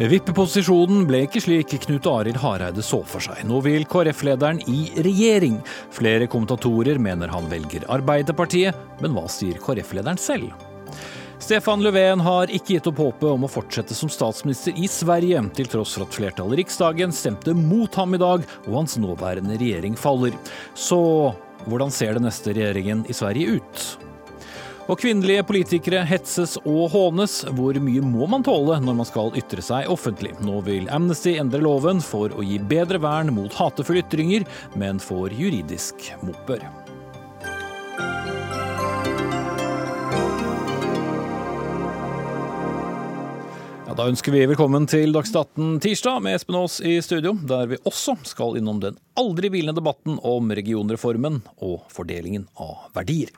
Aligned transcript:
Vippeposisjonen 0.00 1.02
ble 1.04 1.26
ikke 1.26 1.42
slik 1.44 1.74
Knut 1.82 2.06
Arild 2.08 2.38
Hareide 2.40 2.80
så 2.80 3.02
for 3.04 3.20
seg. 3.20 3.42
Nå 3.44 3.58
vil 3.66 3.84
KrF-lederen 3.84 4.62
i 4.72 4.86
regjering. 5.04 5.58
Flere 5.92 6.24
kommentatorer 6.30 6.96
mener 6.96 7.28
han 7.28 7.50
velger 7.50 7.84
Arbeiderpartiet, 7.92 8.78
men 9.04 9.12
hva 9.12 9.26
sier 9.28 9.60
KrF-lederen 9.60 10.16
selv? 10.16 10.54
Stefan 11.40 11.84
Löfven 11.84 12.24
har 12.24 12.48
ikke 12.48 12.78
gitt 12.78 12.88
opp 12.88 13.04
håpet 13.04 13.28
om 13.28 13.44
å 13.44 13.52
fortsette 13.52 13.96
som 13.96 14.08
statsminister 14.12 14.72
i 14.80 14.88
Sverige, 14.88 15.44
til 15.56 15.68
tross 15.68 15.98
for 15.98 16.08
at 16.08 16.16
flertallet 16.16 16.56
i 16.56 16.62
Riksdagen 16.62 17.12
stemte 17.12 17.52
mot 17.56 17.92
ham 18.00 18.16
i 18.16 18.24
dag, 18.24 18.44
og 18.68 18.76
hans 18.80 18.96
nåværende 19.00 19.60
regjering 19.60 20.00
faller. 20.00 20.32
Så 20.72 21.00
hvordan 21.66 21.92
ser 21.92 22.16
den 22.16 22.24
neste 22.24 22.56
regjeringen 22.56 23.04
i 23.04 23.16
Sverige 23.16 23.60
ut? 23.60 23.90
Og 24.90 24.98
kvinnelige 24.98 25.44
politikere 25.46 26.00
hetses 26.02 26.56
og 26.66 26.88
hånes. 26.90 27.44
Hvor 27.54 27.76
mye 27.78 28.02
må 28.02 28.26
man 28.26 28.42
tåle 28.42 28.80
når 28.82 28.96
man 28.98 29.06
skal 29.06 29.28
ytre 29.38 29.62
seg 29.62 29.86
offentlig? 29.92 30.32
Nå 30.42 30.56
vil 30.66 30.88
Amnesty 30.90 31.36
endre 31.38 31.62
loven 31.62 32.00
for 32.02 32.34
å 32.34 32.42
gi 32.42 32.56
bedre 32.58 32.98
vern 32.98 33.30
mot 33.36 33.54
hatefulle 33.54 34.02
ytringer, 34.02 34.42
men 34.74 34.98
får 34.98 35.36
juridisk 35.38 36.10
motbør. 36.26 36.64
Ja, 43.86 43.94
da 43.94 44.08
ønsker 44.10 44.34
vi 44.34 44.42
velkommen 44.50 44.90
til 44.90 45.14
Dagsnytt 45.14 45.54
18 45.54 45.78
tirsdag 45.86 46.18
med 46.26 46.34
Espen 46.40 46.58
Aas 46.58 46.80
i 46.82 46.96
studio, 47.02 47.36
der 47.46 47.70
vi 47.70 47.78
også 47.86 48.16
skal 48.26 48.58
innom 48.58 48.82
den 48.82 48.98
aldri 49.18 49.52
hvilende 49.54 49.78
debatten 49.78 50.18
om 50.26 50.50
regionreformen 50.50 51.44
og 51.62 51.86
fordelingen 51.94 52.48
av 52.58 52.90
verdier. 52.98 53.30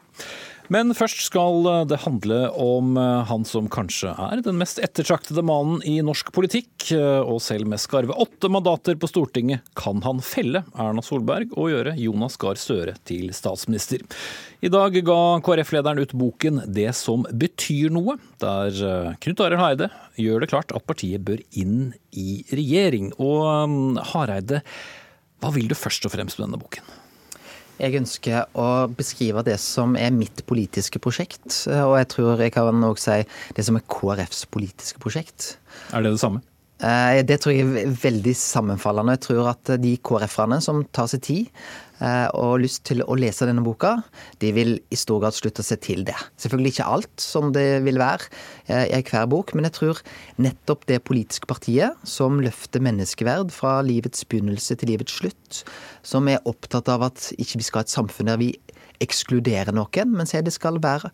Men 0.73 0.95
først 0.97 1.21
skal 1.27 1.67
det 1.91 1.99
handle 2.05 2.47
om 2.57 2.97
eh, 2.97 3.25
han 3.29 3.45
som 3.49 3.67
kanskje 3.73 4.13
er 4.15 4.41
den 4.45 4.57
mest 4.61 4.79
ettertraktede 4.81 5.43
mannen 5.45 5.83
i 5.89 5.99
norsk 6.05 6.31
politikk. 6.33 6.87
Eh, 6.95 7.21
og 7.21 7.43
selv 7.45 7.69
med 7.69 7.83
skarve 7.83 8.17
åtte 8.23 8.49
mandater 8.53 8.97
på 9.01 9.11
Stortinget 9.11 9.67
kan 9.79 10.01
han 10.07 10.23
felle 10.25 10.63
Erna 10.73 11.05
Solberg 11.05 11.53
og 11.59 11.73
gjøre 11.75 11.97
Jonas 12.01 12.39
Gahr 12.41 12.61
Støre 12.61 12.95
til 13.09 13.35
statsminister. 13.37 14.07
I 14.63 14.71
dag 14.73 14.97
ga 15.05 15.19
KrF-lederen 15.45 16.01
ut 16.01 16.17
boken 16.17 16.63
'Det 16.65 16.95
som 16.97 17.27
betyr 17.29 17.93
noe', 17.93 18.17
der 18.41 18.71
eh, 18.71 19.13
Knut 19.21 19.45
Arild 19.45 19.61
Hareide 19.61 19.91
gjør 20.17 20.41
det 20.41 20.53
klart 20.55 20.73
at 20.73 20.87
partiet 20.87 21.25
bør 21.27 21.43
inn 21.53 21.93
i 22.13 22.45
regjering. 22.49 23.13
Og 23.21 24.01
Hareide, 24.15 24.63
hva 25.43 25.53
vil 25.53 25.69
du 25.69 25.77
først 25.77 26.07
og 26.07 26.15
fremst 26.17 26.39
med 26.39 26.49
denne 26.49 26.63
boken? 26.63 27.02
Jeg 27.81 27.97
ønsker 27.99 28.47
å 28.59 28.69
beskrive 28.93 29.43
det 29.47 29.57
som 29.63 29.97
er 29.99 30.13
mitt 30.15 30.45
politiske 30.47 31.01
prosjekt. 31.03 31.65
Og 31.73 31.97
jeg 31.99 32.09
tror 32.13 32.43
jeg 32.43 32.55
kan 32.55 32.87
òg 32.87 33.01
si 33.01 33.23
det 33.57 33.67
som 33.67 33.79
er 33.79 33.87
KrFs 33.91 34.47
politiske 34.53 35.03
prosjekt. 35.03 35.57
Er 35.93 36.05
det 36.05 36.15
det 36.15 36.23
samme? 36.23 36.45
Eh, 36.83 37.23
det 37.27 37.39
tror 37.43 37.55
jeg 37.55 37.63
er 37.63 37.95
veldig 38.03 38.35
sammenfallende. 38.35 39.15
Jeg 39.15 39.25
tror 39.29 39.53
at 39.53 39.75
de 39.83 39.95
KrF-erne 40.03 40.59
som 40.65 40.83
tar 40.91 41.07
seg 41.13 41.23
tid 41.23 41.45
eh, 41.47 41.92
og 42.35 42.63
lyst 42.63 42.83
til 42.89 43.03
å 43.05 43.17
lese 43.19 43.47
denne 43.47 43.63
boka, 43.65 43.99
de 44.43 44.53
vil 44.57 44.73
i 44.91 44.99
stor 44.99 45.21
grad 45.23 45.37
slutte 45.37 45.65
seg 45.67 45.83
til 45.85 46.05
det. 46.09 46.17
Selvfølgelig 46.41 46.75
ikke 46.75 46.89
alt 46.97 47.23
som 47.23 47.53
det 47.55 47.83
vil 47.87 48.01
være 48.01 48.29
eh, 48.67 48.87
i 48.91 49.03
hver 49.07 49.29
bok, 49.31 49.55
men 49.55 49.69
jeg 49.69 49.77
tror 49.79 50.03
nettopp 50.43 50.87
det 50.91 51.03
politiske 51.07 51.49
partiet 51.51 51.99
som 52.09 52.41
løfter 52.43 52.83
menneskeverd 52.83 53.53
fra 53.55 53.79
livets 53.87 54.27
begynnelse 54.27 54.79
til 54.81 54.95
livets 54.95 55.21
slutt, 55.21 55.63
som 56.03 56.31
er 56.31 56.43
opptatt 56.49 56.91
av 56.93 57.07
at 57.11 57.31
ikke 57.39 57.61
vi 57.61 57.69
skal 57.69 57.83
ha 57.83 57.89
et 57.89 57.95
samfunn 57.95 58.33
der 58.33 58.41
vi 58.41 58.55
ekskluderer 59.03 59.75
noen, 59.75 60.13
men 60.15 60.29
sier 60.31 60.45
det 60.47 60.55
skal 60.55 60.81
være 60.83 61.11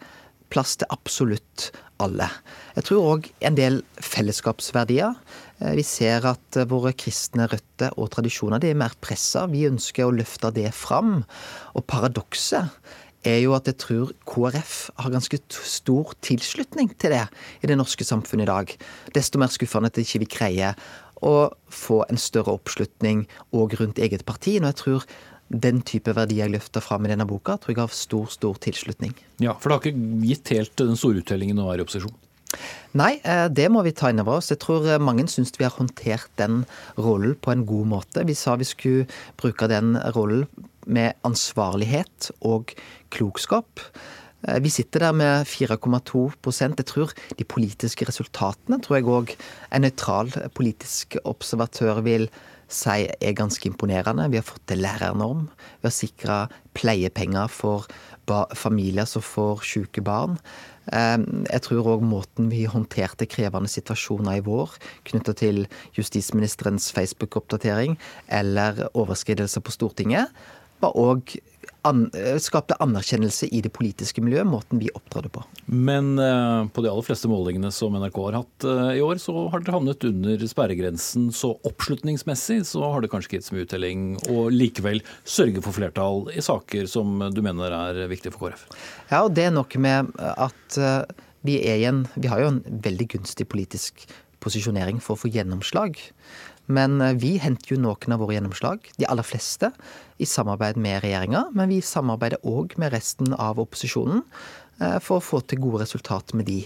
plass 0.53 0.77
til 0.81 0.91
absolutt 0.95 1.71
alle. 2.03 2.29
Jeg 2.77 2.87
tror 2.89 3.09
òg 3.13 3.27
en 3.45 3.57
del 3.59 3.81
fellesskapsverdier. 4.05 5.17
Eh, 5.59 5.75
vi 5.79 5.85
ser 5.87 6.27
at 6.31 6.59
eh, 6.59 6.69
våre 6.71 6.95
kristne 6.99 7.49
røtter 7.50 7.95
og 7.99 8.12
tradisjoner 8.15 8.62
de 8.62 8.72
er 8.72 8.78
mer 8.78 8.95
pressa. 9.03 9.47
Vi 9.50 9.67
ønsker 9.69 10.06
å 10.06 10.15
løfte 10.15 10.53
det 10.55 10.71
fram. 10.77 11.22
Og 11.75 11.87
paradokset 11.91 12.71
er 13.27 13.41
jo 13.43 13.56
at 13.56 13.67
jeg 13.67 13.81
tror 13.83 14.12
KrF 14.31 14.77
har 15.03 15.12
ganske 15.15 15.41
stor 15.50 16.15
tilslutning 16.25 16.93
til 17.03 17.17
det 17.17 17.25
i 17.62 17.71
det 17.71 17.77
norske 17.78 18.06
samfunnet 18.06 18.47
i 18.47 18.53
dag. 18.53 18.77
Desto 19.17 19.43
mer 19.43 19.51
skuffende 19.53 19.91
at 19.91 19.99
ikke 20.01 20.22
vi 20.22 20.31
greier 20.39 20.78
å 21.19 21.51
få 21.75 22.05
en 22.06 22.21
større 22.21 22.55
oppslutning 22.55 23.25
òg 23.51 23.75
rundt 23.81 23.99
eget 23.99 24.22
parti. 24.28 24.61
Når 24.62 24.71
jeg 24.71 24.81
tror 24.84 25.09
den 25.48 25.82
type 25.86 26.12
verdier 26.16 26.47
jeg 26.47 26.54
løfter 26.56 26.84
fram 26.84 27.06
i 27.06 27.12
denne 27.12 27.26
boka, 27.28 27.56
tror 27.56 27.75
jeg 27.75 27.81
har 27.81 27.94
stor, 27.97 28.31
stor 28.32 28.59
tilslutning. 28.62 29.14
Ja, 29.41 29.54
For 29.56 29.70
det 29.70 29.76
har 29.76 29.86
ikke 29.86 30.25
gitt 30.28 30.54
helt 30.54 30.75
den 30.81 30.98
store 30.98 31.22
uttellingen 31.22 31.60
å 31.62 31.70
være 31.70 31.82
i 31.82 31.86
opposisjon? 31.86 32.16
Nei, 32.97 33.19
eh, 33.28 33.47
det 33.53 33.69
må 33.72 33.82
vi 33.84 33.92
ta 33.97 34.10
inn 34.10 34.22
over 34.22 34.38
oss. 34.38 34.50
Jeg 34.53 34.62
tror 34.64 34.86
eh, 34.88 35.00
mange 35.00 35.26
syns 35.28 35.53
vi 35.59 35.66
har 35.66 35.76
håndtert 35.76 36.31
den 36.41 36.62
rollen 36.97 37.36
på 37.36 37.53
en 37.53 37.66
god 37.69 37.91
måte. 37.91 38.25
Vi 38.28 38.36
sa 38.38 38.56
vi 38.56 38.69
skulle 38.69 39.09
bruke 39.41 39.69
den 39.69 39.97
rollen 40.16 40.47
med 40.88 41.19
ansvarlighet 41.28 42.30
og 42.48 42.72
klokskap. 43.12 43.84
Eh, 44.47 44.59
vi 44.65 44.72
sitter 44.72 45.09
der 45.09 45.12
med 45.12 45.47
4,2 45.47 46.25
Jeg 46.60 46.86
tror 46.86 47.12
de 47.36 47.44
politiske 47.44 48.09
resultatene 48.09 48.80
tror 48.80 48.97
jeg 48.97 49.04
òg 49.04 49.36
en 49.70 49.82
nøytral 49.82 50.32
politisk 50.54 51.19
observatør 51.25 52.00
vil 52.03 52.28
si 52.69 53.09
er 53.09 53.37
ganske 53.37 53.69
imponerende. 53.71 54.29
Vi 54.31 54.39
har 54.41 54.47
fått 54.47 54.67
til 54.69 54.83
lærernorm. 54.84 55.49
Vi 55.81 55.89
har 55.89 55.95
sikra 55.95 56.39
pleiepenger 56.77 57.49
for 57.49 57.89
familier 58.55 59.09
som 59.09 59.25
får 59.25 59.65
syke 59.65 60.03
barn. 60.05 60.37
Ehm, 60.93 61.45
jeg 61.49 61.62
tror 61.65 61.89
òg 61.95 62.05
måten 62.05 62.51
vi 62.53 62.65
håndterte 62.69 63.28
krevende 63.28 63.69
situasjoner 63.69 64.39
i 64.39 64.45
vår, 64.45 64.77
knytta 65.09 65.34
til 65.37 65.67
justisministerens 65.97 66.91
Facebook-oppdatering 66.93 67.99
eller 68.28 68.87
overskridelser 68.95 69.65
på 69.65 69.75
Stortinget, 69.75 70.33
var 70.81 70.97
òg 70.97 71.37
an, 71.89 72.11
eh, 72.15 72.37
skapte 72.43 72.77
anerkjennelse 72.83 73.49
i 73.55 73.61
det 73.65 73.71
politiske 73.75 74.23
miljøet, 74.25 74.49
måten 74.49 74.81
vi 74.81 74.91
opptrådte 74.95 75.31
på. 75.33 75.43
Men 75.67 76.19
eh, 76.19 76.69
på 76.73 76.84
de 76.84 76.91
aller 76.91 77.06
fleste 77.06 77.31
målingene 77.31 77.71
som 77.75 77.97
NRK 77.97 78.19
har 78.27 78.39
hatt 78.41 78.67
eh, 78.69 78.93
i 78.99 79.05
år, 79.05 79.21
så 79.23 79.47
har 79.53 79.62
dere 79.62 79.77
havnet 79.78 80.07
under 80.09 80.45
sperregrensen. 80.51 81.28
Så 81.34 81.55
oppslutningsmessig 81.69 82.61
så 82.69 82.83
har 82.84 83.05
det 83.05 83.12
kanskje 83.12 83.39
gitt 83.39 83.49
så 83.49 83.57
mye 83.57 83.67
uttelling, 83.67 84.09
og 84.33 84.53
likevel 84.55 85.03
sørge 85.28 85.62
for 85.65 85.77
flertall 85.77 86.27
i 86.34 86.45
saker 86.45 86.89
som 86.91 87.21
du 87.34 87.43
mener 87.45 87.75
er 87.75 88.05
viktige 88.11 88.34
for 88.34 88.49
KrF? 88.49 88.69
Ja, 89.11 89.25
og 89.25 89.34
det 89.37 89.49
er 89.49 89.57
nok 89.57 89.78
med 89.81 90.12
at 90.19 90.78
vi 91.47 91.61
er 91.62 91.78
i 91.78 91.87
en 91.89 92.07
Vi 92.19 92.31
har 92.31 92.43
jo 92.43 92.51
en 92.51 92.65
veldig 92.67 93.12
gunstig 93.15 93.47
politisk 93.49 94.09
posisjonering 94.43 95.01
for 95.03 95.17
å 95.17 95.23
få 95.23 95.31
gjennomslag. 95.34 95.99
Men 96.69 97.01
eh, 97.01 97.17
vi 97.19 97.37
henter 97.43 97.75
jo 97.75 97.81
noen 97.83 98.15
av 98.15 98.23
våre 98.23 98.37
gjennomslag, 98.37 98.93
de 99.01 99.09
aller 99.09 99.27
fleste, 99.27 99.73
i 100.19 100.29
samarbeid 100.29 100.79
med 100.81 101.03
regjeringa. 101.05 101.49
Men 101.56 101.73
vi 101.73 101.83
samarbeider 101.84 102.43
òg 102.47 102.77
med 102.81 102.93
resten 102.95 103.34
av 103.34 103.61
opposisjonen 103.62 104.25
eh, 104.81 104.99
for 105.03 105.19
å 105.19 105.25
få 105.25 105.43
til 105.49 105.62
gode 105.65 105.84
resultater 105.84 106.39
med 106.39 106.49
de. 106.51 106.62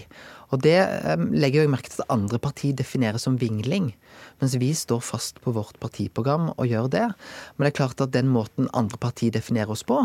Og 0.53 0.61
det 0.65 0.77
eh, 0.83 1.25
legger 1.33 1.63
jeg 1.63 1.73
merke 1.73 1.93
til 1.93 2.03
at 2.03 2.13
andre 2.13 2.39
partier 2.41 2.75
definerer 2.77 3.21
som 3.21 3.39
vingling. 3.41 3.93
Mens 4.41 4.57
vi 4.59 4.73
står 4.77 5.01
fast 5.05 5.39
på 5.43 5.53
vårt 5.55 5.79
partiprogram 5.81 6.51
og 6.53 6.67
gjør 6.69 6.91
det. 6.93 7.07
Men 7.55 7.65
det 7.65 7.73
er 7.73 7.79
klart 7.79 8.03
at 8.03 8.13
den 8.15 8.29
måten 8.33 8.69
andre 8.75 8.99
partier 9.01 9.33
definerer 9.33 9.73
oss 9.73 9.85
på, 9.87 10.03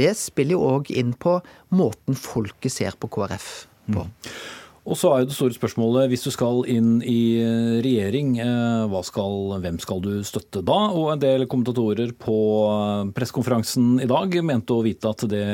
det 0.00 0.14
spiller 0.20 0.56
jo 0.56 0.70
òg 0.78 0.94
inn 0.94 1.12
på 1.18 1.40
måten 1.74 2.18
folket 2.18 2.72
ser 2.74 2.96
på 3.00 3.10
KrF 3.12 3.50
på. 3.90 4.06
Mm. 4.06 4.58
Og 4.88 4.96
så 4.96 5.10
er 5.12 5.22
jo 5.22 5.28
det 5.28 5.36
store 5.36 5.52
spørsmålet, 5.52 6.08
hvis 6.08 6.22
du 6.24 6.30
skal 6.32 6.62
inn 6.72 7.02
i 7.04 7.36
eh, 7.36 7.80
regjering, 7.84 8.32
eh, 8.40 8.94
skal, 9.04 9.52
hvem 9.60 9.76
skal 9.82 10.00
du 10.00 10.10
støtte 10.24 10.62
da? 10.64 10.78
Og 10.96 11.10
en 11.12 11.20
del 11.20 11.44
kommentatorer 11.50 12.14
på 12.16 12.36
eh, 12.64 13.10
pressekonferansen 13.16 14.00
i 14.00 14.08
dag 14.08 14.38
mente 14.46 14.72
å 14.72 14.84
vite 14.84 15.12
at 15.12 15.26
det 15.28 15.44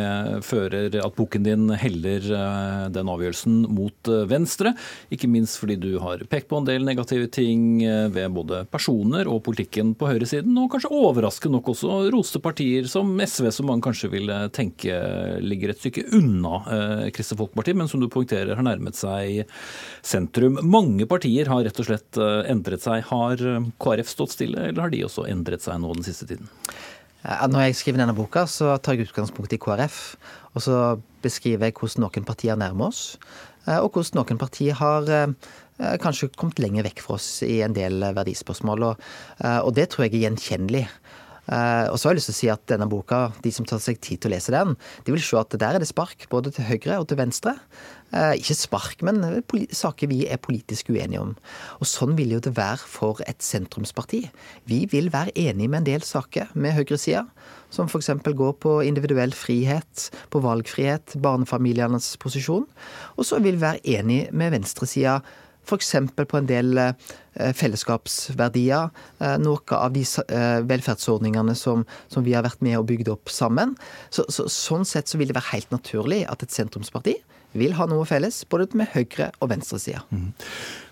fører 0.47 0.95
at 1.03 1.17
boken 1.19 1.47
din 1.47 1.67
heller 1.75 2.23
den 2.93 3.11
avgjørelsen 3.11 3.65
mot 3.73 4.11
Venstre. 4.31 4.73
Ikke 5.13 5.31
minst 5.31 5.59
fordi 5.59 5.77
du 5.81 5.97
har 6.03 6.23
pekt 6.31 6.49
på 6.51 6.61
en 6.61 6.69
del 6.69 6.87
negative 6.87 7.27
ting 7.33 7.81
ved 8.15 8.31
både 8.35 8.63
personer 8.71 9.27
og 9.31 9.43
politikken 9.47 9.95
på 9.99 10.09
høyresiden, 10.11 10.55
og 10.61 10.71
kanskje 10.75 10.93
overraskende 10.95 11.59
nok 11.59 11.73
også 11.73 11.99
roste 12.15 12.41
partier 12.43 12.87
som 12.91 13.11
SV, 13.19 13.51
som 13.55 13.71
man 13.71 13.83
kanskje 13.85 14.11
vil 14.13 14.31
tenke 14.55 14.97
ligger 15.43 15.73
et 15.73 15.83
stykke 15.83 16.07
unna 16.17 16.61
Kristelig 17.15 17.43
Folkeparti, 17.43 17.77
men 17.79 17.91
som 17.91 18.03
du 18.03 18.09
poengterer 18.13 18.55
har 18.57 18.67
nærmet 18.67 18.99
seg 18.99 19.16
seg 19.17 19.57
sentrum. 20.07 20.61
Mange 20.67 21.07
partier 21.09 21.51
har 21.51 21.65
rett 21.67 21.81
og 21.83 21.89
slett 21.89 22.21
eh, 22.21 22.51
endret 22.53 22.85
seg. 22.85 23.05
Har 23.11 23.41
eh, 23.41 23.67
KrF 23.83 24.13
stått 24.13 24.37
stille, 24.37 24.69
eller 24.69 24.87
har 24.87 24.95
de 24.95 25.05
også 25.07 25.27
endret 25.31 25.65
seg 25.65 25.81
nå 25.83 25.95
den 25.97 26.07
siste 26.07 26.29
tiden? 26.31 26.51
Når 27.27 27.65
jeg 27.65 27.79
skriver 27.81 28.05
denne 28.05 28.15
boka, 28.15 28.45
så 28.47 28.77
tar 28.79 28.95
jeg 28.95 29.09
utgangspunkt 29.09 29.55
i 29.57 29.59
KrF. 29.59 30.01
Og 30.55 30.63
så 30.63 30.81
beskriver 31.25 31.67
jeg 31.67 31.75
hvordan 31.79 32.05
noen 32.05 32.27
partier 32.29 32.59
nærmer 32.59 32.93
oss, 32.93 33.17
eh, 33.67 33.81
og 33.81 33.97
hvordan 33.97 34.23
noen 34.23 34.43
partier 34.43 34.79
har 34.79 35.11
kanskje 36.01 36.31
kommet 36.33 36.57
lenger 36.63 36.87
vekk 36.87 37.03
fra 37.05 37.19
oss 37.19 37.43
i 37.45 37.59
en 37.61 37.75
del 37.77 38.01
verdispørsmål. 38.17 38.85
Og, 38.87 39.09
og 39.45 39.75
det 39.77 39.91
tror 39.93 40.07
jeg 40.07 40.15
er 40.15 40.23
gjenkjennelig. 40.23 40.87
Og 41.53 41.99
så 42.01 42.09
har 42.09 42.15
jeg 42.15 42.19
lyst 42.23 42.31
til 42.31 42.35
å 42.35 42.39
si 42.39 42.49
at 42.49 42.63
denne 42.73 42.89
boka, 42.89 43.19
de 43.45 43.53
som 43.53 43.67
tar 43.69 43.83
seg 43.85 44.01
tid 44.01 44.23
til 44.23 44.31
å 44.31 44.35
lese 44.39 44.55
den, 44.55 44.73
de 45.05 45.13
vil 45.13 45.21
se 45.21 45.37
at 45.37 45.53
der 45.53 45.77
er 45.77 45.85
det 45.85 45.91
spark 45.91 46.25
både 46.33 46.55
til 46.57 46.65
høyre 46.65 46.97
og 47.03 47.11
til 47.11 47.21
venstre. 47.21 47.53
Uh, 48.17 48.33
ikke 48.39 48.55
spark, 48.57 49.03
men 49.05 49.21
saker 49.77 50.09
vi 50.09 50.23
er 50.25 50.41
politisk 50.41 50.89
uenige 50.89 51.21
om. 51.21 51.35
Og 51.83 51.89
sånn 51.91 52.15
vil 52.17 52.33
jo 52.33 52.41
det 52.41 52.55
være 52.57 52.81
for 52.81 53.21
et 53.29 53.45
sentrumsparti. 53.45 54.23
Vi 54.65 54.87
vil 54.89 55.11
være 55.13 55.35
enige 55.37 55.69
med 55.69 55.83
en 55.83 55.89
del 55.91 56.07
saker 56.07 56.55
med 56.55 56.73
høyresida, 56.79 57.27
som 57.69 57.91
f.eks. 57.91 58.15
går 58.25 58.55
på 58.63 58.79
individuell 58.89 59.35
frihet, 59.37 60.09
på 60.33 60.41
valgfrihet, 60.41 61.19
barnefamilienes 61.21 62.15
posisjon. 62.23 62.65
Og 63.21 63.29
så 63.29 63.43
vil 63.45 63.59
vi 63.59 63.67
være 63.67 63.99
enige 63.99 64.31
med 64.33 64.57
venstresida 64.57 65.21
F.eks. 65.67 65.95
på 66.15 66.39
en 66.39 66.47
del 66.47 66.79
eh, 66.79 67.53
fellesskapsverdier. 67.59 68.91
Eh, 69.19 69.37
noe 69.43 69.79
av 69.79 69.95
de 69.97 70.05
eh, 70.07 70.61
velferdsordningene 70.71 71.57
som, 71.59 71.83
som, 72.13 72.25
vi 72.27 72.37
har 72.37 72.47
vært 72.47 72.63
med 72.63 72.79
og 72.79 72.87
bygd 72.91 73.11
opp 73.11 73.33
sammen. 73.33 73.75
Så, 74.15 74.29
så, 74.31 74.47
sånn 74.53 74.87
sett 74.87 75.11
så 75.11 75.19
vil 75.19 75.33
det 75.33 75.39
være 75.39 75.57
helt 75.57 75.75
naturlig 75.75 76.23
at 76.31 76.47
et 76.47 76.55
sentrumsparti 76.55 77.19
vil 77.61 77.77
ha 77.79 77.87
noe 77.91 78.07
felles, 78.09 78.43
både 78.51 78.79
med 78.79 78.91
høyre- 78.95 79.33
og 79.41 79.51
venstresida. 79.53 80.03
Mm. 80.11 80.33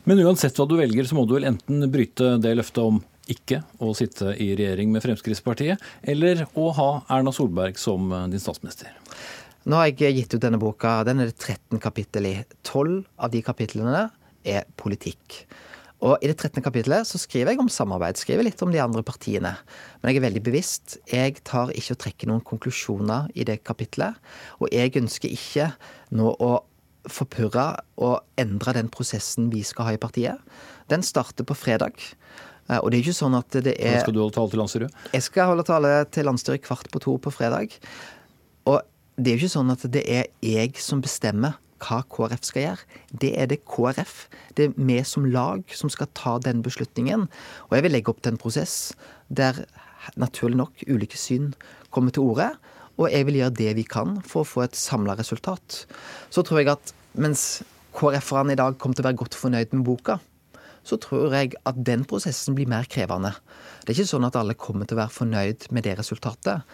Men 0.09 0.23
uansett 0.27 0.59
hva 0.59 0.67
du 0.69 0.77
velger, 0.79 1.07
så 1.09 1.17
må 1.19 1.27
du 1.29 1.37
vel 1.37 1.49
enten 1.49 1.85
bryte 1.93 2.35
det 2.43 2.57
løftet 2.59 2.83
om 2.85 3.03
ikke 3.31 3.63
å 3.81 3.95
sitte 3.97 4.35
i 4.37 4.51
regjering 4.53 4.91
med 4.93 5.05
Fremskrittspartiet, 5.05 5.81
eller 6.03 6.45
å 6.61 6.69
ha 6.77 6.91
Erna 7.15 7.33
Solberg 7.33 7.79
som 7.81 8.13
din 8.33 8.43
statsminister? 8.43 8.93
Nå 9.65 9.79
har 9.81 9.89
jeg 9.89 10.13
gitt 10.19 10.35
ut 10.37 10.43
denne 10.45 10.61
boka. 10.61 10.99
Den 11.09 11.23
er 11.23 11.31
det 11.31 11.39
13 11.39 11.81
kapittel 11.81 12.29
i. 12.29 12.35
12 12.69 12.99
av 13.17 13.33
de 13.33 13.41
kapitlene 13.45 14.03
er 14.45 14.67
politikk. 14.77 15.45
Og 16.05 16.21
I 16.21 16.29
det 16.29 16.37
13. 16.37 16.61
kapittelet 16.65 17.09
så 17.09 17.19
skriver 17.21 17.55
jeg 17.55 17.63
om 17.63 17.71
samarbeid, 17.73 18.19
skriver 18.21 18.45
litt 18.45 18.61
om 18.65 18.73
de 18.73 18.83
andre 18.83 19.01
partiene. 19.07 19.55
Men 20.03 20.11
jeg 20.11 20.21
er 20.21 20.27
veldig 20.27 20.43
bevisst. 20.45 20.99
Jeg 21.09 21.39
tar 21.49 21.73
ikke 21.73 21.97
å 21.97 22.01
trekke 22.05 22.29
noen 22.29 22.45
konklusjoner 22.45 23.31
i 23.33 23.47
det 23.49 23.63
kapittelet. 23.65 24.19
Og 24.61 24.69
jeg 24.75 24.93
ønsker 25.01 25.33
ikke 25.33 25.71
nå 26.13 26.35
å 26.45 26.53
forpurre 27.11 27.67
og 28.01 28.41
endre 28.41 28.77
den 28.77 28.91
prosessen 28.93 29.49
vi 29.53 29.63
skal 29.65 29.89
ha 29.89 29.97
i 29.97 30.01
partiet. 30.01 30.41
Den 30.93 31.05
starter 31.05 31.47
på 31.49 31.57
fredag. 31.57 31.97
Eh, 32.69 32.79
og 32.79 32.91
det 32.91 32.99
er 32.99 33.07
ikke 33.07 33.23
sånn 33.23 33.37
at 33.41 33.57
det 33.65 33.77
er 33.77 33.99
Når 33.99 34.07
skal 34.07 34.17
du 34.17 34.23
holde 34.23 34.37
tale 34.37 34.53
til 34.53 34.63
landsstyret? 34.63 35.03
Jeg 35.17 35.27
skal 35.27 35.53
holde 35.53 35.67
tale 35.69 35.97
til 36.13 36.29
landsstyret 36.29 36.65
kvart 36.65 36.93
på 36.93 37.03
to 37.05 37.17
på 37.21 37.33
fredag. 37.33 37.77
Og 38.69 38.81
det 39.17 39.31
er 39.31 39.37
jo 39.37 39.45
ikke 39.45 39.57
sånn 39.57 39.73
at 39.73 39.85
det 39.95 40.05
er 40.11 40.29
jeg 40.45 40.77
som 40.83 41.01
bestemmer 41.05 41.61
hva 41.83 42.03
KrF 42.11 42.45
skal 42.47 42.65
gjøre. 42.65 43.01
Det 43.23 43.33
er 43.41 43.49
det 43.51 43.63
KrF, 43.69 44.15
det 44.57 44.69
er 44.69 44.77
vi 44.77 45.01
som 45.07 45.27
lag, 45.29 45.65
som 45.75 45.93
skal 45.93 46.11
ta 46.17 46.37
den 46.43 46.63
beslutningen. 46.65 47.27
Og 47.69 47.77
jeg 47.77 47.87
vil 47.87 47.97
legge 47.97 48.13
opp 48.13 48.23
til 48.23 48.35
en 48.35 48.41
prosess 48.41 48.95
der 49.29 49.65
naturlig 50.21 50.59
nok 50.61 50.85
ulike 50.89 51.19
syn 51.19 51.53
kommer 51.95 52.15
til 52.15 52.27
orde. 52.27 52.53
Og 52.99 53.11
jeg 53.11 53.27
vil 53.27 53.41
gjøre 53.41 53.57
det 53.59 53.73
vi 53.79 53.87
kan 53.89 54.21
for 54.23 54.45
å 54.45 54.49
få 54.49 54.67
et 54.67 54.79
samla 54.79 55.17
resultat. 55.19 55.85
Så 56.31 56.45
tror 56.47 56.63
jeg 56.63 56.71
at 56.75 56.95
mens 57.19 57.65
KrF-erne 57.95 58.55
i 58.55 58.59
dag 58.59 58.79
kommer 58.79 58.97
til 58.97 59.05
å 59.05 59.11
være 59.11 59.21
godt 59.23 59.37
fornøyd 59.39 59.75
med 59.75 59.87
boka, 59.87 60.19
så 60.85 60.99
tror 61.01 61.33
jeg 61.33 61.55
at 61.65 61.79
den 61.87 62.05
prosessen 62.09 62.57
blir 62.57 62.69
mer 62.69 62.87
krevende. 62.91 63.33
Det 63.83 63.93
er 63.93 63.99
ikke 63.99 64.13
sånn 64.13 64.27
at 64.29 64.37
alle 64.37 64.57
kommer 64.59 64.89
til 64.89 64.99
å 64.99 65.03
være 65.03 65.17
fornøyd 65.17 65.69
med 65.73 65.87
det 65.87 65.97
resultatet. 65.99 66.65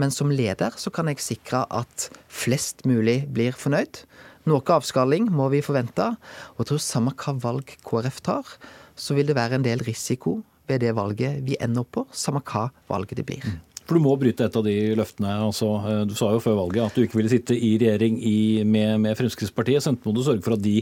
Men 0.00 0.12
som 0.14 0.32
leder 0.32 0.74
så 0.80 0.90
kan 0.94 1.10
jeg 1.10 1.22
sikre 1.22 1.62
at 1.70 2.08
flest 2.26 2.84
mulig 2.88 3.22
blir 3.30 3.54
fornøyd. 3.56 4.02
Noe 4.48 4.76
avskaling 4.76 5.28
må 5.34 5.50
vi 5.52 5.64
forvente. 5.64 6.06
Og 6.54 6.62
jeg 6.62 6.70
tror 6.72 6.84
samme 6.84 7.16
hva 7.16 7.36
valg 7.42 7.74
KrF 7.86 8.22
tar, 8.24 8.54
så 8.96 9.16
vil 9.16 9.28
det 9.28 9.36
være 9.38 9.58
en 9.58 9.66
del 9.66 9.84
risiko 9.84 10.40
ved 10.70 10.84
det 10.84 10.94
valget 10.96 11.42
vi 11.44 11.58
ender 11.60 11.84
opp 11.84 11.92
på, 11.96 12.06
samme 12.14 12.42
hva 12.46 12.68
valget 12.88 13.20
det 13.20 13.26
blir. 13.28 13.44
For 13.90 13.98
Du 13.98 14.04
må 14.04 14.12
bryte 14.14 14.44
et 14.46 14.54
av 14.54 14.62
de 14.62 14.74
løftene. 14.94 15.32
Altså, 15.48 15.66
eh, 15.82 16.02
du 16.06 16.14
sa 16.14 16.28
jo 16.30 16.38
før 16.38 16.60
valget 16.60 16.84
at 16.84 16.94
du 16.94 17.02
ikke 17.02 17.18
ville 17.18 17.32
sitte 17.32 17.56
i 17.58 17.72
regjering 17.74 18.20
i, 18.22 18.62
med, 18.62 19.00
med, 19.02 19.16
Fremskrittspartiet. 19.18 19.82
Så 19.82 19.90
enten 19.90 20.06
må 20.06 20.14
du 20.14 20.22
sørge 20.22 20.44
for 20.46 20.54
at 20.54 20.62
de 20.62 20.76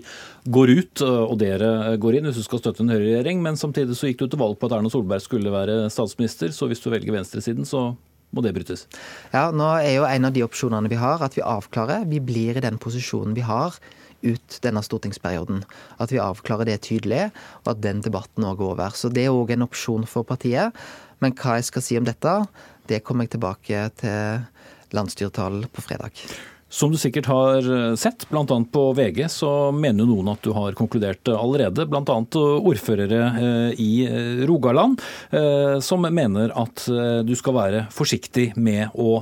går 0.44 0.75
ut 0.76 1.05
eh, 1.06 1.22
og 1.25 1.38
dere 1.40 1.96
går 1.96 2.19
inn 2.19 2.28
hvis 2.28 2.43
du 2.43 2.44
skal 2.44 2.60
støtte 2.60 2.84
en 2.84 2.93
høyreregjering. 2.93 3.40
Men 3.40 3.56
samtidig 3.56 3.96
så 3.96 4.10
gikk 4.10 4.20
du 4.20 4.26
til 4.28 4.43
valg 4.43 4.60
på 4.60 4.69
at 4.69 4.76
Erna 4.76 4.93
Solberg 4.93 5.25
skulle 5.25 5.55
være 5.55 5.87
statsminister. 5.94 6.52
Så 6.52 6.69
hvis 6.69 6.84
du 6.84 6.90
velger 6.93 7.16
venstresiden, 7.16 7.64
så 7.64 7.94
må 8.35 8.45
det 8.45 8.53
brytes? 8.57 8.85
Ja, 9.33 9.49
nå 9.55 9.69
er 9.81 9.95
jo 9.97 10.09
en 10.09 10.29
av 10.29 10.35
de 10.35 10.45
opsjonene 10.45 10.91
vi 10.93 10.99
har, 11.01 11.23
at 11.25 11.37
vi 11.39 11.45
avklarer. 11.45 12.05
Vi 12.11 12.21
blir 12.21 12.59
i 12.59 12.65
den 12.65 12.81
posisjonen 12.81 13.37
vi 13.39 13.47
har 13.47 13.79
ut 14.27 14.59
denne 14.65 14.83
stortingsperioden. 14.83 15.63
At 16.03 16.13
vi 16.13 16.21
avklarer 16.23 16.69
det 16.69 16.81
tydelig, 16.89 17.29
og 17.65 17.73
at 17.75 17.83
den 17.85 18.03
debatten 18.05 18.47
òg 18.47 18.61
går 18.61 18.75
over. 18.75 18.97
Så 18.99 19.13
det 19.15 19.29
er 19.29 19.35
òg 19.35 19.55
en 19.55 19.67
opsjon 19.69 20.07
for 20.11 20.27
partiet. 20.29 20.77
Men 21.23 21.35
hva 21.39 21.59
jeg 21.59 21.71
skal 21.71 21.85
si 21.85 21.99
om 21.99 22.07
dette, 22.07 22.35
det 22.91 23.03
kommer 23.07 23.27
jeg 23.27 23.37
tilbake 23.37 23.89
til 24.03 24.95
landsstyretalen 24.97 25.69
på 25.73 25.85
fredag. 25.85 26.25
Som 26.69 26.93
du 26.93 26.99
sikkert 27.00 27.26
har 27.26 27.65
eh, 27.65 27.94
sett, 27.97 28.29
bl.a. 28.29 28.65
på 28.73 28.93
VG, 28.93 29.23
så 29.32 29.73
mener 29.73 30.05
jo 30.05 30.11
noen 30.11 30.35
at 30.35 30.43
du 30.44 30.50
har 30.53 30.76
konkludert 30.76 31.29
allerede. 31.32 31.87
Bl.a. 31.88 32.17
ordførere 32.61 33.23
eh, 33.41 33.81
i 33.81 33.93
eh, 34.05 34.44
Rogaland 34.49 35.00
som 35.85 36.03
mener 36.03 36.53
at 36.56 36.85
du 37.26 37.32
skal 37.37 37.55
være 37.55 37.81
forsiktig 37.93 38.47
med 38.61 38.94
å 38.99 39.19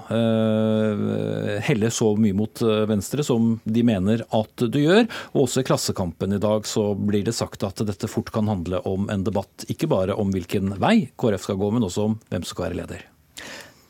helle 1.67 1.91
så 1.93 2.13
mye 2.21 2.37
mot 2.37 2.63
venstre 2.89 3.25
som 3.27 3.57
de 3.65 3.85
mener 3.87 4.23
at 4.37 4.67
du 4.71 4.79
gjør. 4.81 5.05
Og 5.35 5.47
også 5.47 5.63
i 5.63 5.69
Klassekampen 5.69 6.37
i 6.37 6.43
dag 6.43 6.69
så 6.69 6.89
blir 6.95 7.27
det 7.27 7.37
sagt 7.37 7.67
at 7.67 7.83
dette 7.89 8.11
fort 8.11 8.33
kan 8.35 8.49
handle 8.53 8.83
om 8.89 9.11
en 9.13 9.27
debatt 9.27 9.67
ikke 9.73 9.91
bare 9.91 10.17
om 10.17 10.33
hvilken 10.35 10.77
vei 10.83 11.11
KrF 11.19 11.49
skal 11.49 11.61
gå, 11.61 11.75
men 11.75 11.87
også 11.89 12.11
om 12.11 12.19
hvem 12.31 12.47
som 12.47 12.55
skal 12.55 12.69
være 12.69 12.83
leder. 12.85 13.07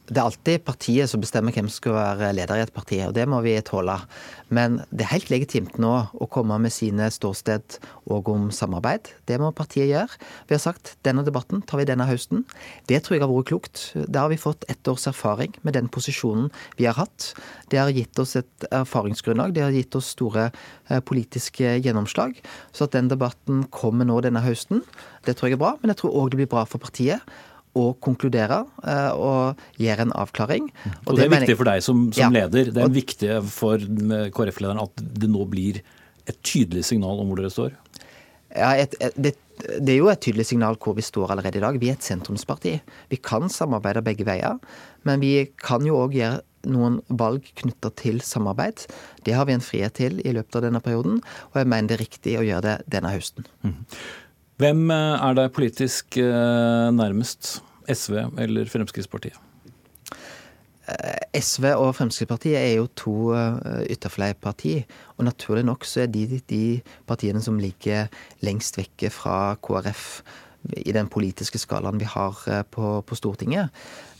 Det 0.06 0.20
er 0.20 0.28
alltid 0.28 0.62
partiet 0.62 1.10
som 1.10 1.22
bestemmer 1.22 1.54
hvem 1.54 1.66
som 1.66 1.80
skal 1.80 1.96
være 1.96 2.28
leder 2.36 2.60
i 2.60 2.62
et 2.62 2.74
parti, 2.74 3.00
og 3.02 3.14
det 3.16 3.24
må 3.26 3.40
vi 3.42 3.56
tåle. 3.66 3.96
Men 4.54 4.78
det 4.94 5.02
er 5.02 5.16
helt 5.16 5.32
legitimt 5.32 5.80
nå 5.82 5.92
å 6.14 6.28
komme 6.30 6.58
med 6.62 6.70
sine 6.70 7.08
ståsted 7.10 7.78
og 8.14 8.30
om 8.30 8.44
samarbeid. 8.54 9.10
Det 9.26 9.40
må 9.42 9.50
partiet 9.56 9.90
gjøre. 9.90 10.20
Vi 10.46 10.54
har 10.54 10.62
sagt 10.62 10.94
denne 11.06 11.24
debatten 11.26 11.64
tar 11.66 11.82
vi 11.82 11.88
denne 11.90 12.06
høsten. 12.06 12.44
Det 12.86 13.00
tror 13.02 13.16
jeg 13.16 13.24
har 13.24 13.32
vært 13.32 13.50
klokt. 13.50 13.82
Da 14.06 14.22
har 14.24 14.30
vi 14.30 14.38
fått 14.38 14.68
ett 14.70 14.86
års 14.86 15.08
erfaring 15.10 15.58
med 15.66 15.74
den 15.74 15.90
posisjonen 15.90 16.52
vi 16.78 16.86
har 16.86 16.94
hatt. 17.00 17.32
Det 17.74 17.82
har 17.82 17.90
gitt 17.90 18.22
oss 18.22 18.36
et 18.38 18.68
erfaringsgrunnlag. 18.70 19.56
Det 19.58 19.66
har 19.66 19.74
gitt 19.74 19.98
oss 19.98 20.12
store 20.14 20.52
eh, 20.52 21.02
politiske 21.02 21.80
gjennomslag. 21.82 22.38
Så 22.70 22.86
at 22.86 22.94
den 22.94 23.10
debatten 23.10 23.66
kommer 23.74 24.06
nå 24.06 24.22
denne 24.22 24.44
høsten, 24.46 24.86
det 25.26 25.34
tror 25.34 25.50
jeg 25.50 25.58
er 25.58 25.64
bra. 25.66 25.74
Men 25.82 25.90
jeg 25.90 26.04
tror 26.04 26.14
òg 26.22 26.30
det 26.30 26.44
blir 26.44 26.54
bra 26.54 26.62
for 26.70 26.82
partiet 26.82 27.26
å 27.76 27.86
konkludere 28.02 28.62
eh, 28.82 29.12
og 29.12 29.82
gjøre 29.82 30.08
en 30.08 30.14
avklaring. 30.16 30.68
Og, 30.70 31.12
og 31.12 31.20
det, 31.20 31.26
er 31.26 31.34
viktig 31.36 31.58
for 31.60 31.70
deg 31.70 31.84
som, 31.84 32.06
som 32.16 32.26
ja. 32.26 32.32
leder. 32.42 32.72
Det 32.72 32.82
er 32.82 32.90
og, 32.90 32.96
viktig 32.96 33.40
for 33.52 33.82
KrF-lederen 34.36 34.82
at 34.84 35.04
det 35.22 35.30
nå 35.32 35.46
blir 35.50 35.82
et 36.26 36.38
tydelig 36.42 36.86
signal 36.88 37.20
om 37.22 37.30
hvor 37.30 37.40
dere 37.40 37.52
står? 37.52 37.74
Ja, 38.56 38.72
et, 38.78 38.96
et, 39.02 39.14
det, 39.20 39.34
det, 39.60 39.92
er 39.92 39.98
jo 40.00 40.10
et 40.10 40.22
tydelig 40.24 40.48
signal 40.48 40.78
hvor 40.80 40.96
vi 40.96 41.04
står 41.04 41.34
allerede 41.34 41.60
i 41.60 41.64
dag. 41.64 41.78
Vi 41.80 41.90
er 41.92 41.98
et 41.98 42.06
sentrumsparti. 42.06 42.76
Vi 43.12 43.20
kan 43.22 43.50
samarbeide 43.52 44.04
begge 44.06 44.26
veier, 44.28 44.60
men 45.06 45.22
vi 45.22 45.34
kan 45.60 45.86
jo 45.86 46.00
òg 46.04 46.16
gjøre 46.16 46.42
noen 46.66 47.00
valg 47.20 47.46
knytta 47.60 47.92
til 47.98 48.20
samarbeid. 48.26 48.86
Det 49.26 49.36
har 49.36 49.46
vi 49.46 49.54
en 49.54 49.64
frihet 49.64 49.94
til 50.00 50.20
i 50.26 50.34
løpet 50.34 50.58
av 50.58 50.66
denne 50.66 50.82
perioden, 50.82 51.20
og 51.52 51.60
jeg 51.60 51.70
mener 51.70 51.92
det 51.92 51.98
er 51.98 52.02
riktig 52.02 52.38
å 52.40 52.46
gjøre 52.46 52.64
det 52.66 52.76
denne 52.96 53.12
høsten. 53.14 53.46
Mm. 53.62 53.76
Hvem 54.56 54.86
eh, 54.88 55.16
er 55.20 55.34
deg 55.36 55.52
politisk 55.52 56.16
eh, 56.16 56.86
nærmest? 56.96 57.58
SV 57.92 58.14
eller 58.40 58.70
Fremskrittspartiet? 58.72 59.36
Eh, 60.88 61.26
SV 61.36 61.68
og 61.74 61.92
Fremskrittspartiet 61.98 62.56
er 62.56 62.72
jo 62.78 62.88
to 62.96 63.16
ytterfløyparti. 63.92 64.78
Og 65.18 65.28
naturlig 65.28 65.66
nok 65.68 65.84
så 65.84 66.06
er 66.06 66.10
de 66.14 66.40
de 66.48 66.80
partiene 67.06 67.42
som 67.44 67.60
ligger 67.60 68.08
lengst 68.40 68.80
vekke 68.80 69.12
fra 69.12 69.58
KrF 69.60 70.08
i 70.88 70.96
den 70.96 71.12
politiske 71.12 71.60
skalaen 71.60 72.00
vi 72.00 72.08
har 72.08 72.40
på, 72.72 73.00
på 73.06 73.14
Stortinget. 73.14 73.68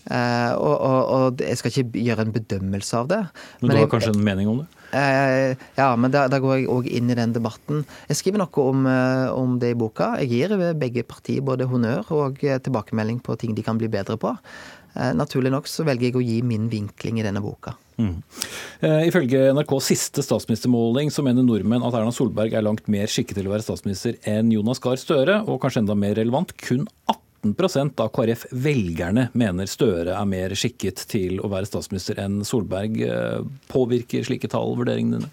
Uh, 0.06 0.54
og, 0.54 0.74
og, 0.86 1.00
og, 1.10 1.40
jeg 1.42 1.58
skal 1.58 1.72
ikke 1.72 2.00
gjøre 2.06 2.26
en 2.28 2.34
bedømmelse 2.34 2.98
av 3.00 3.08
det. 3.10 3.18
Men, 3.26 3.66
men 3.66 3.72
du 3.72 3.74
har 3.74 3.82
jeg, 3.82 3.92
kanskje 3.96 4.12
en 4.14 4.26
mening 4.28 4.50
om 4.52 4.60
det? 4.62 4.68
Uh, 4.92 5.64
ja, 5.74 5.88
men 5.98 6.14
da, 6.14 6.26
da, 6.30 6.38
går 6.42 6.60
jeg 6.60 6.68
òg 6.70 6.86
inn 6.94 7.10
i 7.10 7.18
den 7.18 7.34
debatten. 7.34 7.82
Jeg 8.06 8.20
skriver 8.20 8.44
noe 8.44 8.66
om, 8.70 8.86
uh, 8.86 9.34
om, 9.34 9.56
det 9.62 9.72
i 9.74 9.78
boka. 9.78 10.12
Jeg 10.22 10.30
gir 10.30 10.54
begge 10.78 11.02
partier 11.08 11.42
både 11.42 11.66
honnør 11.66 12.12
og 12.14 12.38
tilbakemelding 12.38 13.18
på 13.26 13.34
ting 13.40 13.56
de 13.56 13.66
kan 13.66 13.80
bli 13.80 13.90
bedre 13.90 14.18
på. 14.20 14.34
Naturlig 14.96 15.50
nok 15.52 15.66
så 15.68 15.84
velger 15.84 16.08
jeg 16.08 16.16
å 16.16 16.22
gi 16.24 16.36
min 16.40 16.70
vinkling 16.72 17.18
i 17.20 17.24
denne 17.26 17.42
boka. 17.44 17.74
Mm. 18.00 18.14
Ifølge 19.04 19.50
NRKs 19.52 19.90
siste 19.90 20.24
statsministermåling 20.24 21.12
så 21.12 21.20
mener 21.26 21.44
nordmenn 21.44 21.84
at 21.84 21.98
Erna 21.98 22.14
Solberg 22.16 22.56
er 22.56 22.64
langt 22.64 22.88
mer 22.88 23.04
skikket 23.12 23.36
til 23.36 23.50
å 23.50 23.52
være 23.52 23.66
statsminister 23.66 24.16
enn 24.24 24.54
Jonas 24.54 24.80
Gahr 24.80 24.96
Støre, 25.00 25.42
og 25.44 25.60
kanskje 25.60 25.84
enda 25.84 25.98
mer 26.00 26.16
relevant, 26.16 26.56
kun 26.64 26.88
18 27.12 27.25
av 28.02 28.10
KrF-velgerne 28.16 29.28
mener 29.36 29.70
Støre 29.70 30.16
er 30.16 30.28
mer 30.28 30.54
skikket 30.58 31.04
til 31.10 31.40
å 31.40 31.50
være 31.52 31.68
statsminister 31.68 32.18
enn 32.22 32.40
Solberg. 32.46 33.00
Eh, 33.06 33.42
påvirker 33.70 34.26
slike 34.26 34.50
tall 34.52 34.74
vurderingene 34.78 35.20
dine? 35.20 35.32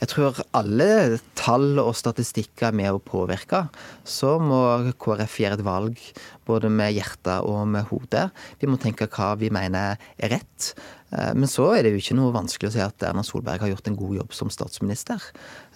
Jeg 0.00 0.08
tror 0.14 0.38
alle 0.56 1.18
tall 1.36 1.76
og 1.82 1.92
statistikker 1.98 2.70
er 2.70 2.76
med 2.76 2.94
å 2.96 3.02
påvirke. 3.04 3.66
Så 4.08 4.38
må 4.40 4.60
KrF 4.96 5.34
gjøre 5.42 5.58
et 5.58 5.66
valg 5.66 6.00
både 6.48 6.70
med 6.72 6.94
hjertet 6.96 7.46
og 7.46 7.66
med 7.68 7.88
hodet. 7.90 8.28
Vi 8.60 8.70
må 8.70 8.78
tenke 8.80 9.08
hva 9.10 9.34
vi 9.40 9.52
mener 9.52 10.00
er 10.18 10.34
rett. 10.36 10.72
Eh, 11.10 11.32
men 11.34 11.48
så 11.50 11.70
er 11.74 11.84
det 11.84 11.94
jo 11.94 12.02
ikke 12.02 12.18
noe 12.18 12.34
vanskelig 12.34 12.70
å 12.70 12.74
si 12.76 12.82
at 12.84 13.06
Erna 13.06 13.24
Solberg 13.26 13.62
har 13.64 13.72
gjort 13.72 13.90
en 13.90 13.98
god 13.98 14.20
jobb 14.20 14.36
som 14.36 14.52
statsminister. 14.52 15.22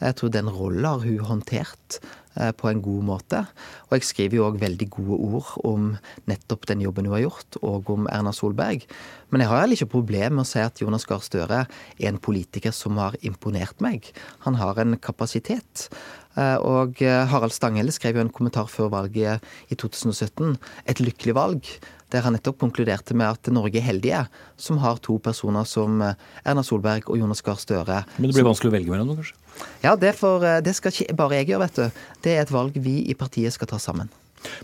Jeg 0.00 0.18
tror 0.18 0.34
den 0.34 0.50
rollen 0.52 0.86
har 0.86 1.02
hun 1.02 1.26
håndtert 1.30 1.98
eh, 2.38 2.52
på 2.54 2.70
en 2.70 2.82
god 2.84 3.08
måte. 3.10 3.42
Og 3.88 3.96
jeg 3.98 4.08
skriver 4.08 4.38
jo 4.38 4.48
òg 4.48 4.60
veldig 4.62 4.88
gode 4.94 5.20
ord 5.30 5.52
om 5.66 5.88
nettopp 6.30 6.68
den 6.70 6.84
jobben 6.84 7.10
hun 7.10 7.16
har 7.18 7.26
gjort, 7.26 7.60
og 7.62 7.90
om 7.94 8.10
Erna 8.12 8.34
Solberg. 8.36 8.86
Men 9.34 9.42
jeg 9.42 9.50
har 9.50 9.64
heller 9.64 9.80
ikke 9.80 9.94
problem 9.96 10.38
med 10.38 10.46
å 10.46 10.48
si 10.48 10.62
at 10.62 10.82
Jonas 10.82 11.06
Gahr 11.10 11.22
Støre 11.24 11.64
er 11.66 12.10
en 12.10 12.22
politiker 12.22 12.74
som 12.74 13.00
har 13.02 13.18
imponert 13.26 13.82
meg. 13.82 14.12
Han 14.46 14.60
har 14.60 14.78
en 14.78 14.98
kapasitet. 15.02 15.88
Eh, 16.34 16.56
og 16.60 17.00
Harald 17.00 17.54
Stanghelle 17.54 17.94
skrev 17.94 18.18
jo 18.18 18.24
en 18.24 18.32
kommentar 18.34 18.70
før 18.70 18.90
valget 18.94 19.44
i 19.70 19.78
2017. 19.78 20.56
Et 20.90 21.02
lykkelig 21.04 21.36
valg 21.38 21.74
der 22.14 22.24
han 22.24 22.36
nettopp 22.36 22.60
konkluderte 22.62 23.16
med 23.18 23.34
at 23.34 23.50
Norge 23.52 23.80
er 23.80 23.86
heldige 23.88 24.24
som 24.60 24.78
har 24.82 25.00
to 25.02 25.18
personer 25.22 25.66
som 25.68 26.02
eh, 26.04 26.18
Erna 26.46 26.62
Solberg 26.66 27.08
og 27.10 27.18
Jonas 27.18 27.42
Gahr 27.44 27.58
Støre. 27.60 28.02
Men 28.18 28.30
det 28.30 28.38
blir 28.38 28.46
vanskelig 28.46 28.70
å 28.70 28.76
velge 28.76 28.92
mellom 28.92 29.10
dem, 29.10 29.22
kanskje? 29.22 29.40
Ja, 29.84 29.94
det, 29.98 30.14
for, 30.18 30.44
eh, 30.46 30.60
det 30.64 30.76
skal 30.78 30.94
ikke 30.94 31.18
bare 31.18 31.40
jeg 31.40 31.52
gjøre, 31.52 31.66
vet 31.66 31.80
du. 31.80 32.04
Det 32.26 32.36
er 32.36 32.44
et 32.44 32.54
valg 32.54 32.76
vi 32.84 33.00
i 33.10 33.18
partiet 33.18 33.56
skal 33.56 33.70
ta 33.70 33.80
sammen. 33.82 34.12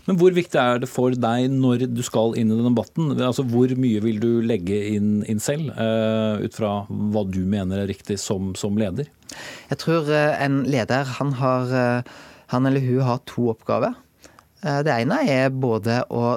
Men 0.07 0.17
hvor 0.19 0.35
viktig 0.35 0.59
er 0.61 0.81
det 0.83 0.89
for 0.91 1.15
deg 1.15 1.47
når 1.53 1.85
du 1.91 2.01
skal 2.05 2.35
inn 2.39 2.51
i 2.51 2.57
den 2.57 2.69
debatten? 2.69 3.13
Altså, 3.17 3.45
hvor 3.47 3.71
mye 3.77 4.03
vil 4.03 4.19
du 4.21 4.29
legge 4.45 4.77
inn, 4.95 5.21
inn 5.29 5.41
selv, 5.43 5.71
uh, 5.77 6.41
ut 6.41 6.57
fra 6.57 6.73
hva 6.89 7.25
du 7.29 7.41
mener 7.45 7.83
er 7.83 7.89
riktig 7.91 8.19
som, 8.21 8.53
som 8.59 8.77
leder? 8.79 9.09
Jeg 9.71 9.81
tror 9.81 10.09
uh, 10.11 10.35
en 10.41 10.61
leder, 10.69 11.07
han, 11.17 11.33
har, 11.39 11.71
uh, 11.71 12.27
han 12.53 12.69
eller 12.69 12.85
hun 12.85 13.07
har 13.07 13.23
to 13.29 13.51
oppgaver. 13.55 13.97
Det 14.61 14.93
ene 14.93 15.15
er 15.25 15.47
både 15.49 16.03
å 16.13 16.35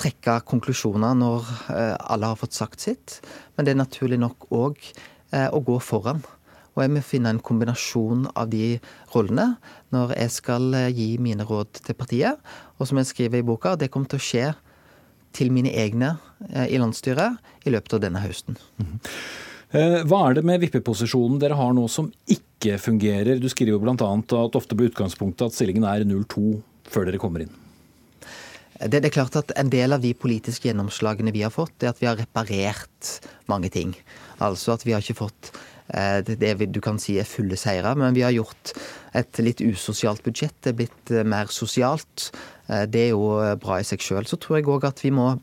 trekke 0.00 0.40
konklusjoner 0.48 1.16
når 1.18 1.50
eh, 1.72 1.96
alle 2.10 2.30
har 2.32 2.38
fått 2.40 2.56
sagt 2.56 2.82
sitt. 2.84 3.20
Men 3.54 3.66
det 3.66 3.74
er 3.74 3.82
naturlig 3.82 4.20
nok 4.22 4.48
òg 4.54 4.80
eh, 4.84 5.48
å 5.48 5.60
gå 5.64 5.78
foran. 5.82 6.24
Og 6.74 6.82
jeg 6.82 6.92
må 6.94 7.02
finne 7.06 7.32
en 7.32 7.42
kombinasjon 7.42 8.26
av 8.34 8.50
de 8.52 8.76
rollene 9.14 9.54
når 9.94 10.16
jeg 10.18 10.34
skal 10.36 10.68
eh, 10.78 10.90
gi 10.94 11.08
mine 11.22 11.46
råd 11.46 11.80
til 11.80 11.98
partiet. 11.98 12.52
Og 12.78 12.90
som 12.90 13.00
jeg 13.00 13.10
skriver 13.10 13.40
i 13.42 13.46
boka, 13.46 13.74
det 13.78 13.90
kommer 13.94 14.10
til 14.10 14.22
å 14.22 14.26
skje 14.28 14.46
til 15.34 15.50
mine 15.50 15.72
egne 15.74 16.12
i 16.70 16.76
landsstyret 16.78 17.66
i 17.66 17.72
løpet 17.74 17.96
av 17.96 18.02
denne 18.04 18.20
høsten. 18.22 18.54
Mm. 18.78 19.00
Hva 20.06 20.20
er 20.28 20.36
det 20.36 20.44
med 20.46 20.62
vippeposisjonen 20.62 21.40
dere 21.42 21.56
har 21.58 21.72
nå 21.74 21.88
som 21.90 22.06
ikke 22.30 22.76
fungerer? 22.78 23.40
Du 23.42 23.48
skriver 23.50 23.74
jo 23.74 23.80
bl.a. 23.82 23.96
at 23.98 24.58
ofte 24.60 24.78
blir 24.78 24.92
utgangspunktet 24.92 25.48
at 25.48 25.56
stillingen 25.56 25.88
er 25.90 26.06
0-2 26.06 26.60
før 26.86 27.08
dere 27.08 27.18
kommer 27.18 27.42
inn. 27.42 27.50
Det, 28.74 28.98
det, 28.98 29.08
er 29.08 29.14
klart 29.14 29.36
at 29.38 29.52
En 29.58 29.70
del 29.70 29.94
av 29.94 30.02
de 30.02 30.12
politiske 30.18 30.68
gjennomslagene 30.68 31.32
vi 31.34 31.44
har 31.44 31.52
fått, 31.54 31.76
er 31.82 31.92
at 31.92 32.00
vi 32.02 32.08
har 32.08 32.18
reparert 32.18 33.12
mange 33.50 33.70
ting. 33.72 33.94
Altså 34.42 34.74
at 34.74 34.84
vi 34.86 34.94
har 34.94 35.04
ikke 35.04 35.22
fått 35.24 35.50
eh, 35.50 35.60
det 35.88 36.70
du 36.72 36.80
kan 36.80 36.96
si 36.98 37.18
er 37.20 37.28
fulle 37.28 37.56
seire, 37.60 37.94
men 37.98 38.14
vi 38.16 38.22
har 38.24 38.32
gjort 38.32 38.72
et 39.14 39.40
litt 39.42 39.60
usosialt 39.60 40.24
budsjett. 40.24 40.56
Det 40.62 40.72
er 40.72 40.78
blitt 40.78 41.12
eh, 41.12 41.26
mer 41.26 41.50
sosialt. 41.52 42.30
Eh, 42.68 42.86
det 42.90 43.08
er 43.08 43.12
jo 43.12 43.28
bra 43.62 43.80
i 43.80 43.86
seg 43.86 44.02
sjøl. 44.02 44.26
Så 44.26 44.40
tror 44.40 44.58
jeg 44.58 44.70
òg 44.70 44.88
at 44.88 45.04
vi 45.04 45.12
må 45.14 45.34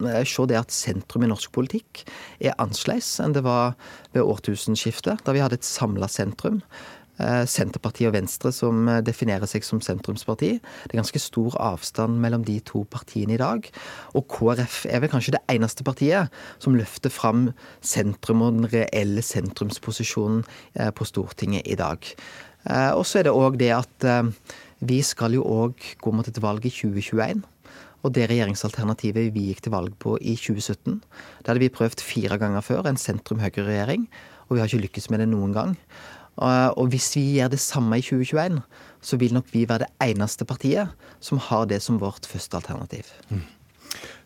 se 0.00 0.46
det 0.48 0.56
at 0.56 0.72
sentrum 0.72 1.26
i 1.26 1.28
norsk 1.28 1.50
politikk 1.52 2.06
er 2.40 2.54
annerledes 2.56 3.18
enn 3.20 3.34
det 3.36 3.42
var 3.44 3.74
ved 4.14 4.24
årtusenskiftet, 4.24 5.20
da 5.26 5.34
vi 5.36 5.42
hadde 5.44 5.58
et 5.60 5.68
samla 5.68 6.08
sentrum. 6.08 6.62
Eh, 7.20 7.44
Senterpartiet 7.48 8.08
og 8.08 8.14
Venstre 8.16 8.52
som 8.54 8.86
eh, 8.88 9.02
definerer 9.04 9.48
seg 9.50 9.64
som 9.66 9.82
sentrumsparti. 9.84 10.54
Det 10.60 10.94
er 10.94 11.00
ganske 11.00 11.20
stor 11.20 11.56
avstand 11.60 12.20
mellom 12.22 12.46
de 12.46 12.56
to 12.64 12.84
partiene 12.88 13.36
i 13.36 13.40
dag. 13.40 13.66
Og 14.16 14.26
KrF 14.32 14.84
er 14.88 15.04
vel 15.04 15.12
kanskje 15.12 15.36
det 15.36 15.42
eneste 15.52 15.84
partiet 15.86 16.32
som 16.62 16.76
løfter 16.78 17.12
fram 17.12 17.50
sentrum 17.84 18.46
og 18.46 18.56
den 18.56 18.70
reelle 18.72 19.24
sentrumsposisjonen 19.26 20.44
eh, 20.78 20.92
på 20.94 21.08
Stortinget 21.08 21.68
i 21.68 21.78
dag. 21.80 22.14
Og 22.70 23.06
så 23.08 23.22
er 23.22 23.24
det 23.24 23.32
òg 23.32 23.54
det 23.56 23.70
at 23.72 24.04
vi 24.84 24.98
skal 25.00 25.32
jo 25.32 25.46
òg 25.48 25.80
gå 26.04 26.10
mot 26.12 26.26
et 26.28 26.40
valg 26.44 26.66
i 26.68 26.72
2021. 26.74 27.40
Og 28.04 28.12
det 28.12 28.26
regjeringsalternativet 28.28 29.30
vi 29.32 29.46
gikk 29.46 29.62
til 29.64 29.72
valg 29.72 29.94
på 29.96 30.18
i 30.20 30.34
2017, 30.36 30.98
det 31.00 31.48
hadde 31.48 31.62
vi 31.62 31.72
prøvd 31.72 32.04
fire 32.04 32.36
ganger 32.40 32.64
før, 32.64 32.84
en 32.84 33.00
sentrum-høyre-regjering. 33.00 34.04
Og 34.50 34.58
vi 34.58 34.60
har 34.60 34.68
ikke 34.68 34.84
lykkes 34.84 35.08
med 35.08 35.22
det 35.24 35.30
noen 35.32 35.56
gang. 35.56 35.74
Og 36.40 36.92
hvis 36.92 37.10
vi 37.16 37.24
gjør 37.36 37.52
det 37.52 37.60
samme 37.60 37.98
i 38.00 38.04
2021, 38.04 38.60
så 39.00 39.16
vil 39.20 39.34
nok 39.36 39.48
vi 39.52 39.66
være 39.68 39.86
det 39.86 40.10
eneste 40.10 40.46
partiet 40.48 40.92
som 41.20 41.40
har 41.50 41.66
det 41.68 41.82
som 41.84 42.00
vårt 42.00 42.28
første 42.28 42.56
alternativ. 42.56 43.08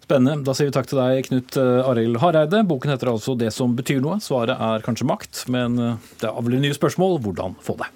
Spennende. 0.05 0.45
Da 0.45 0.53
sier 0.53 0.69
vi 0.69 0.75
takk 0.77 0.89
til 0.91 1.01
deg, 1.01 1.25
Knut 1.31 1.57
eh, 1.57 1.89
Arild 1.89 2.19
Hareide. 2.21 2.61
Boken 2.69 2.93
heter 2.93 3.09
altså 3.15 3.35
'Det 3.39 3.51
som 3.55 3.73
betyr 3.77 4.03
noe'. 4.05 4.21
Svaret 4.21 4.61
er 4.61 4.85
kanskje 4.85 5.09
makt, 5.09 5.47
men 5.49 5.79
eh, 5.79 5.97
det 6.21 6.29
avler 6.29 6.61
nye 6.61 6.77
spørsmål. 6.77 7.21
Hvordan 7.25 7.57
få 7.65 7.79
det? 7.81 7.89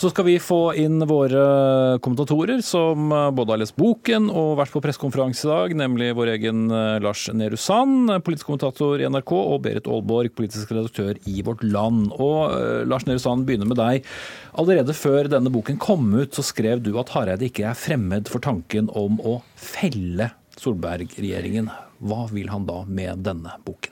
Så 0.00 0.08
skal 0.08 0.24
vi 0.24 0.38
få 0.40 0.72
inn 0.80 1.02
våre 1.04 1.40
kommentatorer 2.00 2.62
som 2.64 3.10
eh, 3.12 3.26
både 3.36 3.52
har 3.52 3.60
lest 3.60 3.74
boken 3.76 4.30
og 4.32 4.54
vært 4.56 4.72
på 4.72 4.80
pressekonferanse 4.80 5.44
i 5.44 5.50
dag, 5.50 5.74
nemlig 5.76 6.14
vår 6.16 6.30
egen 6.38 6.62
eh, 6.72 6.94
Lars 7.04 7.26
Nehru 7.36 7.58
Sand, 7.60 8.08
politisk 8.24 8.48
kommentator 8.48 8.96
i 8.96 9.10
NRK, 9.12 9.34
og 9.36 9.60
Berit 9.66 9.90
Aalborg, 9.92 10.32
politisk 10.40 10.72
redaktør 10.72 11.20
i 11.28 11.44
Vårt 11.44 11.60
Land. 11.68 12.14
Og 12.16 12.56
eh, 12.56 12.80
Lars 12.88 13.04
Nehru 13.04 13.20
Sand 13.20 13.44
begynner 13.44 13.68
med 13.68 13.76
deg. 13.82 14.08
Allerede 14.56 14.96
før 14.96 15.28
denne 15.36 15.52
boken 15.52 15.76
kom 15.84 16.08
ut, 16.16 16.32
så 16.32 16.48
skrev 16.48 16.80
du 16.80 16.94
at 16.96 17.12
Hareide 17.12 17.50
ikke 17.50 17.68
er 17.68 17.76
fremmed 17.76 18.32
for 18.32 18.40
tanken 18.40 18.88
om 18.96 19.20
å 19.20 19.42
felle 19.52 20.32
Solberg-regjeringen. 20.56 21.68
Hva 22.00 22.24
vil 22.32 22.48
han 22.48 22.64
da 22.64 22.86
med 22.88 23.20
denne 23.28 23.60
boken? 23.68 23.89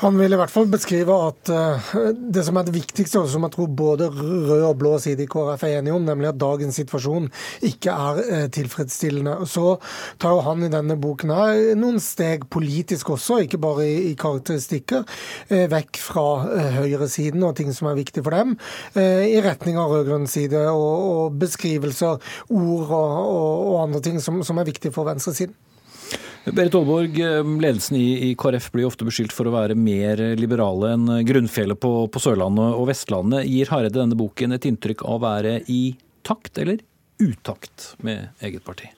Han 0.00 0.16
vil 0.16 0.32
i 0.32 0.36
hvert 0.40 0.52
fall 0.52 0.68
beskrive 0.72 1.12
at 1.26 1.50
uh, 1.52 1.90
det 2.32 2.40
som 2.46 2.56
er 2.56 2.64
det 2.64 2.72
viktigste, 2.72 3.20
og 3.20 3.28
som 3.28 3.44
jeg 3.44 3.52
tror 3.52 3.66
både 3.76 4.06
rød 4.08 4.62
og 4.70 4.78
blå 4.80 4.94
side 5.02 5.26
i 5.26 5.28
KrF 5.28 5.66
er 5.68 5.74
enige 5.76 5.92
om, 5.92 6.06
nemlig 6.08 6.30
at 6.30 6.38
dagens 6.40 6.78
situasjon 6.80 7.28
ikke 7.68 7.92
er 7.92 8.20
uh, 8.24 8.46
tilfredsstillende. 8.56 9.34
Så 9.50 9.74
tar 10.22 10.38
jo 10.38 10.46
han 10.46 10.64
i 10.64 10.72
denne 10.72 10.96
boken 11.00 11.34
her 11.36 11.60
noen 11.76 12.00
steg 12.00 12.48
politisk 12.48 13.12
også, 13.12 13.42
ikke 13.44 13.60
bare 13.60 13.90
i, 13.90 14.14
karakteristikker, 14.20 15.04
uh, 15.52 15.66
vekk 15.76 16.00
fra 16.00 16.26
høyresiden 16.80 17.44
og 17.44 17.58
ting 17.60 17.74
som 17.76 17.90
er 17.90 18.00
viktig 18.00 18.24
for 18.24 18.32
dem, 18.34 18.56
i 18.96 19.40
retning 19.44 19.76
av 19.80 19.92
rød-grønn 19.92 20.28
side, 20.30 20.62
og, 20.70 21.36
beskrivelser, 21.40 22.20
ord 22.56 22.94
og 22.96 23.74
andre 23.82 24.00
ting 24.04 24.20
som, 24.22 24.40
som 24.46 24.60
er 24.60 24.68
viktig 24.68 24.94
for 24.96 25.08
venstresiden. 25.08 25.56
Berit 26.44 26.74
Aalborg, 26.74 27.18
ledelsen 27.44 27.58
ledelsen 27.60 27.98
i, 28.00 28.30
KrF 28.38 28.70
blir 28.72 28.88
ofte 28.88 29.04
beskyldt 29.04 29.34
for 29.36 29.48
å 29.50 29.52
være 29.52 29.76
mer 29.76 30.22
liberale 30.40 30.94
enn 30.94 31.10
grunnfjellet 31.28 31.80
på, 31.80 31.90
på 32.08 32.22
Sørlandet 32.22 32.78
og 32.78 32.88
Vestlandet. 32.88 33.44
Gir 33.50 33.68
Hareide 33.68 34.00
denne 34.00 34.16
boken 34.18 34.56
et 34.56 34.68
inntrykk 34.70 35.04
av 35.04 35.18
å 35.18 35.24
være 35.26 35.58
i 35.68 35.82
takt 36.26 36.62
eller 36.62 36.80
utakt 37.20 37.92
med 38.00 38.30
eget 38.40 38.64
parti? 38.64 38.88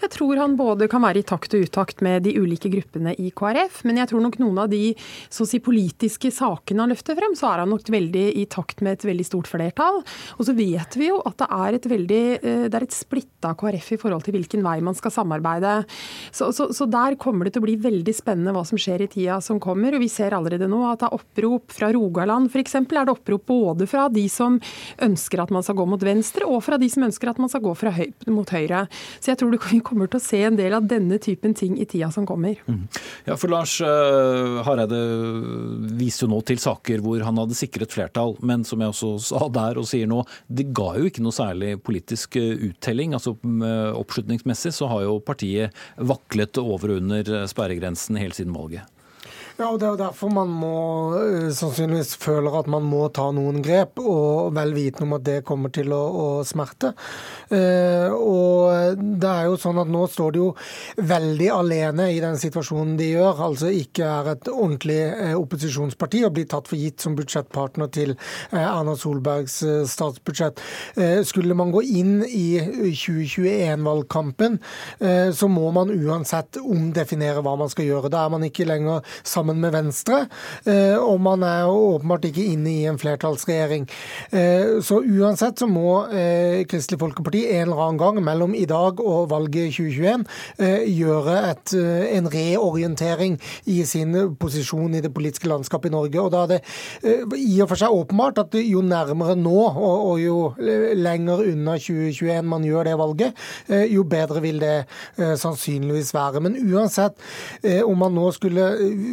Jeg 0.00 0.12
tror 0.14 0.40
han 0.40 0.56
både 0.58 0.88
kan 0.90 1.04
være 1.04 1.22
i 1.22 1.26
takt 1.26 1.54
og 1.56 1.66
utakt 1.66 2.04
med 2.04 2.24
de 2.26 2.36
ulike 2.38 2.70
gruppene 2.72 3.14
i 3.18 3.32
KrF, 3.34 3.82
men 3.88 4.00
jeg 4.00 4.12
tror 4.12 4.24
nok 4.24 4.38
noen 4.42 4.62
av 4.64 4.70
de 4.72 4.94
så 5.28 5.44
å 5.44 5.48
si, 5.48 5.60
politiske 5.64 6.32
sakene 6.34 6.84
han 6.84 6.94
løfter 6.94 7.18
frem, 7.18 7.36
så 7.38 7.50
er 7.50 7.64
han 7.64 7.72
nok 7.72 7.88
veldig 7.90 8.26
i 8.40 8.46
takt 8.50 8.84
med 8.84 8.98
et 8.98 9.06
veldig 9.08 9.26
stort 9.26 9.50
flertall. 9.50 10.00
Og 10.38 10.46
så 10.46 10.54
vet 10.56 10.96
vi 10.98 11.10
jo 11.10 11.20
at 11.26 11.38
det 11.40 11.48
er 11.60 11.78
et 11.78 11.88
veldig 11.90 12.22
eh, 12.38 12.66
det 12.70 12.78
er 12.78 12.86
et 12.86 12.96
splitta 12.96 13.52
KrF 13.58 13.92
i 13.96 14.00
forhold 14.00 14.26
til 14.26 14.36
hvilken 14.36 14.64
vei 14.64 14.78
man 14.84 14.96
skal 14.98 15.14
samarbeide. 15.14 15.74
Så, 16.32 16.50
så, 16.56 16.70
så, 16.76 16.88
der 16.90 17.16
kommer 17.20 17.46
det 17.46 17.54
til 17.54 17.62
å 17.62 17.68
bli 17.68 17.76
veldig 17.80 18.14
spennende 18.16 18.54
hva 18.54 18.64
som 18.66 18.80
skjer 18.80 19.04
i 19.04 19.10
tida 19.10 19.40
som 19.44 19.60
kommer. 19.62 19.96
Og 19.96 20.04
vi 20.04 20.10
ser 20.12 20.36
allerede 20.36 20.68
nå 20.70 20.82
at 20.88 21.02
det 21.02 21.10
er 21.10 21.18
opprop 21.18 21.74
fra 21.74 21.90
Rogaland 21.94 22.50
f.eks. 22.50 22.76
er 22.80 22.88
det 22.90 23.14
opprop 23.14 23.46
både 23.50 23.86
fra 23.90 24.08
de 24.12 24.26
som 24.30 24.58
ønsker 25.02 25.42
at 25.42 25.52
man 25.54 25.64
skal 25.66 25.78
gå 25.78 25.86
mot 25.88 26.02
venstre, 26.04 26.46
og 26.46 26.62
fra 26.64 26.78
de 26.80 26.88
som 26.92 27.06
ønsker 27.06 27.32
at 27.32 27.40
man 27.42 27.50
skal 27.52 27.64
gå 27.64 27.74
høy, 27.80 28.10
mot 28.30 28.50
høyre. 28.50 28.84
Så 29.20 29.32
jeg 29.32 29.40
tror 29.40 29.49
det 29.54 29.80
kommer 29.86 30.10
til 30.10 30.20
å 30.20 30.24
se 30.24 30.40
en 30.46 30.58
del 30.58 30.74
av 30.76 30.86
denne 30.90 31.18
typen 31.22 31.54
ting 31.56 31.76
i 31.80 31.86
tida 31.88 32.10
som 32.14 32.26
kommer. 32.28 32.60
Mm. 32.66 32.84
Ja, 33.26 33.36
for 33.40 33.52
Lars 33.52 33.76
uh, 33.84 34.60
Hareide 34.66 35.00
viser 35.98 36.26
jo 36.26 36.32
nå 36.34 36.40
til 36.46 36.60
saker 36.62 37.02
hvor 37.04 37.22
han 37.26 37.40
hadde 37.40 37.58
sikret 37.58 37.94
flertall, 37.94 38.36
men 38.44 38.64
som 38.68 38.82
jeg 38.82 38.94
også 38.94 39.12
sa 39.30 39.48
der 39.52 39.80
og 39.80 39.88
sier 39.90 40.10
nå, 40.10 40.22
det 40.48 40.70
ga 40.76 40.92
jo 40.98 41.10
ikke 41.10 41.24
noe 41.24 41.34
særlig 41.34 41.74
politisk 41.84 42.38
eh, 42.40 42.68
uttelling. 42.70 43.14
altså 43.16 43.36
Oppslutningsmessig 44.00 44.72
så 44.76 44.88
har 44.90 45.04
jo 45.06 45.18
partiet 45.24 45.76
vaklet 45.96 46.58
over 46.62 46.94
og 46.94 47.02
under 47.04 47.46
sperregrensen 47.50 48.18
helt 48.20 48.38
siden 48.38 48.56
valget. 48.56 48.86
Ja, 49.60 49.66
og 49.68 49.80
Det 49.80 49.84
er 49.84 49.92
jo 49.92 50.00
derfor 50.00 50.30
man 50.32 50.48
må 50.56 50.76
uh, 51.12 51.50
sannsynligvis 51.52 52.14
føler 52.22 52.54
at 52.62 52.68
man 52.72 52.86
må 52.88 53.02
ta 53.12 53.26
noen 53.36 53.58
grep, 53.60 53.98
og 54.00 54.54
vel 54.56 54.72
vitende 54.72 55.04
om 55.04 55.18
at 55.18 55.24
det 55.26 55.34
kommer 55.44 55.68
til 55.74 55.92
å, 55.92 55.98
å 56.00 56.28
smerte. 56.48 56.94
Eh, 57.50 58.08
og 58.14 59.00
det 59.20 59.28
er 59.28 59.48
jo 59.48 59.58
sånn 59.58 59.80
at 59.82 59.88
Nå 59.90 60.04
står 60.08 60.32
de 60.32 60.38
jo 60.40 60.46
veldig 61.10 61.48
alene 61.50 62.06
i 62.14 62.20
den 62.22 62.38
situasjonen 62.40 62.94
de 62.96 63.08
gjør. 63.10 63.42
altså 63.48 63.72
Ikke 63.74 64.06
er 64.06 64.30
et 64.32 64.48
ordentlig 64.48 64.98
uh, 65.10 65.34
opposisjonsparti 65.42 66.22
og 66.24 66.32
blir 66.38 66.48
tatt 66.48 66.70
for 66.70 66.80
gitt 66.80 67.04
som 67.04 67.18
budsjettpartner 67.18 67.90
til 67.92 68.14
Erna 68.54 68.94
Solbergs 68.96 69.58
statsbudsjett. 69.90 70.62
Skulle 71.26 71.56
man 71.58 71.72
gå 71.74 71.82
inn 71.84 72.20
i 72.24 72.60
2021-valgkampen, 72.94 74.58
så 75.34 75.48
må 75.50 75.70
man 75.74 75.90
uansett 75.92 76.60
omdefinere 76.60 77.42
hva 77.44 77.56
man 77.60 77.70
skal 77.72 77.88
gjøre. 77.88 78.12
Da 78.12 78.24
er 78.24 78.34
man 78.34 78.46
ikke 78.46 78.68
lenger 78.68 79.02
sammen 79.26 79.49
med 79.58 79.72
Venstre, 79.74 80.24
eh, 80.64 80.96
og 80.98 81.20
man 81.22 81.42
er 81.46 81.68
åpenbart 81.68 82.26
ikke 82.28 82.44
inne 82.52 82.70
i 82.70 82.86
en 82.90 82.98
flertallsregjering. 83.00 83.86
Eh, 84.30 84.78
så 84.84 85.00
uansett 85.00 85.60
så 85.60 85.68
må 85.70 86.06
eh, 86.12 86.62
Kristelig 86.70 87.00
Folkeparti 87.00 87.44
en 87.48 87.68
eller 87.68 87.82
annen 87.86 88.00
gang 88.00 88.20
mellom 88.24 88.54
i 88.54 88.66
dag 88.68 89.00
og 89.00 89.30
valget 89.30 89.74
2021 89.74 90.26
gjøre 90.90 91.34
et, 91.50 91.72
en 92.16 92.28
reorientering 92.30 93.36
i 93.70 93.80
sin 93.88 94.14
posisjon 94.40 94.94
i 94.96 95.02
det 95.02 95.12
politiske 95.14 95.48
landskapet 95.48 95.90
i 95.90 95.94
Norge. 95.94 96.20
Og 96.20 96.30
da 96.32 96.42
er 96.44 96.50
det 96.52 97.38
i 97.38 97.60
og 97.62 97.70
for 97.70 97.80
seg 97.80 97.94
åpenbart 97.94 98.40
at 98.42 98.56
jo 98.60 98.82
nærmere 98.84 99.36
nå 99.38 99.56
og, 99.70 100.06
og 100.10 100.20
jo 100.20 100.36
lenger 100.58 101.44
unna 101.46 101.76
2021 101.80 102.48
man 102.50 102.66
gjør 102.66 102.90
det 102.90 102.96
valget, 103.00 103.44
jo 103.90 104.04
bedre 104.10 104.42
vil 104.44 104.60
det 104.62 104.74
sannsynligvis 105.16 106.12
være. 106.16 106.42
Men 106.44 106.58
uansett 106.72 107.16
om 107.86 108.00
man 108.00 108.16
nå 108.16 108.30
skulle 108.36 108.70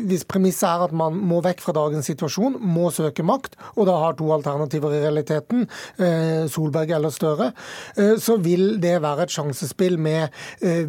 hvis 0.08 0.27
premisset 0.30 0.68
er 0.70 0.86
at 0.88 0.96
man 0.96 1.18
må 1.30 1.42
vekk 1.46 1.64
fra 1.64 1.76
dagens 1.78 2.08
situasjon, 2.10 2.58
må 2.62 2.90
søke 2.94 3.26
makt, 3.26 3.58
og 3.76 3.88
da 3.90 3.98
har 4.02 4.18
to 4.18 4.30
alternativer 4.36 4.96
i 4.96 5.02
realiteten, 5.04 5.66
eh, 5.98 6.46
Solberg 6.52 6.94
eller 6.98 7.14
Støre, 7.14 7.52
eh, 7.96 8.16
så 8.22 8.38
vil 8.44 8.80
det 8.84 8.98
være 9.04 9.28
et 9.28 9.36
sjansespill 9.36 9.98
med 10.02 10.30
eh, 10.62 10.86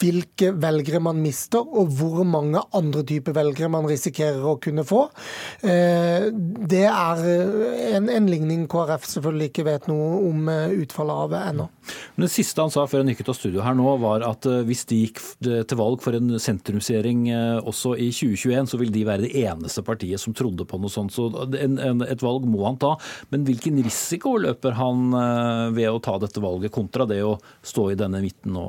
hvilke 0.00 0.52
velgere 0.62 1.02
man 1.02 1.20
mister, 1.22 1.62
og 1.62 1.92
hvor 1.98 2.24
mange 2.28 2.62
andre 2.72 3.04
typer 3.08 3.36
velgere 3.36 3.70
man 3.72 3.88
risikerer 3.90 4.42
å 4.42 4.58
kunne 4.62 4.84
få. 4.86 5.04
Det 5.62 6.84
er 6.88 7.22
en, 7.96 8.08
en 8.10 8.28
ligning 8.28 8.64
KrF 8.70 9.04
selvfølgelig 9.08 9.50
ikke 9.50 9.66
vet 9.66 9.88
noe 9.90 10.20
om 10.28 10.48
utfallet 10.82 11.24
av 11.26 11.36
ennå. 11.40 11.68
Men 12.16 12.26
Det 12.26 12.32
siste 12.34 12.62
han 12.62 12.72
sa 12.72 12.86
før 12.88 13.02
han 13.02 13.12
gikk 13.12 13.24
ut 13.24 13.32
av 13.32 13.38
studio 13.38 13.64
her 13.64 13.76
nå, 13.78 13.88
var 14.02 14.24
at 14.26 14.46
hvis 14.66 14.84
de 14.90 15.02
gikk 15.04 15.22
til 15.42 15.78
valg 15.78 16.02
for 16.04 16.16
en 16.16 16.36
sentrumsregjering 16.40 17.26
også 17.68 17.94
i 18.00 18.10
2021, 18.14 18.70
så 18.72 18.80
vil 18.80 18.92
de 18.94 19.04
være 19.06 19.26
det 19.26 19.34
eneste 19.42 19.84
partiet 19.86 20.20
som 20.20 20.34
trodde 20.36 20.66
på 20.68 20.80
noe 20.80 20.92
sånt. 20.92 21.14
Så 21.14 21.28
en, 21.58 21.78
en, 21.80 22.04
et 22.06 22.22
valg 22.24 22.46
må 22.48 22.64
han 22.66 22.78
ta. 22.80 22.94
Men 23.32 23.46
hvilken 23.46 23.80
risiko 23.84 24.34
løper 24.40 24.76
han 24.78 25.16
eh, 25.16 25.66
ved 25.76 25.90
å 25.90 26.00
ta 26.02 26.16
dette 26.22 26.42
valget, 26.42 26.72
kontra 26.74 27.06
det 27.08 27.20
å 27.24 27.36
stå 27.64 27.88
i 27.92 27.98
denne 27.98 28.22
midten 28.24 28.54
nå, 28.56 28.64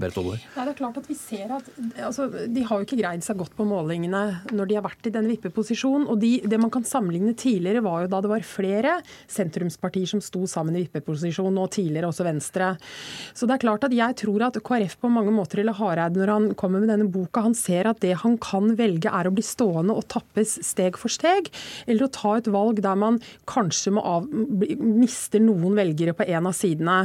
Berit 0.00 0.18
Olver? 0.20 0.42
Nei, 0.56 0.66
det 0.66 0.74
er 0.74 0.78
klart 0.78 1.00
at 1.00 1.08
vi 1.10 1.16
ser 1.18 1.54
at 1.56 1.68
altså, 2.06 2.28
De 2.50 2.64
har 2.66 2.80
jo 2.80 2.86
ikke 2.86 3.00
greid 3.00 3.24
seg 3.26 3.38
godt 3.40 3.56
på 3.58 3.66
målingene 3.68 4.22
når 4.54 4.70
de 4.70 4.78
har 4.78 4.86
vært 4.86 5.10
i 5.10 5.14
den 5.14 5.28
vippeposisjonen. 5.32 6.08
Og 6.12 6.20
de, 6.22 6.36
det 6.46 6.60
man 6.60 6.72
kan 6.74 6.86
sammenligne 6.88 7.34
tidligere, 7.38 7.84
var 7.84 8.04
jo 8.04 8.12
da 8.12 8.22
det 8.24 8.32
var 8.32 8.46
flere 8.48 8.96
sentrumspartier 9.30 10.14
som 10.14 10.22
sto 10.24 10.44
sammen 10.50 10.78
i 10.78 10.84
vippeposisjon, 10.86 11.60
og 11.60 11.72
tidligere 11.74 12.10
også 12.10 12.26
Venstre. 12.26 12.53
Så 12.56 13.48
det 13.48 13.56
er 13.56 13.64
klart 13.64 13.84
at 13.86 13.94
jeg 13.94 14.16
tror 14.20 14.46
at 14.46 14.58
KrF 14.64 14.96
på 15.02 15.10
mange 15.12 15.32
måter, 15.34 15.60
eller 15.62 15.76
Hareide 15.78 16.20
når 16.20 16.32
han 16.32 16.48
kommer 16.58 16.82
med 16.82 16.92
denne 16.92 17.08
boka, 17.10 17.42
han 17.44 17.56
ser 17.58 17.88
at 17.90 18.00
det 18.04 18.14
han 18.22 18.36
kan 18.42 18.74
velge 18.78 19.10
er 19.10 19.28
å 19.28 19.34
bli 19.34 19.44
stående 19.44 19.96
og 19.96 20.06
tappes 20.12 20.56
steg 20.64 20.98
for 21.00 21.12
steg, 21.12 21.50
eller 21.86 22.06
å 22.06 22.12
ta 22.14 22.36
et 22.38 22.50
valg 22.52 22.80
der 22.84 22.98
man 22.98 23.20
kanskje 23.50 23.94
må 23.96 24.04
av, 24.04 24.28
mister 24.28 25.42
noen 25.42 25.76
velgere 25.78 26.14
på 26.16 26.26
en 26.28 26.48
av 26.50 26.56
sidene. 26.56 26.98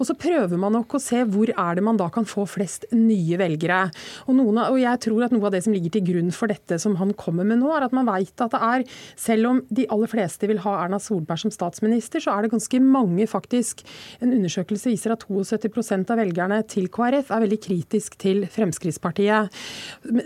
Og 0.00 0.08
så 0.08 0.16
prøver 0.18 0.60
man 0.60 0.74
nok 0.76 0.96
å 0.96 1.02
se 1.02 1.22
hvor 1.28 1.52
er 1.52 1.78
det 1.78 1.84
man 1.86 2.00
da 2.00 2.08
kan 2.12 2.26
få 2.28 2.46
flest 2.50 2.88
nye 2.94 3.38
velgere. 3.40 3.86
Og, 4.26 4.34
noen, 4.38 4.62
og 4.66 4.78
jeg 4.80 5.02
tror 5.06 5.26
at 5.26 5.34
noe 5.34 5.48
av 5.48 5.54
det 5.54 5.62
som 5.66 5.74
ligger 5.74 5.96
til 5.96 6.06
grunn 6.10 6.32
for 6.34 6.52
dette 6.52 6.78
som 6.82 6.96
han 7.00 7.14
kommer 7.18 7.46
med 7.48 7.60
nå, 7.62 7.70
er 7.74 7.86
at 7.86 7.96
man 7.96 8.08
veit 8.08 8.34
at 8.42 8.54
det 8.54 8.62
er, 8.62 8.86
selv 9.20 9.50
om 9.50 9.62
de 9.70 9.86
aller 9.92 10.10
fleste 10.10 10.48
vil 10.50 10.62
ha 10.64 10.76
Erna 10.84 11.00
Solberg 11.02 11.44
som 11.44 11.54
statsminister, 11.54 12.22
så 12.22 12.34
er 12.34 12.46
det 12.46 12.54
ganske 12.54 12.80
mange 12.82 13.26
faktisk 13.30 13.82
En 14.22 14.32
undersøkelse 14.32 14.92
viser 14.96 15.14
at 15.14 15.26
72% 15.28 16.12
av 16.12 16.20
velgerne 16.20 16.62
til 16.68 16.88
KrF 16.92 17.30
er 17.34 17.44
veldig 17.44 17.60
kritisk 17.62 18.16
til 18.20 18.44
Fremskrittspartiet. 18.50 19.52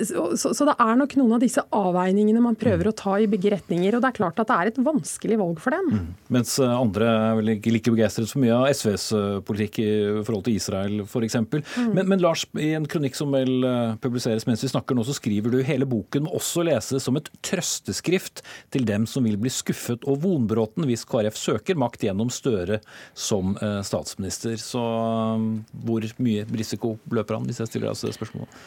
Så, 0.06 0.52
så, 0.54 0.66
det 0.68 0.76
er 0.78 0.98
nok 1.00 1.16
noen 1.18 1.36
av 1.36 1.42
disse 1.42 1.64
avveiningene 1.74 2.42
man 2.44 2.58
prøver 2.58 2.90
å 2.90 2.94
ta 2.96 3.16
i 3.18 3.28
begge 3.30 3.52
retninger. 3.54 3.96
Og 3.96 4.04
det 4.04 4.10
er 4.10 4.18
klart 4.18 4.40
at 4.42 4.50
det 4.50 4.56
er 4.56 4.70
et 4.70 4.80
vanskelig 4.84 5.40
valg 5.40 5.60
for 5.62 5.74
dem. 5.74 5.90
Mm. 5.90 6.08
Mens 6.36 6.56
eh, 6.62 6.70
andre 6.70 7.10
er 7.10 7.38
vel 7.40 7.52
ikke 7.56 7.74
like 7.74 7.94
begeistret 7.94 8.30
så 8.30 8.40
mye 8.42 8.56
av 8.56 8.68
SVs 8.70 9.06
eh, 9.16 9.38
politikk 9.46 9.80
i 9.82 9.90
forhold 10.26 10.46
til 10.46 10.60
Israel 10.60 11.02
f.eks. 11.06 11.38
Mm. 11.40 11.90
Men, 11.96 12.04
men 12.12 12.22
Lars, 12.22 12.46
i 12.60 12.72
en 12.78 12.88
kronikk 12.90 13.18
som 13.18 13.34
vel 13.34 13.66
eh, 13.66 13.96
publiseres 14.02 14.46
mens 14.48 14.64
vi 14.64 14.72
snakker 14.72 14.96
nå, 14.96 15.04
så 15.06 15.16
skriver 15.16 15.54
du 15.54 15.60
hele 15.66 15.88
boken 15.90 16.26
må 16.26 16.34
også 16.38 16.64
leses 16.66 17.06
som 17.06 17.16
et 17.18 17.30
trøsteskrift 17.46 18.44
til 18.74 18.86
dem 18.88 19.06
som 19.10 19.26
vil 19.26 19.38
bli 19.40 19.52
skuffet 19.52 20.04
og 20.08 20.20
vonbråten 20.24 20.86
hvis 20.88 21.06
KrF 21.08 21.38
søker 21.38 21.78
makt 21.80 22.06
gjennom 22.06 22.30
Støre 22.30 22.78
som 23.18 23.56
statsminister. 23.84 24.59
Så 24.60 24.82
hvor 25.84 26.06
mye 26.22 26.46
risiko 26.52 26.96
løper 27.10 27.38
han, 27.38 27.48
hvis 27.48 27.62
jeg 27.62 27.72
stiller 27.72 27.90
deg 27.90 28.06
det 28.08 28.16
spørsmålet? 28.18 28.60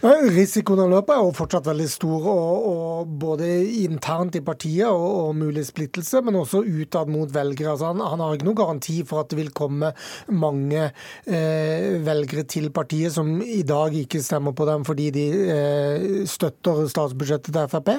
Risikoen 0.00 0.80
han 0.80 0.92
løper 0.94 1.12
er 1.12 1.26
jo 1.26 1.32
fortsatt 1.36 1.66
veldig 1.68 1.86
stor, 1.92 2.24
og, 2.32 2.68
og 2.70 3.10
både 3.20 3.48
internt 3.82 4.38
i 4.38 4.40
partiet 4.40 4.88
og, 4.88 5.02
og, 5.26 5.34
mulig 5.36 5.66
splittelse, 5.68 6.22
men 6.24 6.38
også 6.40 6.62
utad 6.64 7.10
mot 7.12 7.28
velgere. 7.34 7.74
Altså 7.74 7.90
han, 7.90 8.00
han, 8.00 8.22
har 8.24 8.32
ikke 8.32 8.46
noen 8.48 8.58
garanti 8.62 8.96
for 9.04 9.20
at 9.20 9.28
det 9.28 9.36
vil 9.42 9.50
komme 9.52 9.90
mange 10.32 10.86
eh, 10.86 12.00
velgere 12.06 12.46
til 12.48 12.70
partiet 12.72 13.12
som 13.12 13.42
i 13.44 13.60
dag 13.68 13.92
ikke 14.00 14.22
stemmer 14.24 14.56
på 14.56 14.64
dem 14.68 14.86
fordi 14.88 15.10
de 15.12 15.26
eh, 15.52 16.06
støtter 16.30 16.86
statsbudsjettet 16.88 17.52
til 17.52 17.68
Frp. 17.68 17.92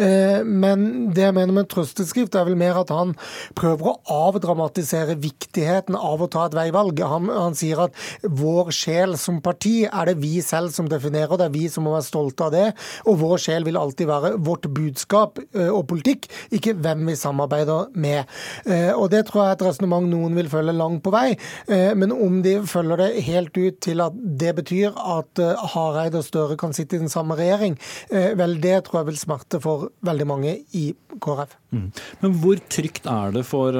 Eh, 0.00 0.40
men 0.48 1.12
det 1.12 1.26
jeg 1.26 1.36
mener 1.36 1.58
med 1.58 1.68
trøsteskrift, 1.68 2.40
er 2.40 2.48
vel 2.48 2.56
mer 2.56 2.80
at 2.80 2.92
han 2.94 3.12
prøver 3.58 3.92
å 3.92 4.24
avdramatisere 4.30 5.18
viktigheten 5.20 5.96
av 5.98 6.24
å 6.24 6.30
ta 6.32 6.48
et 6.48 6.56
veivalg. 6.56 6.83
Han, 7.04 7.30
han 7.32 7.56
sier 7.58 7.86
at 7.86 7.96
vår 8.22 8.72
sjel 8.74 9.18
som 9.20 9.40
parti 9.44 9.84
er 9.86 10.10
det 10.10 10.18
vi 10.22 10.38
selv 10.44 10.72
som 10.74 10.88
definerer 10.90 11.38
det 11.38 11.48
er 11.48 11.54
vi 11.54 11.66
som 11.72 11.86
må 11.86 11.94
være 11.94 12.06
stolte 12.06 12.46
av 12.46 12.54
det. 12.54 12.66
Og 13.08 13.18
vår 13.20 13.42
sjel 13.42 13.66
vil 13.66 13.78
alltid 13.80 14.08
være 14.10 14.34
vårt 14.44 14.68
budskap 14.74 15.40
eh, 15.54 15.70
og 15.70 15.86
politikk, 15.90 16.28
ikke 16.54 16.76
hvem 16.84 17.06
vi 17.10 17.16
samarbeider 17.18 17.90
med. 17.94 18.30
Eh, 18.64 18.92
og 18.92 19.10
Det 19.14 19.24
tror 19.28 19.42
jeg 19.42 19.52
er 19.52 19.58
et 19.58 19.66
resonnement 19.68 20.08
noen 20.10 20.36
vil 20.38 20.50
følge 20.52 20.74
langt 20.76 21.04
på 21.04 21.12
vei, 21.14 21.36
eh, 21.68 21.92
men 21.98 22.12
om 22.14 22.40
de 22.44 22.56
følger 22.68 23.00
det 23.00 23.24
helt 23.28 23.56
ut 23.56 23.80
til 23.84 24.02
at 24.04 24.16
det 24.44 24.54
betyr 24.58 24.94
at 24.94 25.42
Hareide 25.74 26.20
og 26.20 26.26
Støre 26.26 26.58
kan 26.60 26.74
sitte 26.76 26.96
i 26.96 27.02
den 27.02 27.12
samme 27.12 27.36
regjering, 27.38 27.76
vel 28.10 28.56
det 28.62 28.76
tror 28.86 29.00
jeg 29.00 29.08
vil 29.10 29.18
smerte 29.20 29.60
for 29.62 29.88
veldig 30.06 30.26
mange 30.28 30.54
i 30.76 30.84
KrF. 31.22 31.54
Mm. 31.74 31.88
Men 32.22 32.36
hvor 32.42 32.60
trygt 32.72 33.08
er 33.10 33.34
det 33.34 33.44
for 33.48 33.76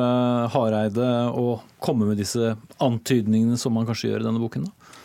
Hareide 0.54 1.08
å 1.34 1.58
komme 1.84 2.08
med 2.10 2.20
disse 2.20 2.54
antydningene 2.94 3.58
som 3.60 3.74
man 3.76 3.86
kanskje 3.88 4.12
gjør 4.12 4.24
i 4.24 4.28
denne 4.28 4.42
boken? 4.42 4.68
da? 4.68 5.00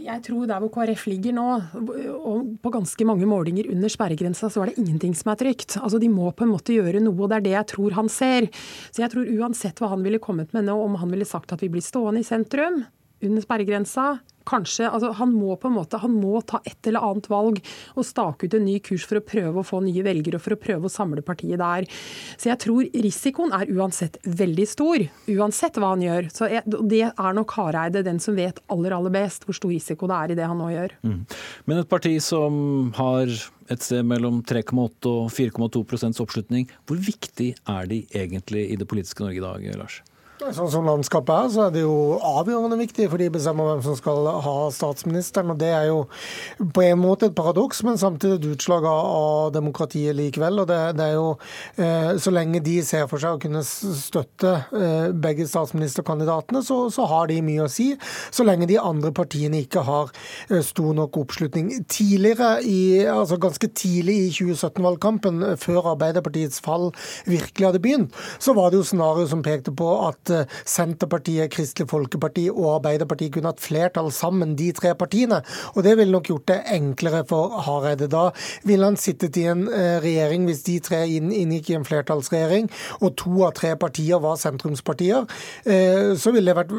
Jeg 0.00 0.22
tror 0.22 0.46
der 0.46 0.62
hvor 0.62 0.70
KrF 0.70 1.08
ligger 1.10 1.34
nå, 1.34 1.46
og 1.74 2.52
på 2.62 2.70
ganske 2.72 3.06
mange 3.08 3.26
målinger 3.26 3.66
under 3.72 3.90
sperregrensa, 3.90 4.46
så 4.46 4.62
er 4.62 4.70
det 4.70 4.78
ingenting 4.78 5.16
som 5.18 5.32
er 5.32 5.40
trygt. 5.40 5.76
Altså 5.80 5.98
De 5.98 6.08
må 6.12 6.30
på 6.30 6.46
en 6.46 6.52
måte 6.52 6.76
gjøre 6.76 7.02
noe, 7.02 7.16
og 7.18 7.32
det 7.32 7.40
er 7.40 7.46
det 7.46 7.54
jeg 7.56 7.68
tror 7.74 7.96
han 7.98 8.10
ser. 8.12 8.46
Så 8.94 9.02
jeg 9.02 9.12
tror 9.12 9.32
uansett 9.40 9.82
hva 9.82 9.90
han 9.92 10.04
ville 10.06 10.22
kommet 10.22 10.54
med 10.56 10.68
nå, 10.68 10.76
om 10.78 10.94
han 11.00 11.10
ville 11.10 11.28
sagt 11.28 11.52
at 11.52 11.64
vi 11.64 11.72
blir 11.72 11.84
stående 11.84 12.22
i 12.22 12.28
sentrum, 12.28 12.84
under 13.20 13.44
sperregrensa, 13.44 14.06
kanskje 14.50 14.88
altså 14.90 15.12
Han 15.20 15.32
må 15.34 15.56
på 15.60 15.70
en 15.70 15.76
måte, 15.78 16.00
han 16.02 16.14
må 16.16 16.40
ta 16.46 16.60
et 16.66 16.88
eller 16.88 17.04
annet 17.06 17.28
valg 17.30 17.60
og 17.94 18.06
stake 18.06 18.48
ut 18.48 18.56
en 18.56 18.66
ny 18.66 18.78
kurs 18.84 19.06
for 19.08 19.20
å 19.20 19.24
prøve 19.24 19.62
å 19.62 19.66
få 19.66 19.82
nye 19.84 20.04
velgere 20.06 20.40
og 20.40 20.44
for 20.44 20.56
å 20.56 20.60
prøve 20.60 20.88
å 20.88 20.92
samle 20.92 21.24
partiet 21.26 21.60
der. 21.60 21.86
Så 22.40 22.50
jeg 22.50 22.60
tror 22.64 22.88
risikoen 23.06 23.54
er 23.56 23.70
uansett 23.70 24.18
veldig 24.24 24.66
stor, 24.68 25.06
uansett 25.30 25.78
hva 25.80 25.94
han 25.94 26.04
gjør. 26.06 26.30
Så 26.34 26.50
Det 26.90 27.02
er 27.10 27.36
nok 27.36 27.54
Hareide 27.56 28.04
den 28.06 28.20
som 28.22 28.38
vet 28.38 28.60
aller 28.72 28.94
aller 28.96 29.14
best 29.14 29.46
hvor 29.46 29.56
stor 29.56 29.72
risiko 29.72 30.08
det 30.10 30.18
er 30.18 30.34
i 30.34 30.38
det 30.38 30.50
han 30.50 30.60
nå 30.60 30.70
gjør. 30.72 30.96
Mm. 31.06 31.22
Men 31.70 31.82
et 31.82 31.90
parti 31.90 32.16
som 32.24 32.90
har 32.98 33.30
et 33.70 33.84
sted 33.84 34.06
mellom 34.06 34.40
3,8 34.46 35.10
og 35.10 35.28
4,2 35.30 36.22
oppslutning, 36.24 36.70
hvor 36.88 36.98
viktig 36.98 37.52
er 37.70 37.90
de 37.90 38.02
egentlig 38.10 38.66
i 38.72 38.78
det 38.80 38.88
politiske 38.90 39.22
Norge 39.22 39.38
i 39.38 39.44
dag, 39.44 39.68
Lars? 39.78 40.00
Sånn 40.40 40.70
som 40.72 40.86
landskapet 40.88 41.30
er, 41.34 41.48
så 41.52 41.64
er 41.66 41.72
det 41.74 41.82
jo 41.82 42.16
avgjørende 42.24 42.78
viktig, 42.80 43.10
for 43.12 43.20
de 43.20 43.26
bestemmer 43.32 43.66
hvem 43.68 43.82
som 43.84 43.96
skal 43.98 44.24
ha 44.40 44.54
statsministeren. 44.72 45.52
og 45.52 45.58
Det 45.60 45.68
er 45.68 45.90
jo 45.90 45.98
på 46.72 46.84
en 46.86 47.00
måte 47.02 47.28
et 47.28 47.34
paradoks, 47.36 47.82
men 47.84 48.00
samtidig 48.00 48.38
et 48.38 48.46
utslag 48.54 48.86
av 48.88 49.50
demokratiet 49.52 50.16
likevel. 50.16 50.62
og 50.62 50.70
det, 50.70 50.78
det 50.96 51.08
er 51.10 51.18
jo 51.18 51.26
eh, 51.76 52.16
Så 52.16 52.32
lenge 52.32 52.62
de 52.64 52.78
ser 52.86 53.04
for 53.10 53.20
seg 53.20 53.36
å 53.36 53.40
kunne 53.42 53.60
støtte 53.66 54.54
eh, 54.72 55.10
begge 55.12 55.44
statsministerkandidatene, 55.44 56.64
så, 56.64 56.78
så, 56.88 57.04
har 57.10 57.28
de 57.28 57.42
mye 57.44 57.66
å 57.66 57.68
si. 57.68 57.90
Så 58.32 58.48
lenge 58.48 58.70
de 58.70 58.80
andre 58.80 59.12
partiene 59.12 59.60
ikke 59.60 59.84
har 59.84 60.08
eh, 60.48 60.64
stor 60.64 60.96
nok 60.96 61.20
oppslutning. 61.20 61.84
Tidligere, 61.84 62.62
i, 62.64 63.04
altså 63.04 63.36
ganske 63.36 63.68
tidlig 63.76 64.16
i 64.22 64.32
2017-valgkampen, 64.38 65.44
før 65.60 65.92
Arbeiderpartiets 65.92 66.64
fall 66.64 66.88
virkelig 67.28 67.68
hadde 67.68 67.84
begynt, 67.84 68.20
så 68.40 68.56
var 68.56 68.72
det 68.72 68.80
jo 68.80 68.88
scenario 68.88 69.28
som 69.28 69.44
pekte 69.44 69.76
på 69.76 69.92
at 70.08 70.29
Eh, 70.30 70.46
Senterpartiet, 70.68 71.50
Kristelig 71.54 71.88
Folkeparti 71.90 72.46
og 72.52 72.76
Arbeiderpartiet 72.76 73.34
kunne 73.34 73.52
hatt 73.52 73.62
flertall 73.62 74.10
sammen, 74.14 74.56
de 74.58 74.70
tre 74.76 74.94
partiene. 74.98 75.40
Og 75.74 75.84
det 75.86 75.96
ville 75.98 76.14
nok 76.14 76.30
gjort 76.30 76.46
det 76.50 76.58
enklere 76.74 77.22
for 77.28 77.58
Hareide. 77.66 78.08
Da 78.10 78.28
ville 78.66 78.86
han 78.86 78.98
sittet 79.00 79.38
i 79.40 79.46
en 79.50 79.66
eh, 79.68 79.98
regjering, 80.02 80.46
hvis 80.48 80.64
de 80.66 80.78
tre 80.84 81.02
inngikk 81.10 81.70
i 81.72 81.78
en 81.78 81.86
flertallsregjering, 81.86 82.70
og 83.00 83.14
to 83.20 83.44
av 83.46 83.54
tre 83.58 83.74
partier 83.80 84.22
var 84.22 84.38
sentrumspartier, 84.40 85.26
eh, 85.64 86.12
så 86.20 86.34
ville 86.34 86.50
det 86.50 86.58
vært 86.58 86.74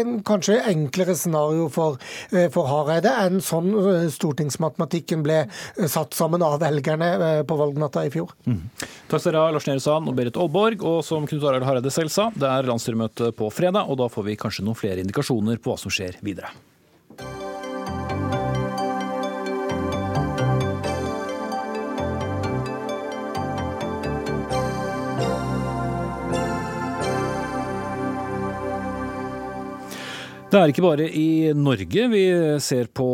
en 0.00 0.20
kanskje 0.26 0.60
enklere 0.70 1.16
scenario 1.18 1.68
for, 1.72 1.98
for 2.54 2.68
Hareide 2.70 3.12
enn 3.24 3.40
sånn 3.44 3.72
stortingsmatematikken 4.12 5.24
ble 5.24 5.42
satt 5.90 6.16
sammen 6.16 6.42
av 6.44 6.58
velgerne 6.62 7.42
på 7.48 7.58
valgnatta 7.58 8.04
i 8.06 8.12
fjor. 8.12 8.32
Mm. 8.46 8.62
Takk 9.10 9.22
skal 9.22 9.34
dere 9.34 9.44
ha, 9.44 9.54
Lars 9.54 9.66
Nehru 9.68 9.82
Sand 9.82 10.10
og 10.10 10.16
Berit 10.18 10.38
Aalborg. 10.38 10.84
Og 10.86 11.00
som 11.06 11.26
Knut 11.28 11.44
Arild 11.48 11.66
Hareide 11.66 11.92
selv 11.94 12.12
sa, 12.14 12.28
det 12.34 12.46
er 12.48 12.59
er 12.60 12.70
landsstyremøte 12.70 13.30
på 13.36 13.50
fredag, 13.54 13.88
og 13.90 13.98
da 14.00 14.08
får 14.12 14.28
vi 14.28 14.38
kanskje 14.40 14.66
noen 14.66 14.78
flere 14.78 15.02
indikasjoner 15.04 15.60
på 15.60 15.72
hva 15.72 15.80
som 15.80 15.92
skjer 15.92 16.20
videre. 16.24 16.52
Det 30.50 30.58
er 30.58 30.72
ikke 30.72 30.82
bare 30.82 31.04
i 31.14 31.52
Norge 31.54 32.08
vi 32.10 32.20
ser 32.58 32.88
på 32.90 33.04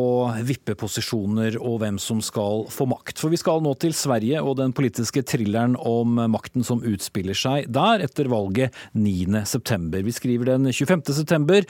vippeposisjoner 0.49 1.59
og 1.61 1.83
hvem 1.83 1.99
som 2.01 2.22
skal 2.25 2.62
få 2.72 2.87
makt. 2.88 3.18
For 3.20 3.29
vi 3.29 3.37
skal 3.37 3.61
nå 3.61 3.75
til 3.77 3.92
Sverige 3.92 4.40
og 4.40 4.55
den 4.57 4.72
politiske 4.72 5.20
thrilleren 5.20 5.75
om 5.77 6.14
makten 6.33 6.64
som 6.64 6.81
utspiller 6.81 7.37
seg 7.37 7.68
der 7.68 8.01
etter 8.07 8.31
valget 8.33 8.72
9.9. 8.96 9.99
Vi 10.07 10.14
skriver 10.16 10.49
den 10.49 10.70
25.9, 10.72 11.66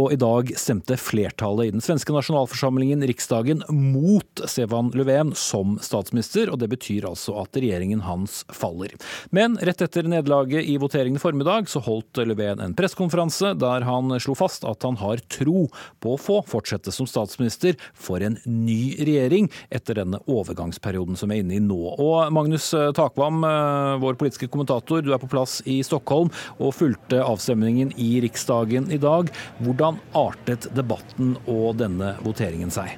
og 0.00 0.14
i 0.14 0.18
dag 0.22 0.54
stemte 0.56 0.96
flertallet 0.96 1.68
i 1.68 1.74
den 1.76 1.84
svenske 1.84 2.16
nasjonalforsamlingen, 2.16 3.04
Riksdagen, 3.04 3.60
mot 3.68 4.44
Stefan 4.48 4.88
Löfven 4.96 5.34
som 5.36 5.76
statsminister. 5.84 6.48
og 6.48 6.62
Det 6.64 6.70
betyr 6.72 7.10
altså 7.10 7.36
at 7.42 7.60
regjeringen 7.60 8.06
hans 8.08 8.46
faller. 8.48 8.96
Men 9.36 9.60
rett 9.60 9.84
etter 9.84 10.08
nederlaget 10.08 10.64
i 10.64 10.80
voteringen 10.80 11.20
i 11.20 11.24
formiddag, 11.26 11.68
så 11.68 11.84
holdt 11.84 12.24
Löfven 12.24 12.64
en 12.64 12.78
pressekonferanse 12.80 13.52
der 13.60 13.84
han 13.84 14.16
slo 14.16 14.38
fast 14.46 14.64
at 14.64 14.88
han 14.88 14.96
har 14.96 15.09
har 15.10 15.24
tro 15.32 15.66
på 16.00 16.14
å 16.14 16.20
få 16.20 16.40
fortsette 16.48 16.94
som 16.94 17.08
statsminister 17.10 17.76
for 17.94 18.22
en 18.24 18.38
ny 18.44 18.96
regjering 18.98 19.50
etter 19.70 20.00
denne 20.00 20.22
overgangsperioden 20.30 21.18
som 21.18 21.30
vi 21.30 21.40
er 21.40 21.44
inne 21.44 21.58
i 21.58 21.64
nå. 21.64 21.80
Og 22.00 22.32
Magnus 22.34 22.70
Takvam, 22.96 23.42
eh, 23.44 23.98
vår 24.02 24.18
politiske 24.20 24.48
kommentator, 24.50 25.02
du 25.02 25.12
er 25.14 25.22
på 25.22 25.30
plass 25.30 25.60
i 25.66 25.80
Stockholm 25.86 26.32
og 26.58 26.74
fulgte 26.76 27.22
avstemningen 27.24 27.94
i 27.98 28.12
Riksdagen 28.24 28.90
i 28.92 29.00
dag. 29.00 29.30
Hvordan 29.60 30.00
artet 30.16 30.70
debatten 30.76 31.36
og 31.46 31.78
denne 31.80 32.16
voteringen 32.24 32.72
seg? 32.74 32.96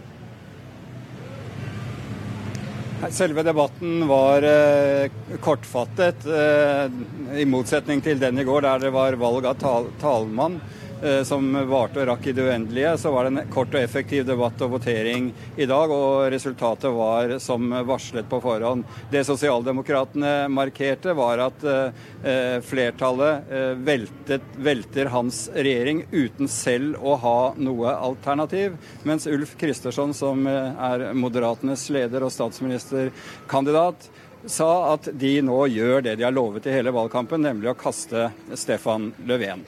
Selve 3.10 3.42
debatten 3.42 4.04
var 4.06 4.44
eh, 4.46 5.10
kortfattet, 5.42 6.22
eh, 6.26 6.86
i 7.34 7.46
motsetning 7.50 7.98
til 8.04 8.20
den 8.22 8.38
i 8.38 8.44
går, 8.46 8.62
der 8.62 8.84
det 8.84 8.92
var 8.94 9.18
valg 9.18 9.48
av 9.50 9.58
tal 9.58 9.88
talmann. 9.98 10.60
Eh, 11.02 11.24
som 11.26 11.48
varte 11.66 11.98
og 11.98 12.06
rakk 12.06 12.28
i 12.30 12.32
det 12.36 12.44
uendelige, 12.46 12.92
så 12.98 13.10
var 13.10 13.26
det 13.26 13.32
en 13.32 13.48
kort 13.50 13.72
og 13.74 13.80
effektiv 13.82 14.22
debatt 14.28 14.60
og 14.62 14.76
votering 14.76 15.32
i 15.58 15.66
dag, 15.66 15.90
og 15.90 16.28
resultatet 16.30 16.94
var 16.94 17.32
som 17.42 17.74
varslet 17.88 18.28
på 18.30 18.38
forhånd. 18.44 18.86
Det 19.10 19.24
sosialdemokratene 19.26 20.46
markerte, 20.52 21.16
var 21.18 21.42
at 21.48 21.66
eh, 21.66 22.60
flertallet 22.62 23.50
eh, 23.50 23.72
veltet, 23.82 24.46
velter 24.62 25.10
hans 25.10 25.48
regjering 25.56 26.04
uten 26.12 26.46
selv 26.46 27.02
å 27.02 27.16
ha 27.18 27.38
noe 27.58 27.96
alternativ, 27.96 28.78
mens 29.02 29.26
Ulf 29.26 29.56
Kristersson, 29.58 30.14
som 30.14 30.46
er 30.46 31.08
Moderatenes 31.18 31.88
leder 31.90 32.22
og 32.22 32.30
statsministerkandidat, 32.30 34.06
sa 34.46 34.70
at 34.92 35.10
de 35.18 35.34
nå 35.42 35.58
gjør 35.70 36.06
det 36.06 36.16
de 36.18 36.26
har 36.26 36.34
lovet 36.34 36.66
i 36.66 36.78
hele 36.78 36.94
valgkampen, 36.94 37.42
nemlig 37.42 37.74
å 37.74 37.78
kaste 37.78 38.30
Stefan 38.54 39.10
Löfven. 39.26 39.66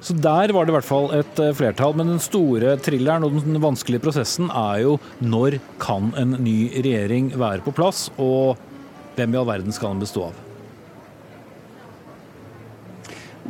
Så 0.00 0.14
der 0.14 0.52
var 0.54 0.64
det 0.64 0.72
i 0.72 0.76
hvert 0.76 0.86
fall 0.86 1.10
et 1.18 1.40
eh, 1.42 1.54
flertall. 1.58 1.96
Men 1.98 2.12
den 2.12 2.22
store 2.22 2.76
thrilleren 2.84 3.26
og 3.26 3.38
den 3.42 3.60
vanskelige 3.62 4.02
prosessen 4.04 4.50
er 4.50 4.84
jo 4.84 4.98
når 5.20 5.58
kan 5.82 6.12
en 6.20 6.36
ny 6.42 6.58
regjering 6.78 7.32
være 7.38 7.64
på 7.66 7.74
plass, 7.74 8.06
og 8.16 8.58
hvem 9.18 9.34
i 9.34 9.40
all 9.40 9.48
verden 9.48 9.74
skal 9.74 9.96
den 9.96 10.04
bestå 10.06 10.28
av? 10.30 10.47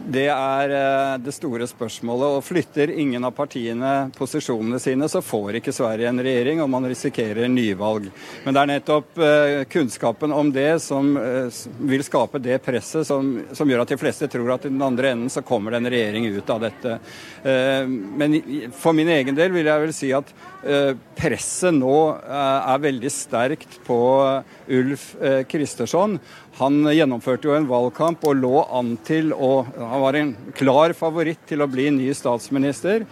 Det 0.06 0.26
er 0.30 0.72
eh, 0.72 1.18
det 1.20 1.32
store 1.34 1.66
spørsmålet. 1.68 2.38
og 2.38 2.44
Flytter 2.46 2.92
ingen 3.00 3.24
av 3.26 3.34
partiene 3.36 4.10
posisjonene 4.16 4.78
sine, 4.80 5.08
så 5.10 5.22
får 5.24 5.58
ikke 5.58 5.74
Sverige 5.74 6.08
en 6.10 6.22
regjering, 6.22 6.62
og 6.62 6.70
man 6.70 6.86
risikerer 6.88 7.50
nyvalg. 7.50 8.08
Men 8.44 8.56
det 8.56 8.62
er 8.62 8.70
nettopp 8.72 9.20
eh, 9.24 9.64
kunnskapen 9.72 10.34
om 10.34 10.52
det 10.54 10.70
som 10.84 11.10
eh, 11.18 11.60
vil 11.90 12.04
skape 12.06 12.40
det 12.42 12.60
presset 12.64 13.08
som, 13.08 13.34
som 13.52 13.70
gjør 13.70 13.84
at 13.84 13.94
de 13.94 14.00
fleste 14.00 14.30
tror 14.30 14.54
at 14.54 14.68
i 14.68 14.72
den 14.72 14.84
andre 14.84 15.12
enden 15.14 15.32
så 15.32 15.42
kommer 15.46 15.74
det 15.74 15.82
en 15.82 15.92
regjering 15.92 16.28
ut 16.30 16.50
av 16.52 16.62
dette. 16.62 16.98
Men 17.48 18.34
for 18.74 18.96
min 18.96 19.08
egen 19.12 19.36
del 19.36 19.52
vil 19.54 19.68
jeg 19.68 19.82
vel 19.82 19.92
si 19.94 20.08
at 20.16 20.30
presset 21.16 21.74
nå 21.76 21.94
er 22.18 22.82
veldig 22.82 23.10
sterkt 23.12 23.78
på 23.86 23.98
Ulf 24.78 25.10
Kristersson. 25.48 26.18
Han 26.58 26.82
gjennomførte 26.90 27.46
jo 27.46 27.54
en 27.54 27.68
valgkamp 27.70 28.24
og 28.26 28.38
lå 28.40 28.62
an 28.74 28.96
til 29.06 29.30
å 29.34 29.62
Han 29.78 30.00
var 30.02 30.16
en 30.18 30.32
klar 30.58 30.94
favoritt 30.96 31.44
til 31.46 31.62
å 31.62 31.70
bli 31.70 31.86
ny 31.94 32.08
statsminister. 32.16 33.04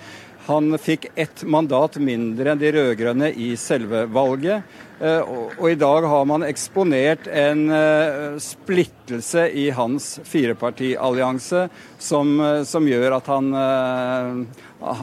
Han 0.47 0.77
fikk 0.79 1.09
ett 1.19 1.43
mandat 1.43 1.97
mindre 1.99 2.53
enn 2.53 2.61
de 2.61 2.71
rød-grønne 2.75 3.33
i 3.35 3.49
selve 3.59 4.05
valget. 4.15 4.63
Eh, 5.03 5.19
og 5.59 5.65
i 5.69 5.79
dag 5.79 6.07
har 6.07 6.29
man 6.31 6.47
eksponert 6.47 7.27
en 7.27 7.65
eh, 7.75 8.37
splittelse 8.41 9.49
i 9.51 9.67
hans 9.75 10.07
firepartiallianse 10.25 11.65
som, 11.99 12.31
eh, 12.39 12.63
som 12.63 12.87
gjør 12.87 13.19
at 13.19 13.33
han 13.35 13.51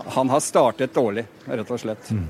han 0.05 0.29
har 0.29 0.39
startet 0.39 0.93
dårlig, 0.93 1.25
rett 1.45 1.71
og 1.71 1.79
slett. 1.79 2.11
Mm. 2.11 2.27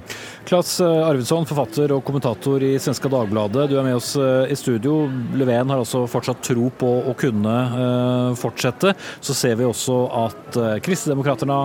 Klas 0.48 0.80
eh, 0.82 1.08
Arvidsson, 1.08 1.46
forfatter 1.46 1.92
og 1.92 2.04
kommentator 2.08 2.64
i 2.64 2.72
Svenska 2.80 3.12
Dagbladet. 3.12 3.68
Du 3.70 3.76
er 3.78 3.84
med 3.84 3.98
oss 3.98 4.14
eh, 4.16 4.52
i 4.52 4.56
studio. 4.56 5.10
Löfven 5.36 5.74
har 5.74 5.84
altså 5.84 6.06
fortsatt 6.08 6.44
tro 6.46 6.70
på 6.80 6.92
å 7.12 7.14
kunne 7.20 7.54
uh, 7.74 8.32
fortsette. 8.40 8.94
Så 9.20 9.36
ser 9.36 9.58
vi 9.60 9.68
også 9.68 9.98
at 10.24 10.60
Kristdemokraterna 10.86 11.60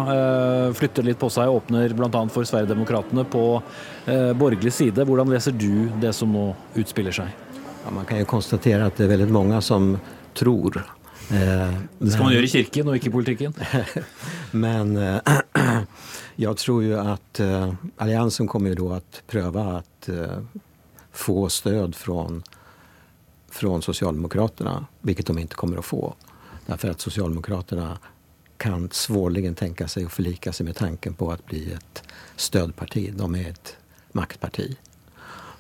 flytter 0.77 1.07
litt 1.07 1.19
på 1.21 1.31
seg 1.33 1.51
og 1.51 1.63
åpner 1.63 1.95
bl.a. 1.97 2.23
for 2.33 2.49
Sverigedemokraterna 2.49 3.25
på 3.29 3.45
borgerlig 4.41 4.73
side. 4.75 5.07
Hvordan 5.07 5.33
leser 5.33 5.55
du 5.57 5.89
det 6.03 6.15
som 6.17 6.33
nå 6.33 6.51
utspiller 6.81 7.15
seg? 7.15 7.33
Ja, 7.85 7.93
man 7.95 8.09
kan 8.09 8.23
jo 8.23 8.29
konstatere 8.31 8.89
at 8.89 8.99
det 8.99 9.07
er 9.07 9.17
veldig 9.17 9.33
mange 9.35 9.61
som 9.65 9.95
tror 10.39 10.81
Eh, 11.29 11.73
det 11.99 12.15
skal 12.15 12.25
man 12.25 12.33
gjøre 12.33 12.49
i 12.49 12.53
kirken 12.53 12.89
og 12.89 12.97
ikke 12.97 13.11
i 13.11 13.13
politikken. 13.13 13.53
men 14.65 14.95
eh, 16.39 16.43
jeg 16.43 16.57
tror 16.57 16.85
jo 16.85 16.99
at 17.01 17.41
eh, 17.41 17.75
alliansen 17.97 18.49
kommer 18.49 18.75
jo 18.75 18.89
da 18.89 18.99
å 18.99 19.23
prøve 19.27 19.65
å 19.65 19.83
få 21.13 21.49
stöd 21.49 21.95
från, 21.95 22.43
från 23.51 23.83
Socialdemokraterna, 23.83 24.87
vilket 25.01 25.27
de 25.27 25.39
ikke 25.39 25.57
kommer 25.57 25.79
å 25.79 25.83
få. 25.83 26.15
Därför 26.67 26.91
att 26.91 27.01
Socialdemokraterna 27.01 27.99
kan 28.57 28.91
svårligen 28.91 29.55
tänka 29.55 29.89
sig 29.89 30.07
å 30.07 30.09
förlika 30.09 30.53
sig 30.53 30.67
med 30.67 30.77
tanken 30.77 31.15
på 31.15 31.33
att 31.33 31.47
bli 31.47 31.73
ett 31.73 32.03
stödparti. 32.37 33.13
De 33.15 33.35
är 33.35 33.51
ett 33.51 33.77
maktparti. 34.13 34.77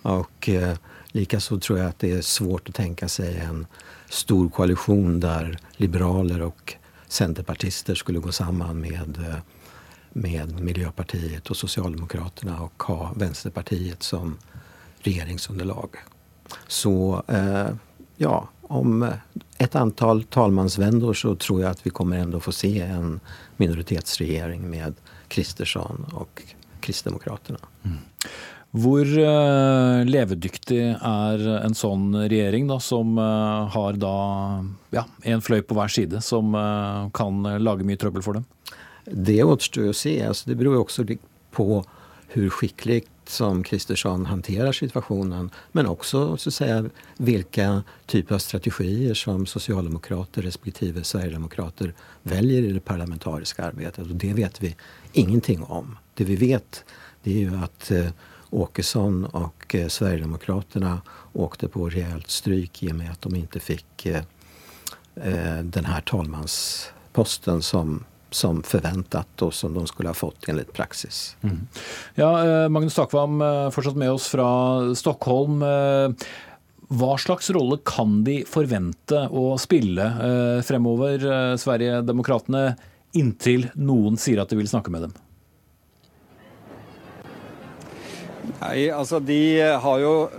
Och 0.03 0.49
eh, 0.49 0.77
likaså 1.09 1.61
tror 1.61 1.79
jag 1.79 1.89
att 1.89 1.99
det 1.99 2.13
är 2.13 2.23
svårt 2.23 2.69
att 2.69 2.75
tänka 2.75 3.09
sig 3.09 3.39
en 3.39 3.67
stor 4.09 4.49
koalition 4.49 5.21
där 5.21 5.59
liberaler 5.73 6.43
och 6.43 6.75
centerpartister 7.09 7.95
skulle 7.95 8.19
gå 8.19 8.33
samman 8.33 8.81
med, 8.81 9.19
eh, 9.19 9.39
med 10.13 10.61
Miljöpartiet 10.61 11.51
och 11.51 11.57
Socialdemokraterna 11.57 12.61
och 12.61 12.83
ha 12.83 13.13
Vänsterpartiet 13.17 14.03
som 14.03 14.37
regeringsunderlag. 15.01 15.97
Så 16.67 17.23
eh, 17.29 17.69
ja, 18.17 18.49
om 18.63 19.13
et 19.59 19.75
antall 19.75 20.23
talmansvändor 20.25 21.15
så 21.15 21.35
tror 21.35 21.63
jeg 21.63 21.71
at 21.71 21.87
vi 21.87 21.91
kommer 21.91 22.19
ändå 22.19 22.41
få 22.41 22.53
se 22.53 22.81
en 22.81 23.21
minoritetsregjering 23.57 24.71
med 24.71 24.95
Kristersson 25.29 26.07
og 26.13 26.43
Kristdemokraterna. 26.81 27.59
Mm. 27.83 27.99
Hvor 28.79 29.09
uh, 29.09 30.05
levedyktig 30.05 30.83
er 30.93 31.45
en 31.63 31.77
sånn 31.77 32.11
regjering, 32.29 32.67
da, 32.69 32.77
som 32.85 33.17
uh, 33.17 33.65
har 33.73 33.97
da 33.97 34.17
ja, 34.93 35.07
en 35.25 35.41
fløy 35.41 35.63
på 35.65 35.79
hver 35.79 35.89
side, 35.93 36.21
som 36.25 36.53
uh, 36.53 37.09
kan 37.17 37.41
lage 37.65 37.87
mye 37.89 38.01
trøbbel 38.01 38.25
for 38.25 38.37
dem? 38.37 38.45
Det 39.13 39.43
återstår 39.45 39.91
å 39.91 39.97
se. 39.97 40.17
Altså, 40.25 40.51
det 40.51 40.59
beror 40.61 40.79
jo 40.79 40.85
også 40.87 41.07
på 41.55 41.69
hvor 42.29 42.51
skikkelig 42.53 43.07
som 43.29 43.63
Kristersson 43.65 44.27
hanterer 44.29 44.73
situasjonen, 44.73 45.51
men 45.73 45.89
også 45.89 46.37
så 46.41 46.53
vilka 47.17 47.83
typer 48.07 48.37
av 48.37 48.43
strategier 48.45 49.15
som 49.17 49.47
socialdemokrater 49.47 50.45
respektive 50.45 51.05
sverigedemokrater 51.05 51.93
velger 52.29 52.69
i 52.69 52.73
det 52.77 52.85
parlamentariske 52.85 53.65
arbeidet. 53.65 53.99
Og 54.05 54.17
det 54.17 54.33
vet 54.37 54.63
vi 54.63 54.75
ingenting 55.13 55.65
om. 55.65 55.97
Det 56.17 56.25
vi 56.29 56.37
vet, 56.41 56.83
det 57.25 57.37
er 57.37 57.51
jo 57.51 57.63
at 57.65 57.91
eh, 57.93 58.13
Åkesson 58.51 59.27
og 59.37 59.75
eh, 59.77 59.89
Sverigedemokraterna 59.93 61.01
åkte 61.33 61.69
på 61.69 61.89
rejält 61.93 62.31
stryk 62.31 62.83
i 62.83 62.93
og 62.93 63.01
med 63.03 63.13
at 63.13 63.29
de 63.29 63.43
ikke 63.43 63.61
fikk 63.61 64.07
eh, 64.09 64.25
eh, 65.21 65.61
den 65.65 65.89
som 67.63 68.01
som 68.31 68.61
forventet, 68.67 69.43
og 69.43 69.55
som 69.55 69.75
de 69.75 69.85
skulle 69.89 70.13
ha 70.13 70.17
fått 70.17 70.49
enligt 70.49 70.73
praxis. 70.77 71.37
Mm. 71.43 71.61
Ja, 72.19 72.31
eh, 72.43 72.69
Magnus 72.69 72.95
Takvam, 72.95 73.41
eh, 73.43 73.71
fortsatt 73.71 73.97
med 73.97 74.13
oss 74.13 74.29
fra 74.29 74.49
Stockholm. 74.95 75.63
Eh, 75.63 76.27
hva 76.89 77.19
slags 77.21 77.51
rolle 77.53 77.79
kan 77.85 78.23
de 78.25 78.43
forvente 78.49 79.27
å 79.29 79.59
spille 79.61 80.07
fremover, 80.65 81.21
Sverigedemokraterna, 81.61 82.79
inntil 83.13 83.67
noen 83.77 84.17
sier 84.17 84.41
at 84.41 84.49
de 84.49 84.57
vil 84.57 84.71
snakke 84.71 84.89
med 84.95 85.05
dem? 85.05 85.13
Nei, 88.63 88.89
altså 88.89 89.21
de 89.21 89.61
har 89.61 90.01
jo 90.01 90.31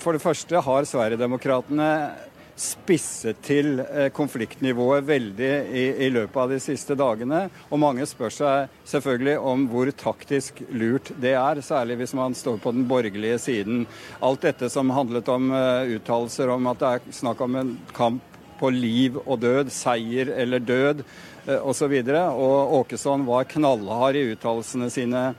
For 0.00 0.16
det 0.16 0.22
første 0.22 0.60
har 0.64 0.88
Sverigedemokraterna 0.88 1.90
spisset 2.60 3.38
til 3.44 3.80
eh, 3.80 4.08
konfliktnivået 4.12 5.06
veldig 5.08 5.50
i, 5.72 5.84
i, 6.04 6.08
løpet 6.12 6.36
av 6.42 6.52
de 6.52 6.58
siste 6.62 6.96
dagene. 6.98 7.46
Og 7.70 7.80
mange 7.80 8.06
spør 8.08 8.34
seg 8.34 8.80
selvfølgelig 8.88 9.36
om 9.52 9.64
hvor 9.70 9.90
taktisk 9.96 10.60
lurt 10.68 11.12
det 11.22 11.34
er, 11.38 11.62
særlig 11.64 12.00
hvis 12.02 12.14
man 12.18 12.36
står 12.36 12.60
på 12.60 12.74
den 12.76 12.84
borgerlige 12.90 13.38
siden. 13.40 13.86
Alt 14.20 14.44
dette 14.44 14.68
som 14.72 14.92
handlet 14.92 15.28
om 15.32 15.48
uh, 15.54 15.88
uttalelser 15.96 16.52
om 16.52 16.68
at 16.70 16.82
det 16.82 16.90
er 16.90 17.16
snakk 17.20 17.40
om 17.46 17.56
en 17.60 17.74
kamp 17.96 18.38
på 18.60 18.68
liv 18.74 19.16
og 19.24 19.38
død, 19.40 19.70
seier 19.72 20.34
eller 20.36 20.60
død 20.60 21.00
osv. 21.64 21.94
Og, 21.96 22.10
så 22.12 22.24
og 22.28 22.74
Åkesson 22.82 23.24
var 23.24 23.48
knallhard 23.48 24.18
i 24.20 24.26
uttalelsene 24.34 24.90
sine 24.92 25.30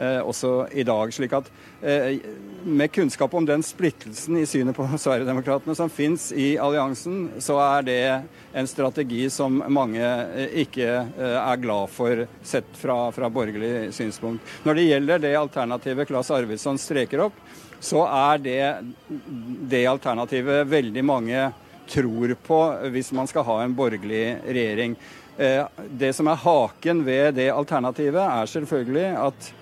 også 0.00 0.70
i 0.72 0.86
dag. 0.88 1.12
slik 1.12 1.34
at 1.36 1.50
Eh, 1.80 2.18
med 2.64 2.92
kunnskap 2.92 3.34
om 3.34 3.46
den 3.46 3.62
splittelsen 3.62 4.36
i 4.36 4.46
synet 4.46 4.76
på 4.76 4.88
Sverigedemokraterna 4.98 5.74
som 5.74 5.90
finnes 5.90 6.32
i 6.32 6.58
alliansen, 6.58 7.30
så 7.38 7.58
er 7.62 7.86
det 7.86 8.00
en 8.52 8.68
strategi 8.68 9.28
som 9.30 9.62
mange 9.68 10.02
eh, 10.04 10.56
ikke 10.64 10.88
eh, 10.88 11.36
er 11.40 11.62
glad 11.62 11.90
for, 11.92 12.26
sett 12.42 12.70
fra, 12.76 12.98
fra 13.12 13.30
borgerlig 13.30 13.92
synspunkt. 13.94 14.44
Når 14.64 14.78
det 14.78 14.86
gjelder 14.88 15.24
det 15.24 15.34
alternativet 15.38 16.10
Claes 16.10 16.32
Arvidsson 16.34 16.80
streker 16.80 17.26
opp, 17.28 17.38
så 17.80 18.04
er 18.06 18.42
det 18.44 18.62
det 19.70 19.86
alternativet 19.88 20.68
veldig 20.68 21.04
mange 21.04 21.46
tror 21.90 22.34
på 22.46 22.58
hvis 22.92 23.08
man 23.16 23.30
skal 23.30 23.46
ha 23.48 23.62
en 23.64 23.72
borgerlig 23.74 24.24
regjering. 24.44 24.98
Det 25.88 26.10
som 26.12 26.28
er 26.28 26.42
haken 26.42 27.00
ved 27.06 27.38
det 27.38 27.48
alternativet, 27.54 28.20
er 28.20 28.52
selvfølgelig 28.52 29.06
at 29.16 29.48
Eh, 29.48 29.59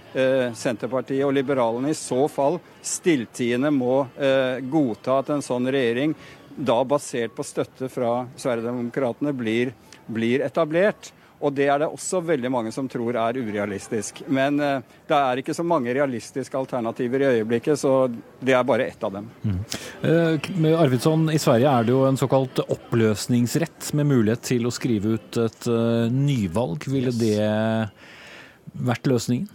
Senterpartiet 0.57 1.27
og 1.27 1.35
liberalene 1.37 1.93
i 1.93 1.99
så 1.99 2.25
fall 2.33 2.59
stilltiende 2.83 3.71
må 3.75 4.01
eh, 4.17 4.59
godta 4.65 5.21
at 5.21 5.35
en 5.35 5.45
sånn 5.45 5.69
regjering, 5.69 6.15
da 6.57 6.81
basert 6.89 7.37
på 7.37 7.47
støtte 7.47 7.91
fra 7.93 8.25
Sverigedemokraterna, 8.37 9.35
blir, 9.37 9.75
blir 10.07 10.43
etablert. 10.47 11.13
Og 11.39 11.53
det 11.55 11.69
er 11.71 11.79
det 11.79 11.87
også 11.87 12.21
veldig 12.27 12.51
mange 12.51 12.73
som 12.75 12.89
tror 12.91 13.15
er 13.21 13.37
urealistisk. 13.39 14.25
Men 14.27 14.59
uh, 14.59 14.81
det 15.07 15.19
er 15.19 15.41
ikke 15.41 15.55
så 15.55 15.63
mange 15.67 15.93
realistiske 15.95 16.59
alternativer 16.59 17.23
i 17.23 17.29
øyeblikket, 17.37 17.79
så 17.79 18.09
det 18.43 18.57
er 18.59 18.67
bare 18.67 18.89
ett 18.91 19.05
av 19.07 19.15
dem. 19.15 19.29
Mm. 19.45 19.61
Uh, 20.03 20.81
Arvidsson, 20.81 21.29
i 21.31 21.39
Sverige 21.39 21.71
er 21.71 21.87
det 21.87 21.95
jo 21.95 22.03
en 22.09 22.19
såkalt 22.19 22.59
oppløsningsrett 22.67 23.93
med 23.99 24.11
mulighet 24.11 24.43
til 24.51 24.67
å 24.67 24.75
skrive 24.75 25.15
ut 25.15 25.39
et 25.45 25.71
uh, 25.71 26.11
nyvalg. 26.11 26.89
Ville 26.91 27.15
yes. 27.15 27.23
det 27.23 28.83
vært 28.91 29.07
løsningen? 29.07 29.47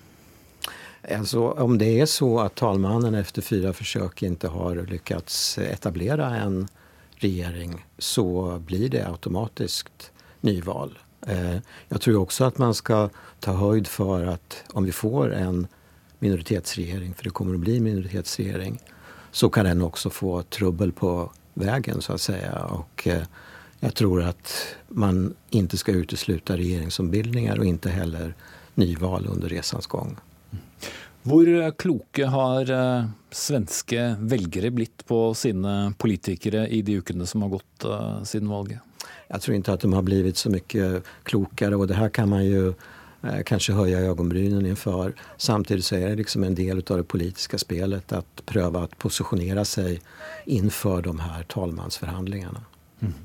Alltså, 1.12 1.52
om 1.52 1.78
det 1.78 2.00
är 2.00 2.06
så 2.06 2.40
att 2.40 2.56
talmannen 2.56 3.16
efter 3.16 3.42
fyra 3.42 3.74
försök 3.74 4.24
inte 4.24 4.48
har 4.48 4.76
lyckats 4.76 5.58
etablera 5.58 6.36
en 6.36 6.68
regering 7.16 7.86
så 7.98 8.60
blir 8.60 8.90
det 8.90 9.08
automatiskt 9.08 10.12
nyval. 10.42 11.00
Jeg 11.26 11.62
jag 11.88 12.02
tror 12.02 12.22
också 12.22 12.44
att 12.44 12.58
man 12.58 12.74
ska 12.74 13.10
ta 13.40 13.52
höjd 13.52 13.88
för 13.88 14.26
att 14.26 14.64
om 14.74 14.84
vi 14.84 14.92
får 14.92 15.34
en 15.34 15.68
minoritetsregering, 16.20 17.14
för 17.14 17.24
det 17.24 17.30
kommer 17.30 17.54
att 17.54 17.60
bli 17.60 17.80
minoritetsregering, 17.80 18.80
så 19.32 19.50
kan 19.50 19.66
den 19.66 19.82
också 19.82 20.10
få 20.10 20.44
trubbel 20.44 20.92
på 20.92 21.32
vägen 21.54 22.02
så 22.02 22.14
att 22.14 22.22
säga. 22.22 22.66
Och 22.66 23.08
eh, 23.08 23.24
jag 23.80 23.96
tror 23.96 24.24
att 24.24 24.66
man 24.88 25.34
inte 25.50 25.78
ska 25.78 25.92
utesluta 25.92 26.58
regeringsombildningar 26.58 27.60
och 27.60 27.66
inte 27.66 27.90
heller 27.90 28.36
nyval 28.76 29.28
under 29.32 29.50
resans 29.50 29.88
gång. 29.88 30.18
Hvor 31.24 31.48
kloke 31.80 32.26
har 32.28 32.72
eh, 32.72 33.06
svenske 33.32 34.08
velgere 34.20 34.72
blitt 34.76 35.06
på 35.08 35.20
sine 35.38 35.94
politikere 35.98 36.68
i 36.68 36.82
de 36.82 36.98
ukene 37.00 37.28
som 37.28 37.46
har 37.46 37.54
gått 37.56 37.86
uh, 37.88 38.24
siden 38.28 38.52
valget? 38.52 38.82
Jeg 39.30 39.42
tror 39.42 39.56
ikke 39.56 39.78
at 39.78 39.86
de 39.86 39.94
har 39.94 40.04
blitt 40.06 40.42
så 40.42 40.52
mye 40.52 40.90
klokere. 41.24 41.78
og 41.78 41.88
det 41.88 41.98
her 41.98 42.12
kan 42.14 42.30
man 42.30 42.44
jo 42.44 42.74
eh, 43.24 43.40
kanskje 43.48 43.76
høye 43.78 44.04
øyenbrynene 44.04 44.68
innenfor. 44.68 45.16
Samtidig 45.38 45.88
så 45.88 45.96
er 45.96 46.10
det 46.10 46.26
liksom 46.26 46.44
en 46.44 46.60
del 46.60 46.84
av 46.84 47.00
det 47.00 47.08
politiske 47.08 47.58
spillet 47.58 48.14
å 48.14 48.24
prøve 48.46 48.84
å 48.84 48.92
posisjonere 49.00 49.66
seg 49.66 50.04
innenfor 50.46 51.08
de 51.08 51.16
her 51.24 51.48
talmannsforhandlingene. 51.56 52.68
Mm. 53.04 53.16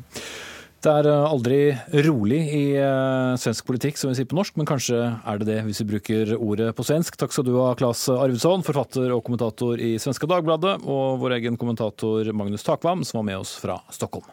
Det 0.78 0.90
er 0.94 1.08
eh, 1.10 1.24
aldri 1.26 1.58
rolig 2.06 2.38
i 2.54 2.64
eh, 2.78 3.32
svensk 3.42 3.66
politikk, 3.66 3.98
som 3.98 4.12
vi 4.12 4.18
sier 4.20 4.28
på 4.30 4.38
norsk, 4.38 4.54
men 4.60 4.68
kanskje 4.68 5.00
er 5.18 5.40
det 5.40 5.48
det 5.48 5.58
hvis 5.66 5.82
vi 5.82 5.88
bruker 5.94 6.34
ordet 6.36 6.70
på 6.78 6.86
svensk. 6.86 7.18
Takk 7.18 7.34
skal 7.34 7.48
du 7.48 7.56
ha, 7.58 7.72
Claes 7.78 8.04
Arvidsson, 8.14 8.62
forfatter 8.66 9.10
og 9.16 9.24
kommentator 9.26 9.82
i 9.82 9.96
Svenska 9.98 10.30
Dagbladet, 10.30 10.76
og 10.86 11.18
vår 11.24 11.40
egen 11.40 11.58
kommentator 11.58 12.30
Magnus 12.30 12.66
Takvam, 12.66 13.02
som 13.02 13.24
var 13.24 13.30
med 13.32 13.42
oss 13.42 13.56
fra 13.58 13.80
Stockholm. 13.90 14.30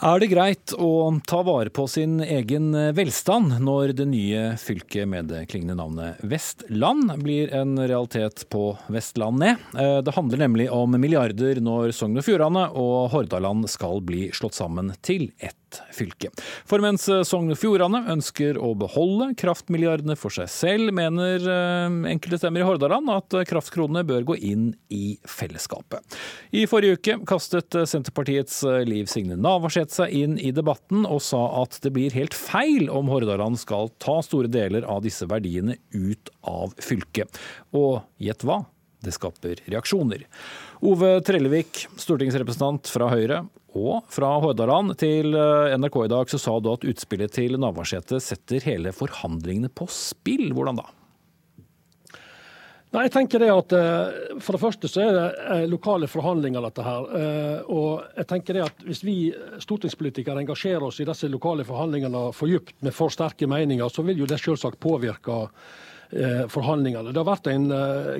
Er 0.00 0.16
det 0.16 0.30
greit 0.30 0.72
å 0.80 1.10
ta 1.28 1.42
vare 1.44 1.68
på 1.76 1.84
sin 1.84 2.22
egen 2.24 2.72
velstand 2.96 3.58
når 3.60 3.92
det 3.98 4.06
nye 4.08 4.44
fylket 4.56 5.04
med 5.12 5.28
det 5.28 5.42
klingende 5.50 5.76
navnet 5.76 6.22
Vestland 6.24 7.12
blir 7.20 7.52
en 7.52 7.76
realitet 7.76 8.46
på 8.48 8.70
Vestlandet? 8.88 9.60
Eh, 9.76 9.98
det 10.00 10.16
handler 10.16 10.40
nemlig 10.46 10.70
om 10.72 10.96
milliarder 10.96 11.60
når 11.60 11.92
Sogn 11.92 12.16
og 12.16 12.24
Fjordane 12.24 12.70
og 12.72 13.10
Hordaland 13.12 13.68
skal 13.68 14.00
bli 14.00 14.30
slått 14.32 14.56
sammen 14.56 14.94
til 15.04 15.34
ett 15.36 15.59
fylke. 15.94 16.30
For 16.68 16.82
mens 16.82 17.06
Sogn 17.28 17.52
og 17.52 17.60
Fjordane 17.60 18.02
ønsker 18.12 18.58
å 18.60 18.72
beholde 18.78 19.30
kraftmilliardene 19.40 20.16
for 20.18 20.34
seg 20.34 20.50
selv, 20.52 20.94
mener 20.96 21.44
eh, 21.44 21.98
enkelte 22.12 22.40
stemmer 22.40 22.64
i 22.64 22.68
Hordaland 22.68 23.12
at 23.14 23.38
kraftkronene 23.50 24.04
bør 24.08 24.26
gå 24.32 24.38
inn 24.50 24.70
i 24.92 25.18
fellesskapet. 25.28 26.18
I 26.56 26.66
forrige 26.70 26.98
uke 26.98 27.18
kastet 27.28 27.76
Senterpartiets 27.88 28.62
Liv 28.88 29.10
Signe 29.10 29.38
Navarsete 29.38 30.00
seg 30.02 30.16
inn 30.16 30.36
i 30.40 30.52
debatten 30.54 31.06
og 31.06 31.22
sa 31.24 31.42
at 31.62 31.78
det 31.84 31.92
blir 31.94 32.14
helt 32.16 32.36
feil 32.36 32.90
om 32.92 33.10
Hordaland 33.12 33.58
skal 33.60 33.92
ta 34.02 34.20
store 34.24 34.50
deler 34.50 34.86
av 34.88 35.04
disse 35.04 35.28
verdiene 35.30 35.76
ut 35.94 36.32
av 36.46 36.74
fylket. 36.82 37.40
Og 37.76 38.00
gjett 38.20 38.44
hva? 38.46 38.62
Det 39.00 39.14
skaper 39.16 39.62
reaksjoner. 39.72 40.26
Ove 40.84 41.14
Trellevik, 41.24 41.86
stortingsrepresentant 42.00 42.88
fra 42.92 43.08
Høyre, 43.12 43.42
og 43.78 44.06
fra 44.10 44.32
Hordaland 44.42 44.96
til 44.98 45.34
eh, 45.36 45.74
NRK 45.78 45.98
i 46.04 46.10
dag 46.10 46.30
så 46.30 46.40
sa 46.42 46.56
du 46.58 46.72
at 46.72 46.86
utspillet 46.86 47.32
til 47.36 47.58
Navarsete 47.60 48.18
setter 48.22 48.64
hele 48.66 48.92
forhandlingene 48.94 49.70
på 49.70 49.86
spill. 49.94 50.48
Hvordan 50.56 50.80
da? 50.80 50.88
Nei, 52.90 53.04
jeg 53.06 53.12
tenker 53.14 53.38
det 53.38 53.52
at 53.54 53.74
eh, 53.78 54.40
For 54.42 54.56
det 54.56 54.62
første 54.64 54.90
så 54.90 55.04
er 55.04 55.12
det 55.14 55.26
eh, 55.44 55.66
lokale 55.70 56.10
forhandlinger, 56.10 56.66
dette 56.66 56.86
her. 56.86 57.06
Og 57.70 58.02
jeg 58.18 58.30
tenker 58.32 58.58
det 58.58 58.66
at 58.66 58.82
Hvis 58.86 59.04
vi 59.06 59.18
stortingspolitikere 59.62 60.42
engasjerer 60.42 60.88
oss 60.88 60.98
i 60.98 61.06
disse 61.06 61.30
lokale 61.30 61.66
forhandlingene 61.68 62.26
for 62.34 62.50
dypt 62.50 62.74
med 62.82 62.96
for 62.96 63.14
sterke 63.14 63.46
meninger, 63.50 63.86
så 63.92 64.02
vil 64.06 64.24
jo 64.24 64.30
det 64.30 64.40
selvsagt 64.42 64.82
påvirke 64.82 65.44
forhandlingene. 66.50 67.12
Det 67.14 67.20
har 67.20 67.28
vært 67.28 67.48
en 67.52 67.68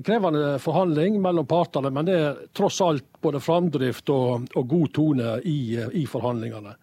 krevende 0.07 0.53
forhandling 0.63 1.17
mellom 1.23 1.49
partene, 1.51 1.91
men 1.91 2.07
det 2.07 2.19
er 2.19 2.43
tross 2.55 2.79
alt 2.87 3.07
både 3.19 3.41
framdrift 3.43 4.13
og, 4.15 4.47
og 4.55 4.69
god 4.71 4.93
tone 4.95 5.33
i, 5.43 5.75
i 5.99 6.05
forhandlingene. 6.07 6.77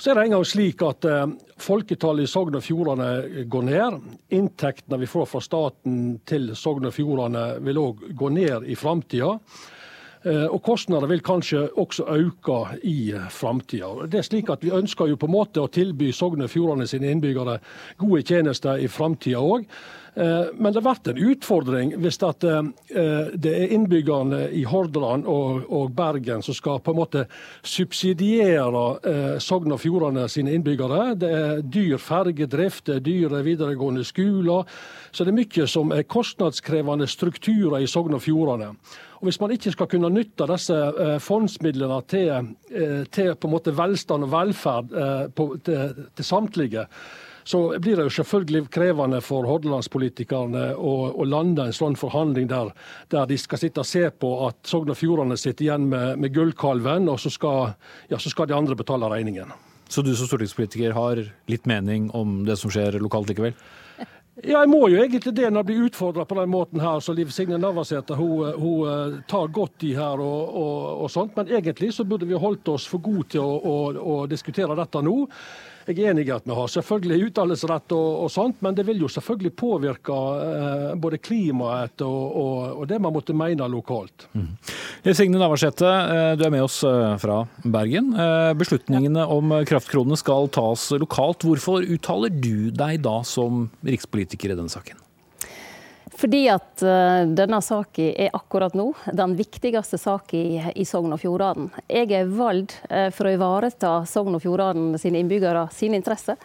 Så 0.00 0.10
er 0.10 0.16
det 0.16 0.30
engang 0.30 0.46
slik 0.48 0.80
at 0.80 1.04
eh, 1.04 1.26
folketallet 1.60 2.24
i 2.24 2.30
Sogn 2.30 2.54
og 2.56 2.64
Fjordane 2.64 3.42
går 3.52 3.66
ned. 3.66 3.98
Inntektene 4.32 4.96
vi 5.02 5.08
får 5.10 5.26
fra 5.28 5.42
staten 5.44 5.98
til 6.24 6.54
Sogn 6.56 6.88
og 6.88 6.94
Fjordane 6.96 7.42
vil 7.66 7.80
òg 7.82 8.06
gå 8.16 8.30
ned 8.32 8.64
i 8.64 8.78
framtida. 8.80 9.34
Eh, 10.24 10.46
og 10.46 10.62
kostnader 10.64 11.10
vil 11.10 11.20
kanskje 11.20 11.66
også 11.76 12.06
øke 12.16 12.62
i 12.88 13.12
framtida. 13.28 13.92
Det 14.08 14.22
er 14.22 14.28
slik 14.30 14.48
at 14.48 14.64
vi 14.64 14.72
ønsker 14.72 15.12
jo 15.12 15.20
på 15.20 15.28
en 15.28 15.36
måte 15.36 15.60
å 15.60 15.68
tilby 15.68 16.14
Sogn 16.16 16.46
og 16.46 16.52
Fjordane 16.54 16.88
sine 16.88 17.12
innbyggere 17.12 17.58
gode 18.00 18.24
tjenester 18.24 18.80
i 18.80 18.88
framtida 18.88 19.44
òg. 19.44 19.68
Eh, 20.14 20.44
men 20.54 20.72
det 20.72 20.80
blir 20.82 21.10
en 21.12 21.18
utfordring 21.30 21.92
hvis 22.02 22.18
eh, 22.22 22.62
det 23.34 23.52
er 23.54 23.74
innbyggerne 23.74 24.48
i 24.50 24.64
Hordaland 24.66 25.26
og 25.26 25.92
Bergen 25.94 26.42
som 26.42 26.56
skal 26.56 26.80
på 26.82 26.90
en 26.90 26.98
måte 26.98 27.26
subsidiere 27.62 28.84
eh, 29.06 29.36
Sogn 29.38 29.76
og 29.76 29.80
Fjordane 29.84 30.26
sine 30.28 30.56
innbyggere. 30.56 31.14
Det 31.20 31.30
er 31.30 31.62
dyr 31.62 32.02
fergedrift, 32.02 32.86
det 32.88 32.98
er 32.98 33.06
dyre 33.06 33.44
videregående 33.46 34.04
skoler. 34.04 34.66
Så 35.12 35.24
det 35.24 35.34
er 35.34 35.38
mye 35.38 35.70
som 35.70 35.94
er 35.94 36.08
kostnadskrevende 36.10 37.06
strukturer 37.10 37.78
i 37.78 37.90
Sogn 37.90 38.18
og 38.18 38.24
Fjordane. 38.26 38.74
Og 39.20 39.28
Hvis 39.28 39.40
man 39.40 39.52
ikke 39.52 39.70
skal 39.74 39.86
kunne 39.86 40.08
nytte 40.10 40.46
disse 40.48 40.76
fondsmidlene 41.20 41.98
til, 42.08 42.54
til 43.12 43.74
velstand 43.76 44.24
og 44.24 44.30
velferd 44.32 44.94
til, 45.36 46.06
til 46.16 46.24
samtlige, 46.24 46.86
så 47.50 47.60
blir 47.82 47.98
det 47.98 48.06
jo 48.06 48.12
selvfølgelig 48.20 48.68
krevende 48.70 49.18
for 49.24 49.48
hordalandspolitikerne 49.48 50.68
å, 50.78 50.94
å 51.10 51.26
lande 51.26 51.66
en 51.66 51.74
sånn 51.74 51.96
forhandling 51.98 52.46
der, 52.50 52.70
der, 53.10 53.26
de 53.30 53.38
skal 53.40 53.60
sitte 53.62 53.82
og 53.82 53.88
se 53.90 54.04
på 54.10 54.30
at 54.46 54.60
Sogn 54.70 54.92
og 54.94 54.98
Fjordane 55.00 55.38
sitter 55.40 55.66
igjen 55.66 55.88
med, 55.90 56.20
med 56.22 56.34
gullkalven, 56.36 57.10
og 57.10 57.18
så 57.22 57.32
skal, 57.34 57.74
ja, 58.12 58.20
så 58.22 58.30
skal 58.32 58.50
de 58.50 58.56
andre 58.58 58.78
betale 58.78 59.10
regningen. 59.10 59.50
Så 59.90 60.04
du 60.06 60.12
som 60.14 60.28
stortingspolitiker 60.30 60.94
har 60.94 61.24
litt 61.50 61.66
mening 61.66 62.12
om 62.14 62.44
det 62.46 62.54
som 62.60 62.70
skjer 62.70 63.00
lokalt 63.02 63.32
likevel? 63.32 63.56
Ja, 64.40 64.60
jeg 64.62 64.70
må 64.70 64.86
jo 64.88 65.00
egentlig 65.02 65.34
det 65.36 65.48
når 65.50 65.58
jeg 65.58 65.68
blir 65.68 65.88
utfordra 65.88 66.24
på 66.24 66.36
den 66.38 66.52
måten 66.52 66.80
her. 66.80 67.00
Så 67.02 67.12
Liv 67.12 67.32
Signe 67.34 67.58
Navarsete 67.60 68.14
hun, 68.16 68.46
hun, 68.54 68.86
eh, 68.88 69.18
tar 69.28 69.50
godt 69.52 69.84
i 69.84 69.90
her 69.98 70.22
og, 70.22 70.54
og, 70.62 70.76
og, 71.02 71.10
sånt. 71.12 71.34
Men 71.36 71.50
egentlig 71.50 71.90
så 71.92 72.06
burde 72.08 72.28
vi 72.30 72.38
holdt 72.38 72.70
oss 72.72 72.86
for 72.88 73.02
gode 73.04 73.26
til 73.34 73.42
å, 73.42 73.58
å, 73.58 73.74
å 74.14 74.16
diskutere 74.30 74.78
dette 74.78 75.02
nå. 75.04 75.16
Jeg 75.88 75.96
er 75.98 76.12
enig 76.12 76.26
i 76.28 76.32
at 76.34 76.46
vi 76.46 76.56
har 76.56 76.70
selvfølgelig 76.70 77.30
utdannelsesrett 77.30 77.94
og, 77.96 78.08
og, 78.24 78.30
sånt, 78.32 78.60
men 78.64 78.76
det 78.76 78.84
vil 78.88 79.00
jo 79.00 79.10
selvfølgelig 79.10 79.52
påvirke 79.58 80.16
eh, 80.44 80.86
både 81.00 81.20
klimaet 81.24 82.04
og, 82.04 82.22
og, 82.42 82.54
og, 82.74 82.84
det 82.90 83.00
man 83.00 83.14
måtte 83.14 83.36
mene 83.36 83.68
lokalt. 83.70 84.28
Mm. 84.36 84.52
Signe 85.16 85.40
Navarsete, 85.40 85.88
eh, 85.88 86.32
du 86.38 86.46
er 86.46 86.54
med 86.54 86.66
oss 86.66 86.82
eh, 86.86 87.16
fra 87.22 87.42
Bergen. 87.64 88.12
Eh, 88.12 88.52
beslutningene 88.60 89.24
om 89.24 89.54
kraftkronene 89.68 90.18
skal 90.20 90.50
tas 90.52 90.90
lokalt. 91.00 91.46
Hvorfor 91.48 91.86
uttaler 91.86 92.34
du 92.34 92.70
deg 92.70 93.00
da 93.06 93.20
som 93.26 93.68
rikspolitiker 93.86 94.52
i 94.52 94.58
denne 94.58 94.72
saken? 94.72 95.09
Fordi 96.20 96.42
at 96.52 96.82
uh, 96.84 97.22
denne 97.32 97.60
saken 97.64 98.10
er 98.20 98.34
akkurat 98.36 98.74
nå 98.76 98.90
den 99.16 99.32
viktigste 99.38 99.96
saken 100.00 100.70
i, 100.74 100.84
Sogn 100.84 101.14
og 101.16 101.22
Fjordane. 101.22 101.70
Jeg 101.88 102.10
er 102.18 102.28
valgt 102.28 102.76
uh, 102.90 103.08
for 103.14 103.28
å 103.28 103.32
ivareta 103.38 103.94
Sogn 104.08 104.36
og 104.36 104.44
Fjordane 104.44 105.00
sine 105.00 105.22
innbyggere 105.22 105.68
sine 105.72 106.00
interesser. 106.00 106.38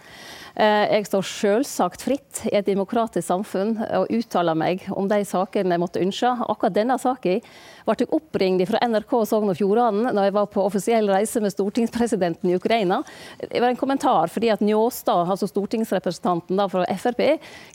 Jeg 0.56 1.04
står 1.04 1.26
selvsagt 1.28 2.06
fritt 2.06 2.46
i 2.48 2.54
et 2.56 2.68
demokratisk 2.70 3.28
samfunn 3.28 3.74
og 3.98 4.14
uttaler 4.16 4.56
meg 4.56 4.86
om 4.96 5.10
de 5.12 5.18
sakene 5.28 5.76
jeg 5.76 5.82
måtte 5.82 6.00
ønske. 6.00 6.30
Akkurat 6.48 6.78
denne 6.78 6.96
saken 6.96 7.42
ble 7.86 7.96
jeg 8.02 8.12
oppringt 8.16 8.66
fra 8.70 8.82
NRK 8.86 9.14
Sogn 9.30 9.52
og 9.52 9.58
Fjordane 9.60 10.14
da 10.16 10.26
jeg 10.26 10.36
var 10.36 10.50
på 10.52 10.64
offisiell 10.66 11.10
reise 11.12 11.42
med 11.44 11.54
stortingspresidenten 11.54 12.50
i 12.50 12.56
Ukraina. 12.58 13.02
Det 13.40 13.62
var 13.62 13.70
en 13.70 13.80
kommentar 13.80 14.32
fordi 14.34 14.50
at 14.54 14.64
Njåstad, 14.66 15.30
altså 15.30 15.50
stortingsrepresentanten 15.50 16.62
fra 16.72 16.86
Frp, 17.00 17.22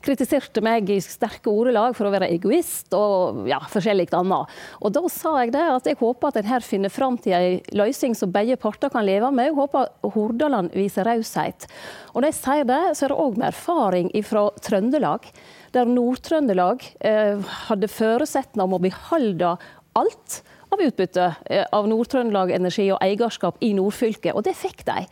kritiserte 0.04 0.62
meg 0.64 0.90
i 0.90 0.98
sterke 1.04 1.52
ordelag 1.52 1.94
for 1.98 2.08
å 2.08 2.14
være 2.14 2.30
egoist 2.34 2.94
og 2.96 3.46
ja, 3.50 3.60
forskjellig 3.70 4.10
annet. 4.16 4.58
Og 4.80 4.94
Da 4.94 5.04
sa 5.12 5.36
jeg 5.40 5.54
det 5.54 5.66
at 5.76 5.86
jeg 5.86 6.00
håper 6.00 6.30
at 6.30 6.40
en 6.40 6.50
her 6.50 6.64
finner 6.64 6.92
fram 6.92 7.18
til 7.20 7.36
en 7.36 7.78
løsning 7.78 8.16
som 8.18 8.32
begge 8.34 8.58
parter 8.60 8.90
kan 8.92 9.06
leve 9.06 9.30
med. 9.34 9.50
Jeg 9.50 9.58
håper 9.58 10.12
Hordaland 10.16 10.74
viser 10.76 11.06
raushet. 11.06 11.68
Og 12.12 12.20
når 12.20 12.32
jeg 12.32 12.40
sier 12.40 12.68
det, 12.68 12.82
så 12.98 13.06
er 13.06 13.12
det 13.12 13.22
òg 13.22 13.38
med 13.38 13.50
erfaring 13.52 14.12
fra 14.26 14.48
Trøndelag 14.64 15.30
der 15.74 15.86
Nord-Trøndelag 15.86 16.82
eh, 17.06 17.38
hadde 17.68 17.90
forutsetning 17.90 18.64
om 18.64 18.74
å 18.74 18.82
beholde 18.82 19.54
alt 19.98 20.42
av 20.70 20.80
utbytte 20.82 21.34
eh, 21.50 21.64
av 21.72 21.88
Nord-Trøndelag 21.90 22.52
Energi 22.54 22.86
og 22.94 23.00
eierskap 23.02 23.58
i 23.64 23.72
nordfylket, 23.74 24.34
og 24.36 24.44
det 24.46 24.54
fikk 24.58 24.84
de. 24.86 25.02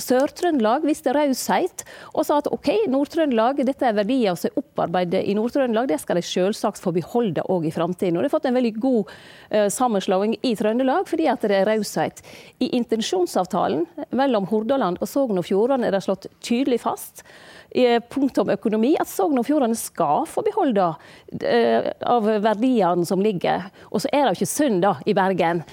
Sør-Trøndelag 0.00 0.86
viste 0.88 1.14
raushet 1.14 1.84
og 2.12 2.26
sa 2.26 2.40
at 2.40 2.50
OK, 2.52 2.70
Nord-Trøndelag, 2.90 3.62
dette 3.66 3.86
er 3.86 3.96
verdier 3.96 4.38
som 4.38 4.50
er 4.50 4.58
opparbeidet 4.64 5.22
i 5.22 5.36
Nord-Trøndelag, 5.38 5.88
det 5.92 6.00
skal 6.02 6.18
de 6.18 6.26
selvsagt 6.26 6.82
få 6.82 6.90
beholde 6.96 7.46
òg 7.46 7.68
i 7.68 7.74
framtiden. 7.74 8.18
Og 8.18 8.24
de 8.24 8.30
har 8.30 8.34
fått 8.34 8.50
en 8.50 8.58
veldig 8.58 8.74
god 8.82 9.12
uh, 9.14 9.68
sammenslåing 9.70 10.36
i 10.42 10.54
Trøndelag 10.58 11.06
fordi 11.10 11.30
at 11.30 11.46
det 11.46 11.60
er 11.60 11.68
raushet. 11.70 12.24
I 12.58 12.72
intensjonsavtalen 12.80 13.86
mellom 14.18 14.48
Hordaland 14.50 14.98
og 15.00 15.10
Sogn 15.10 15.38
og 15.38 15.46
Fjordane 15.46 15.88
er 15.88 15.94
det 15.94 16.02
slått 16.08 16.26
tydelig 16.42 16.82
fast 16.82 17.22
punkt 18.10 18.38
om 18.38 18.52
økonomi 18.54 18.94
at 19.00 19.10
Sogn 19.10 19.40
og 19.40 19.48
Fjordane 19.48 19.78
skal 19.78 20.28
få 20.30 20.44
beholde 20.46 20.92
uh, 20.94 21.88
av 22.06 22.28
verdiene 22.44 23.06
som 23.08 23.22
ligger. 23.24 23.66
Og 23.90 24.04
så 24.04 24.12
er 24.12 24.24
det 24.24 24.34
jo 24.34 24.40
ikke 24.40 24.54
synd 24.54 24.84
da 24.84 24.96
i 25.08 25.16
Bergen. 25.16 25.64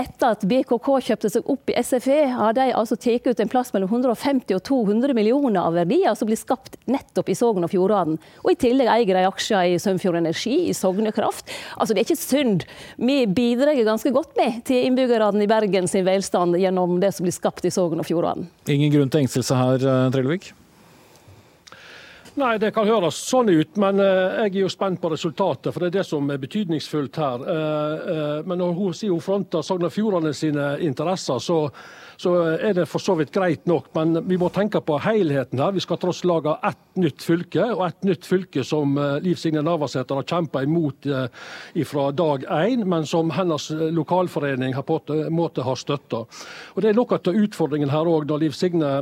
Etter 0.00 0.32
at 0.32 0.44
BKK 0.48 0.86
kjøpte 1.04 1.28
seg 1.32 1.48
opp 1.50 1.70
i 1.70 1.74
SFE, 1.82 2.20
har 2.32 2.54
de 2.56 2.70
altså 2.72 2.96
tatt 2.96 3.26
ut 3.26 3.40
en 3.42 3.50
plass 3.50 3.72
mellom 3.74 3.90
150 3.90 4.54
og 4.56 4.62
200 4.64 5.12
millioner 5.16 5.60
av 5.60 5.76
verdier 5.76 6.14
som 6.16 6.30
blir 6.30 6.38
skapt 6.40 6.78
nettopp 6.90 7.28
i 7.28 7.36
Sogn 7.36 7.66
og 7.66 7.72
Fjordane. 7.72 8.16
Og 8.44 8.54
i 8.54 8.58
tillegg 8.60 8.88
eier 8.88 9.18
de 9.18 9.26
aksjer 9.28 9.74
i 9.74 9.80
Sunnfjord 9.82 10.20
Energi, 10.22 10.56
i 10.70 10.76
Sognekraft. 10.76 11.50
Altså 11.76 11.92
det 11.92 12.04
er 12.04 12.08
ikke 12.08 12.22
synd. 12.22 12.64
Vi 12.96 13.18
bidrar 13.28 13.76
ganske 13.84 14.14
godt 14.14 14.32
med 14.40 14.62
til 14.70 14.86
innbyggerne 14.88 15.44
i 15.44 15.50
Bergen 15.50 15.90
sin 15.90 16.06
velstand 16.08 16.56
gjennom 16.60 16.96
det 17.02 17.12
som 17.16 17.26
blir 17.26 17.36
skapt 17.36 17.68
i 17.68 17.74
Sogn 17.74 18.00
og 18.00 18.08
Fjordane. 18.08 18.48
Ingen 18.70 18.94
grunn 18.94 19.12
til 19.12 19.26
engstelse 19.26 19.58
her, 19.58 19.84
eh, 19.84 20.08
Trellevik? 20.14 20.52
Nei, 22.38 22.58
Det 22.62 22.70
kan 22.70 22.86
høres 22.86 23.16
sånn 23.26 23.48
ut, 23.50 23.78
men 23.82 23.98
uh, 23.98 24.44
jeg 24.44 24.52
er 24.52 24.60
jo 24.62 24.68
spent 24.70 25.00
på 25.02 25.10
resultatet. 25.10 25.72
For 25.74 25.82
det 25.82 25.88
er 25.88 25.96
det 25.98 26.06
som 26.06 26.28
er 26.30 26.38
betydningsfullt 26.38 27.18
her. 27.18 27.42
Uh, 27.42 27.56
uh, 27.56 28.36
men 28.46 28.62
når 28.62 28.76
hun 28.76 28.94
sier 28.94 29.10
hun 29.10 29.24
fronter 29.24 29.64
Sogn 29.66 29.88
og 29.88 29.90
Fjordane 29.90 30.30
sine 30.36 30.76
interesser, 30.86 31.42
så, 31.42 31.58
så, 32.20 32.36
er 32.54 32.76
det 32.78 32.86
for 32.86 33.02
så 33.02 33.16
vidt 33.18 33.34
greit 33.34 33.66
nok. 33.66 33.90
Men 33.98 34.22
vi 34.30 34.38
må 34.38 34.52
tenke 34.54 34.78
på 34.78 35.00
helheten 35.02 35.58
her. 35.58 35.74
Vi 35.74 35.82
skal 35.82 35.98
tross 35.98 36.22
lage 36.28 36.54
ett 36.70 37.02
nytt 37.02 37.26
fylke, 37.26 37.66
og 37.74 37.84
ett 37.88 38.06
nytt 38.06 38.30
fylke 38.30 38.62
som 38.66 38.94
Liv 39.24 39.34
Signe 39.40 39.66
Navarsete 39.66 40.14
har 40.14 40.30
kjempa 40.30 40.62
imot 40.66 41.10
fra 41.90 42.08
dag 42.14 42.46
én, 42.60 42.84
men 42.86 43.06
som 43.10 43.30
hennes 43.34 43.70
lokalforening 43.96 44.74
har 44.76 44.86
på 44.86 45.00
en 45.16 45.34
måte 45.34 45.66
har 45.66 45.78
støtta. 45.78 46.24
Og 46.76 46.82
Det 46.82 46.90
er 46.90 46.98
noe 46.98 47.18
av 47.18 47.44
utfordringen 47.44 47.90
her 47.90 48.10
òg, 48.10 48.28
når 48.30 48.44
Liv 48.44 48.58
Signe 48.58 48.98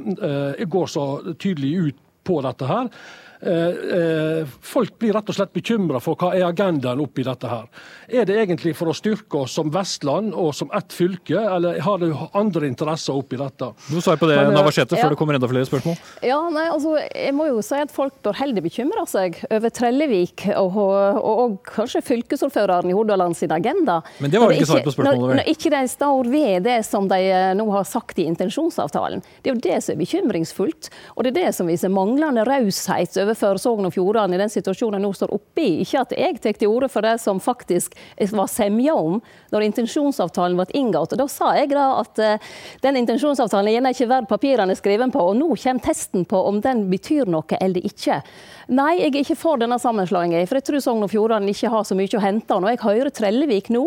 går 0.68 0.92
så 0.92 1.08
tydelig 1.36 1.74
ut 1.88 2.04
på 2.28 2.40
dette 2.44 2.68
her. 2.68 2.92
Eh, 3.40 3.52
eh, 3.98 4.46
folk 4.60 4.98
blir 4.98 5.12
rett 5.14 5.28
og 5.30 5.36
slett 5.36 5.52
bekymra 5.54 6.00
for 6.02 6.18
hva 6.18 6.32
er 6.34 6.42
agendaen 6.48 6.98
oppi 7.02 7.22
dette 7.26 7.46
her. 7.46 7.68
Er 8.10 8.26
det 8.26 8.34
egentlig 8.40 8.74
for 8.74 8.90
å 8.90 8.94
styrke 8.96 9.44
oss 9.44 9.54
som 9.54 9.70
Vestland 9.70 10.34
og 10.34 10.50
som 10.58 10.70
ett 10.74 10.94
fylke, 10.94 11.38
eller 11.38 11.78
har 11.84 12.00
det 12.02 12.10
andre 12.38 12.66
interesser 12.66 13.14
oppi 13.14 13.38
dette? 13.38 13.70
Du 13.86 14.00
svarer 14.00 14.18
på 14.18 14.28
det, 14.30 14.40
Men, 14.40 14.50
eh, 14.50 14.56
Navarsete, 14.58 14.98
før 14.98 15.14
det 15.14 15.18
kommer 15.20 15.38
enda 15.38 15.50
flere 15.50 15.68
spørsmål. 15.68 15.98
Ja, 16.22 16.40
nei, 16.50 16.66
altså, 16.66 16.96
Jeg 17.14 17.34
må 17.34 17.46
jo 17.46 17.62
si 17.62 17.74
at 17.74 17.92
folk 17.92 18.14
bør 18.22 18.34
heller 18.34 18.60
bekymre 18.60 19.06
seg 19.06 19.38
over 19.50 19.70
Trellevik 19.70 20.48
og, 20.56 20.76
og, 20.76 21.22
og, 21.22 21.58
kanskje 21.68 22.02
fylkesordføreren 22.02 22.90
i 22.90 22.96
Hordaland 22.96 23.36
sin 23.36 23.52
agenda. 23.52 24.02
Men 24.18 24.30
det 24.30 24.40
var 24.40 24.48
vel 24.48 24.58
ikke 24.58 24.70
svar 24.72 24.82
på 24.82 24.94
spørsmålet? 24.96 25.20
Når, 25.20 25.34
når 25.42 25.52
ikke 25.54 25.70
de 25.70 25.82
står 25.88 26.30
ved 26.32 26.62
det 26.64 26.78
som 26.86 27.08
de 27.08 27.20
nå 27.54 27.70
har 27.70 27.84
sagt 27.84 28.18
i 28.18 28.26
intensjonsavtalen. 28.26 29.22
Det 29.42 29.50
er 29.50 29.54
jo 29.54 29.62
det 29.62 29.78
som 29.84 29.94
er 29.94 30.02
bekymringsfullt, 30.02 30.90
og 31.14 31.24
det 31.24 31.36
er 31.36 31.38
det 31.46 31.54
som 31.54 31.70
viser 31.70 31.92
manglende 31.92 32.44
raushet 32.48 33.16
over 33.22 33.27
overfor 33.28 33.60
Sogn 33.60 33.88
og 33.88 33.94
Fjordane 33.94 34.36
i 34.36 34.40
den 34.40 34.52
situasjonen 34.52 35.02
nå 35.04 35.12
står 35.14 35.32
oppe 35.36 35.64
i. 35.64 35.82
Ikke 35.84 36.02
at 36.02 36.14
jeg 36.16 36.40
tar 36.42 36.58
til 36.58 36.72
orde 36.72 36.88
for 36.92 37.04
det 37.04 37.16
som 37.22 37.40
faktisk 37.42 37.96
var 38.32 38.50
semja 38.50 38.96
om 38.96 39.20
når 39.52 39.66
intensjonsavtalen 39.68 40.58
ble 40.58 40.68
inngått. 40.78 41.16
Da 41.18 41.28
sa 41.30 41.52
jeg 41.58 41.72
da 41.74 41.88
at 42.00 42.22
uh, 42.22 42.52
den 42.84 43.00
intensjonsavtalen 43.02 43.70
er 43.70 43.78
gjerne 43.78 43.94
ikke 43.94 44.10
verdt 44.10 44.30
papirene 44.30 44.76
skriven 44.78 45.12
på, 45.14 45.22
og 45.30 45.38
nå 45.38 45.50
kommer 45.54 45.84
testen 45.84 46.24
på 46.28 46.40
om 46.48 46.62
den 46.64 46.86
betyr 46.90 47.28
noe 47.30 47.58
eller 47.60 47.84
ikke. 47.84 48.20
Nei, 48.68 48.94
jeg 49.00 49.12
er 49.14 49.22
ikke 49.22 49.38
for 49.40 49.60
denne 49.60 49.78
sammenslåingen, 49.80 50.46
for 50.48 50.60
jeg 50.60 50.68
tror 50.68 50.82
Sogn 50.84 51.06
og 51.06 51.12
Fjordane 51.12 51.52
ikke 51.52 51.72
har 51.72 51.86
så 51.88 51.96
mye 51.98 52.18
å 52.18 52.22
hente. 52.22 52.58
Når 52.58 52.74
jeg 52.74 52.84
hører 52.84 53.14
Trellevik 53.14 53.70
nå, 53.72 53.86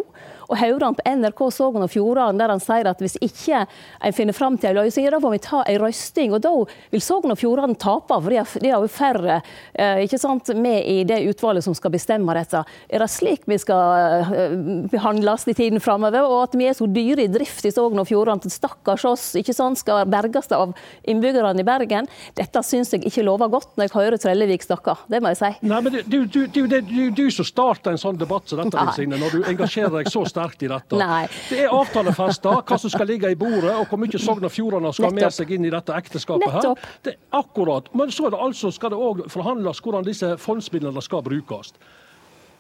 Og 0.52 0.60
hører 0.60 0.84
han 0.84 0.98
på 0.98 1.06
NRK 1.08 1.42
Sogn 1.56 1.86
og 1.86 1.92
Fjordane 1.94 2.40
der 2.42 2.52
han 2.52 2.62
sier 2.62 2.90
at 2.92 3.00
hvis 3.02 3.16
ikke 3.24 3.64
en 3.64 4.16
finner 4.16 4.36
fram 4.36 4.58
til 4.60 4.72
en 4.72 4.82
løsning, 4.82 5.08
da 5.14 5.20
må 5.24 5.32
vi 5.32 5.40
ta 5.44 5.62
en 5.64 5.80
røsting. 5.80 6.34
Og 6.36 6.42
da 6.44 6.52
vil 6.92 7.04
Sogn 7.04 7.32
og 7.32 7.40
Fjordane 7.40 7.78
tape, 7.80 8.18
for 8.18 8.32
de 8.34 8.72
har 8.74 8.84
jo 8.84 8.92
færre 8.92 9.40
eh, 9.74 10.04
ikke 10.04 10.20
sant, 10.20 10.52
med 10.60 10.84
i 10.84 11.06
det 11.08 11.22
utvalget 11.32 11.64
som 11.64 11.76
skal 11.78 11.94
bestemme 11.94 12.36
dette. 12.36 12.64
Er 12.92 13.04
det 13.04 13.10
slik 13.14 13.48
vi 13.48 13.60
skal 13.62 14.26
eh, 14.36 14.58
behandles 14.92 15.48
i 15.48 15.56
tiden 15.56 15.80
framover, 15.84 16.28
og 16.28 16.50
at 16.50 16.58
vi 16.60 16.68
er 16.68 16.76
så 16.76 16.90
dyre 16.92 17.26
i 17.26 17.32
drift 17.32 17.68
i 17.68 17.72
Sogn 17.72 18.04
og 18.04 18.10
Fjordane 18.10 18.44
at 18.44 18.52
stakkars 18.52 19.08
oss 19.08 19.30
ikke 19.40 19.56
sant, 19.56 19.80
skal 19.80 20.04
berges 20.12 20.52
av 20.56 20.76
innbyggerne 21.08 21.64
i 21.64 21.68
Bergen? 21.68 22.12
Dette 22.36 22.64
syns 22.66 22.92
jeg 22.92 23.06
ikke 23.08 23.24
lover 23.28 23.52
godt 23.54 23.80
når 23.80 23.88
jeg 23.88 23.96
hører 23.96 24.20
Trellevik 24.20 24.68
snakke, 24.68 24.98
det 25.08 25.24
må 25.24 25.32
jeg 25.32 25.40
si. 25.40 25.54
Nei, 25.64 25.80
men 25.86 25.96
det, 25.96 26.04
du, 26.12 26.20
du, 26.28 26.68
det, 26.68 26.84
du, 26.92 27.02
du 27.16 27.26
som 27.32 27.48
starter 27.48 27.96
en 27.96 28.02
sånn 28.02 28.20
debatt 28.20 28.52
som 28.52 28.60
dette, 28.60 28.88
Signe, 28.98 29.20
når 29.22 29.40
du 29.40 29.50
engasjerer 29.54 29.96
deg 30.02 30.12
så 30.12 30.26
sterkt 30.28 30.41
i 30.66 30.70
dette. 30.72 31.00
Nei. 31.00 31.24
Det 31.50 31.64
er 31.66 31.74
avtalefesta 31.76 32.58
hva 32.60 32.80
som 32.82 32.94
skal 32.94 33.10
ligge 33.10 33.32
i 33.32 33.38
bordet, 33.40 33.74
og 33.76 33.88
hvor 33.90 34.02
mye 34.02 34.22
Sogn 34.22 34.48
og 34.48 34.54
Fjordane 34.54 34.94
skal 34.94 35.10
ha 35.10 35.16
med 35.18 35.36
seg 35.36 35.56
inn 35.56 35.66
i 35.66 35.74
dette 35.74 35.96
ekteskapet. 35.96 36.52
her. 36.52 36.86
Det 37.04 37.16
er 37.16 37.40
akkurat. 37.42 37.90
Men 37.96 38.12
så 38.12 38.30
det 38.30 38.40
altså, 38.40 38.72
skal 38.72 38.94
det 38.94 39.02
òg 39.02 39.26
forhandles 39.32 39.82
hvordan 39.82 40.08
disse 40.08 40.36
fondsmidlene 40.38 41.02
skal 41.02 41.24
brukes. 41.26 41.74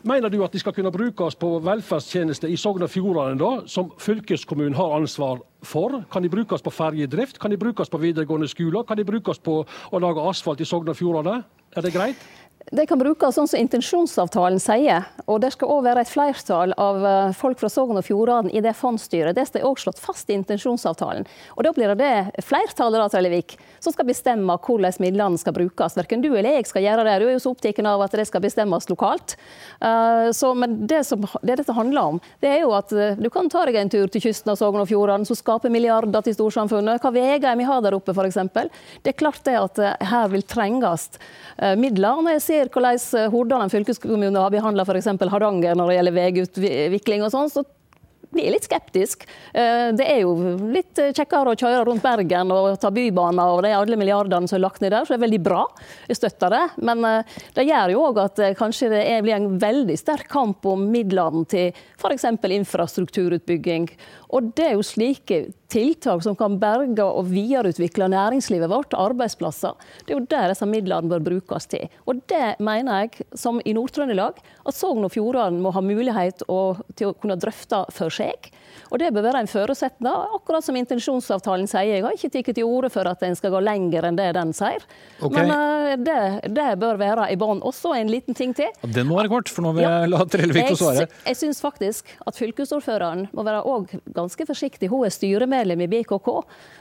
Mener 0.04 0.30
du 0.34 0.40
at 0.42 0.54
de 0.54 0.60
skal 0.60 0.74
kunne 0.74 0.90
brukes 0.92 1.36
på 1.38 1.60
velferdstjenester 1.62 2.50
i 2.50 2.58
Sogn 2.58 2.82
og 2.82 2.90
Fjordane, 2.90 3.38
da, 3.38 3.68
som 3.70 3.92
fylkeskommunen 4.02 4.74
har 4.74 4.96
ansvar 4.98 5.44
for? 5.62 6.00
Kan 6.12 6.26
de 6.26 6.30
brukes 6.30 6.64
på 6.66 6.74
ferjedrift? 6.74 7.38
Kan 7.40 7.54
de 7.54 7.60
brukes 7.62 7.90
på 7.90 8.00
videregående 8.02 8.50
skoler? 8.50 8.82
Kan 8.84 8.98
de 8.98 9.06
brukes 9.06 9.38
på 9.40 9.60
å 9.62 10.02
lage 10.02 10.26
asfalt 10.30 10.62
i 10.62 10.66
Sogn 10.66 10.90
og 10.90 10.98
Fjordane? 10.98 11.44
Er 11.78 11.86
det 11.86 11.94
greit? 11.94 12.24
De 12.70 12.84
kan 12.86 13.00
brukes 13.00 13.36
sånn 13.36 13.48
som 13.50 13.60
intensjonsavtalen 13.60 14.60
sier. 14.62 15.08
Og 15.26 15.40
det 15.42 15.50
skal 15.56 15.72
òg 15.74 15.82
være 15.88 16.04
et 16.06 16.12
flertall 16.12 16.76
av 16.80 17.06
eh, 17.08 17.32
folk 17.36 17.58
fra 17.60 17.70
Sogn 17.72 17.98
og 17.98 18.06
Fjordane 18.06 18.52
i 18.54 18.62
det 18.62 18.76
fondsstyret. 18.78 19.34
Det 19.36 19.48
står 19.50 19.66
òg 19.66 19.82
slått 19.82 20.02
fast 20.02 20.30
i 20.30 20.36
intensjonsavtalen. 20.38 21.26
Og 21.58 21.66
da 21.66 21.72
blir 21.74 21.92
det 21.96 21.98
det 22.04 22.46
flertallet 22.46 23.02
da, 23.02 23.08
Trellevik, 23.10 23.56
som 23.82 23.96
skal 23.96 24.06
bestemme 24.08 24.58
hvordan 24.62 24.94
midlene 25.02 25.42
skal 25.42 25.56
brukes. 25.58 25.98
Verken 25.98 26.22
du 26.22 26.30
eller 26.30 26.60
jeg 26.60 26.70
skal 26.70 26.86
gjøre 26.86 27.08
det. 27.08 27.16
Du 27.24 27.26
er 27.32 27.34
jo 27.34 27.42
så 27.42 27.56
opptatt 27.56 27.82
av 27.82 28.06
at 28.06 28.20
det 28.22 28.28
skal 28.30 28.46
bestemmes 28.46 28.88
lokalt. 28.92 29.36
Eh, 29.82 30.30
Så, 30.38 30.54
men 30.54 30.86
det, 30.88 31.02
som, 31.10 31.26
det 31.42 31.58
dette 31.64 31.74
handler 31.76 32.14
om, 32.14 32.22
det 32.46 32.54
er 32.54 32.62
jo 32.62 32.76
at 32.78 32.94
eh, 32.94 33.18
du 33.18 33.30
kan 33.34 33.50
ta 33.50 33.66
deg 33.66 33.80
en 33.82 33.90
tur 33.90 34.06
til 34.12 34.22
kysten 34.30 34.54
av 34.54 34.62
Sogn 34.62 34.84
og 34.84 34.90
Fjordane, 34.92 35.26
som 35.26 35.40
skaper 35.40 35.74
milliarder 35.74 36.22
til 36.24 36.38
storsamfunnet. 36.38 37.02
Hva 37.02 37.14
veier 37.16 37.42
vi 37.58 37.68
har 37.68 37.82
der 37.82 37.98
oppe, 37.98 38.14
f.eks. 38.14 38.38
Det 39.02 39.16
er 39.16 39.18
klart 39.18 39.44
det 39.50 39.58
at 39.58 39.82
her 40.12 40.30
vil 40.30 40.46
trenges 40.46 41.10
midler. 41.78 42.22
Når 42.22 42.38
jeg 42.38 42.42
ser 42.46 42.51
hvordan 42.52 42.98
eh, 43.18 43.30
Hordaland 43.34 43.74
fylkeskommune 43.74 44.40
har 44.40 44.54
behandla 44.54 44.86
f.eks. 44.88 45.12
Hardanger 45.32 45.78
når 45.78 45.92
det 45.92 46.00
gjelder 46.00 46.18
veiutvikling 46.22 47.28
og 47.28 47.34
sånn, 47.34 47.52
så 47.54 47.66
blir 48.32 48.48
jeg 48.48 48.54
litt 48.56 48.68
skeptisk. 48.68 49.26
Eh, 49.54 49.92
Det 49.98 50.06
er 50.08 50.22
jo 50.24 50.56
litt 50.72 50.96
kjekkere 50.96 51.52
å 51.52 51.58
kjøre 51.60 51.84
rundt 51.88 52.04
Bergen 52.04 52.52
og 52.56 52.80
ta 52.80 52.92
bybaner 52.94 53.56
og 53.58 53.64
de 53.66 53.74
alle 53.76 54.00
milliardene 54.00 54.48
som 54.48 54.58
er 54.58 54.64
lagt 54.64 54.82
ned 54.84 54.94
der, 54.96 55.04
så 55.04 55.14
det 55.14 55.20
er 55.20 55.26
veldig 55.26 55.42
bra. 55.44 55.66
Jeg 56.08 56.22
støtter 56.22 56.54
det. 56.56 56.64
Men 56.80 57.04
eh, 57.08 57.36
det 57.58 57.68
gjør 57.68 57.96
jo 57.96 58.06
òg 58.08 58.22
at 58.24 58.40
eh, 58.40 58.56
kanskje 58.58 58.92
det 58.94 59.04
blir 59.26 59.36
en 59.36 59.58
veldig 59.62 59.98
sterk 60.00 60.32
kamp 60.32 60.66
om 60.66 60.88
midlene 60.94 61.44
til 61.52 61.76
f.eks. 62.00 62.30
infrastrukturutbygging. 62.62 63.90
Og 64.32 64.54
det 64.56 64.66
er 64.70 64.78
jo 64.78 64.84
slike 64.86 65.42
tiltak 65.72 66.22
som 66.24 66.36
kan 66.36 66.58
berge 66.60 67.04
og 67.04 67.30
videreutvikle 67.32 68.10
næringslivet 68.12 68.68
vårt, 68.72 68.92
arbeidsplasser. 68.96 69.76
Det 70.06 70.14
er 70.14 70.20
jo 70.20 70.26
der 70.32 70.52
disse 70.52 70.68
midlene 70.68 71.08
bør 71.12 71.24
brukes 71.24 71.68
til. 71.72 71.86
Og 72.08 72.20
det 72.32 72.58
mener 72.64 73.06
jeg, 73.06 73.26
som 73.40 73.62
i 73.64 73.74
Nord-Trøndelag, 73.76 74.40
at 74.68 74.76
Sogn 74.76 75.04
og 75.08 75.12
Fjordane 75.14 75.60
må 75.64 75.72
ha 75.76 75.84
mulighet 75.84 76.44
til 76.44 77.08
å 77.12 77.14
kunne 77.22 77.38
drøfte 77.40 77.86
for 77.96 78.12
seg. 78.12 78.50
Og 78.92 79.00
det 79.00 79.14
bør 79.16 79.30
være 79.30 79.42
en 79.46 79.52
forutsetning, 79.52 80.12
akkurat 80.36 80.64
som 80.64 80.76
intensjonsavtalen 80.80 81.68
sier. 81.72 81.88
Jeg 81.98 82.04
har 82.04 82.16
ikke 82.16 82.32
tatt 82.36 82.52
til 82.56 82.68
orde 82.68 82.90
for 82.92 83.08
at 83.08 83.24
en 83.28 83.36
skal 83.40 83.52
gå 83.56 83.62
lenger 83.64 84.08
enn 84.10 84.20
det 84.20 84.30
den 84.36 84.52
sier. 84.56 84.84
Okay. 85.24 85.48
Men 85.48 85.54
eh, 85.56 85.96
det, 86.04 86.20
det 86.56 86.68
bør 86.80 87.00
være 87.00 87.30
i 87.32 87.40
bånn. 87.40 87.64
Også 87.68 87.94
en 87.96 88.12
liten 88.12 88.36
ting 88.36 88.52
til. 88.58 88.72
Den 88.84 89.08
må 89.08 89.20
være 89.20 89.32
kort, 89.32 89.52
for 89.52 89.64
nå 89.68 89.76
vil 89.76 89.88
Ja. 89.88 90.02
jeg 90.04 90.12
la 90.12 90.24
Trellevik 90.28 90.70
få 90.74 90.80
svare. 90.84 91.06
Jeg, 91.08 91.16
jeg 91.32 91.40
syns 91.40 91.64
faktisk 91.64 92.12
at 92.28 92.36
fylkesordføreren 92.40 93.28
må 93.32 93.44
være 93.48 93.64
også 93.64 94.00
ganske 94.06 94.21
forsiktig. 94.30 94.90
Hun 94.92 95.06
er 95.08 95.14
styremedlem 95.14 95.86
i 95.86 95.88
BKK, 95.92 96.30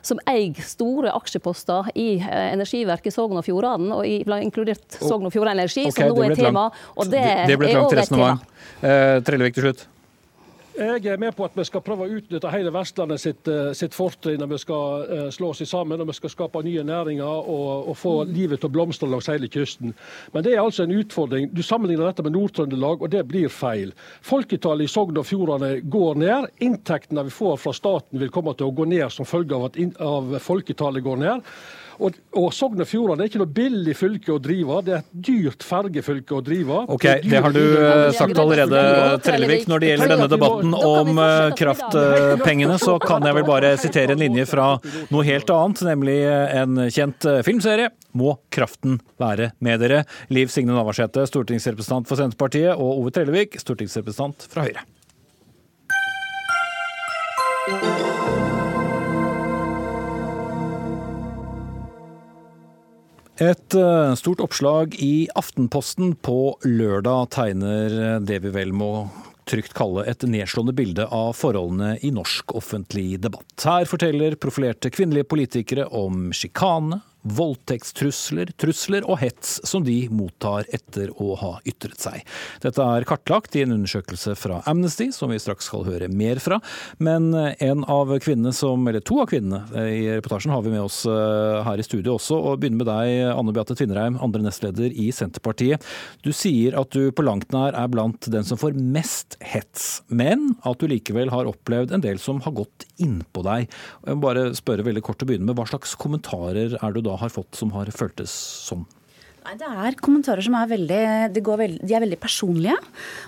som 0.03 0.20
eier 0.30 0.61
store 0.66 1.14
aksjeposter 1.16 1.93
i 1.95 2.09
eh, 2.18 2.51
Energiverket 2.55 3.14
Sogn 3.14 3.41
og 3.41 3.47
Fjordane, 3.47 3.93
og 3.95 4.07
i, 4.07 4.20
inkludert 4.41 4.99
Sogn 4.99 5.28
og 5.28 5.32
Fjordane 5.34 5.62
Energi, 5.62 5.86
okay, 5.88 6.09
som 6.09 6.16
nå 6.16 6.26
er 6.26 6.36
tema. 6.38 6.68
Og 6.97 7.09
det, 7.11 7.24
det 7.51 7.59
ble 7.61 7.70
et 7.70 7.78
langt 7.78 7.97
resonnement. 7.97 8.45
Eh, 8.82 9.16
Trellevik 9.24 9.57
til 9.57 9.68
slutt. 9.70 9.88
Jeg 10.81 11.07
er 11.12 11.18
med 11.20 11.35
på 11.37 11.45
at 11.45 11.57
vi 11.59 11.64
skal 11.68 11.83
prøve 11.85 12.07
å 12.07 12.14
utnytte 12.16 12.49
hele 12.49 12.70
Vestlandet 12.72 13.20
sitt, 13.20 13.49
eh, 13.53 13.74
sitt 13.76 13.93
fortrinn 13.93 14.41
når 14.41 14.49
vi 14.55 14.59
skal 14.62 15.03
eh, 15.05 15.26
slå 15.28 15.51
oss 15.53 15.61
sammen, 15.68 16.01
og 16.01 16.09
vi 16.09 16.14
skal 16.16 16.33
skape 16.33 16.62
nye 16.64 16.85
næringer 16.89 17.51
og, 17.53 17.91
og 17.93 17.99
få 18.01 18.12
livet 18.24 18.62
til 18.62 18.70
å 18.70 18.72
blomstre 18.72 19.09
langs 19.12 19.28
hele 19.28 19.51
kysten. 19.53 19.93
Men 20.33 20.47
det 20.47 20.55
er 20.55 20.62
altså 20.62 20.87
en 20.87 20.95
utfordring. 20.97 21.51
Du 21.53 21.61
sammenligner 21.61 22.09
dette 22.09 22.24
med 22.24 22.33
Nord-Trøndelag, 22.33 23.05
og 23.05 23.12
det 23.12 23.26
blir 23.28 23.53
feil. 23.53 23.93
Folketallet 24.24 24.89
i 24.89 24.95
Sogn 24.95 25.20
og 25.20 25.28
Fjordane 25.28 25.83
går 25.85 26.16
ned. 26.22 26.49
Inntektene 26.64 27.26
vi 27.28 27.37
får 27.43 27.61
fra 27.61 27.76
staten 27.76 28.22
vil 28.22 28.33
komme 28.33 28.57
til 28.57 28.70
å 28.70 28.76
gå 28.81 28.89
ned 28.89 29.12
som 29.12 29.28
følge 29.28 29.61
av 29.61 29.68
at 29.68 30.01
av 30.01 30.33
folketallet 30.41 31.05
går 31.05 31.20
ned. 31.26 31.53
Og, 32.01 32.16
og 32.38 32.48
Sogn 32.57 32.80
og 32.80 32.88
Fjordane 32.88 33.24
er 33.24 33.30
ikke 33.30 33.40
noe 33.42 33.53
billig 33.53 33.94
fylke 33.98 34.32
å 34.34 34.40
drive, 34.42 34.80
det 34.86 34.94
er 34.96 35.03
et 35.03 35.11
dyrt 35.28 35.64
fergefylke 35.66 36.36
å 36.38 36.40
drive. 36.44 36.84
Ok, 36.96 37.07
det 37.26 37.42
har 37.44 37.55
du 37.55 37.61
eh, 37.61 38.09
sagt 38.16 38.38
allerede, 38.40 38.82
Trellevik. 39.24 39.66
Når 39.70 39.82
det 39.82 39.90
gjelder 39.90 40.14
denne 40.14 40.28
debatten 40.32 40.76
om 40.76 41.20
eh, 41.20 41.51
kraftpengene, 41.61 42.78
så 42.80 42.96
kan 43.03 43.26
jeg 43.26 43.36
vel 43.36 43.48
bare 43.48 43.74
sitere 43.80 44.16
en 44.16 44.22
linje 44.24 44.46
fra 44.48 44.70
noe 45.12 45.26
helt 45.28 45.53
annet, 45.55 45.84
nemlig 45.90 46.18
en 46.24 46.84
kjent 46.88 47.28
eh, 47.28 47.42
filmserie. 47.46 47.92
Må 48.16 48.38
kraften 48.55 48.98
være 49.20 49.53
med 49.62 49.84
dere? 49.84 50.05
Liv 50.32 50.51
Signe 50.53 50.74
Navarsete, 50.74 51.26
stortingsrepresentant 51.30 52.09
for 52.09 52.16
Senterpartiet, 52.20 52.72
og 52.76 53.05
Ove 53.05 53.12
Trellevik, 53.14 53.61
stortingsrepresentant 53.61 54.48
fra 54.51 54.64
Høyre. 54.66 54.88
Et 63.41 63.74
eh, 63.74 64.14
stort 64.20 64.43
oppslag 64.45 64.95
i 65.01 65.24
Aftenposten 65.32 66.12
på 66.20 66.59
lørdag 66.68 67.30
tegner 67.32 68.20
det 68.20 68.43
vi 68.45 68.53
vel 68.53 68.74
må 68.76 69.09
trygt 69.49 69.72
kalle 69.74 70.05
et 70.11 70.22
nedslående 70.28 70.74
bilde 70.76 71.07
av 71.09 71.32
forholdene 71.38 71.95
i 72.05 72.12
norsk 72.14 72.53
offentlig 72.61 73.16
debatt. 73.24 73.49
Her 73.64 73.88
forteller 73.88 74.36
profilerte 74.41 74.93
kvinnelige 74.93 75.30
politikere 75.32 75.88
om 75.88 76.28
sjikane, 76.36 77.01
voldtektstrusler, 77.23 78.53
trusler 78.61 79.07
og 79.07 79.21
hets 79.23 79.59
som 79.68 79.85
de 79.85 79.97
mottar 80.12 80.68
etter 80.75 81.12
å 81.21 81.35
ha 81.41 81.53
ytret 81.68 82.01
seg. 82.01 82.25
Dette 82.62 82.85
er 82.85 83.07
kartlagt 83.09 83.57
i 83.59 83.64
en 83.64 83.75
undersøkelse 83.77 84.37
fra 84.39 84.61
Amnesty, 84.71 85.11
som 85.14 85.33
vi 85.33 85.41
straks 85.43 85.68
skal 85.71 85.85
høre 85.89 86.09
mer 86.09 86.41
fra. 86.43 86.61
Men 86.99 87.33
en 87.35 87.85
av 87.91 88.12
kvinnene 88.23 88.55
som, 88.57 88.87
eller 88.89 89.05
to 89.05 89.21
av 89.23 89.29
kvinnene 89.31 89.85
i 89.91 90.07
reportasjen 90.16 90.53
har 90.55 90.64
vi 90.64 90.73
med 90.75 90.83
oss 90.83 91.03
eh, 91.09 91.61
her 91.66 91.81
i 91.81 91.87
studio 91.87 92.16
også. 92.16 92.39
og 92.39 92.61
Begynner 92.61 92.83
med 92.83 92.91
deg, 92.91 93.12
Anne 93.35 93.55
Beate 93.57 93.77
Tvinnereim, 93.79 94.18
andre 94.23 94.45
nestleder 94.45 94.93
i 94.93 95.11
Senterpartiet. 95.14 95.85
Du 96.25 96.33
sier 96.37 96.77
at 96.81 96.93
du 96.95 97.11
på 97.14 97.25
langt 97.27 97.53
nær 97.55 97.77
er 97.77 97.91
blant 97.93 98.31
den 98.33 98.47
som 98.47 98.61
får 98.61 98.77
mest 98.79 99.37
hets, 99.45 100.03
men 100.09 100.55
at 100.66 100.81
du 100.81 100.89
likevel 100.91 101.33
har 101.33 101.49
opplevd 101.51 101.95
en 101.97 102.05
del 102.05 102.21
som 102.23 102.41
har 102.45 102.57
gått 102.57 102.87
innpå 103.01 103.45
deg. 103.47 103.68
Jeg 104.07 104.18
må 104.18 104.25
bare 104.25 104.51
spørre 104.57 104.87
veldig 104.87 105.05
kort 105.07 105.25
å 105.25 105.29
begynne 105.29 105.49
med, 105.49 105.59
Hva 105.59 105.68
slags 105.71 105.97
kommentarer 106.01 106.77
er 106.81 106.95
du 106.95 107.03
da 107.05 107.09
har 107.16 107.32
fått 107.34 107.58
som 107.58 107.72
har 107.74 107.90
føltes 107.94 108.30
sånn? 108.68 108.86
Nei, 109.40 109.54
Det 109.56 109.66
er 109.66 109.96
kommentarer 109.96 110.44
som 110.44 110.54
er 110.58 110.68
veldig, 110.68 111.00
veld, 111.58 111.78
de 111.80 111.94
er 111.96 112.02
veldig 112.04 112.18
personlige. 112.20 112.76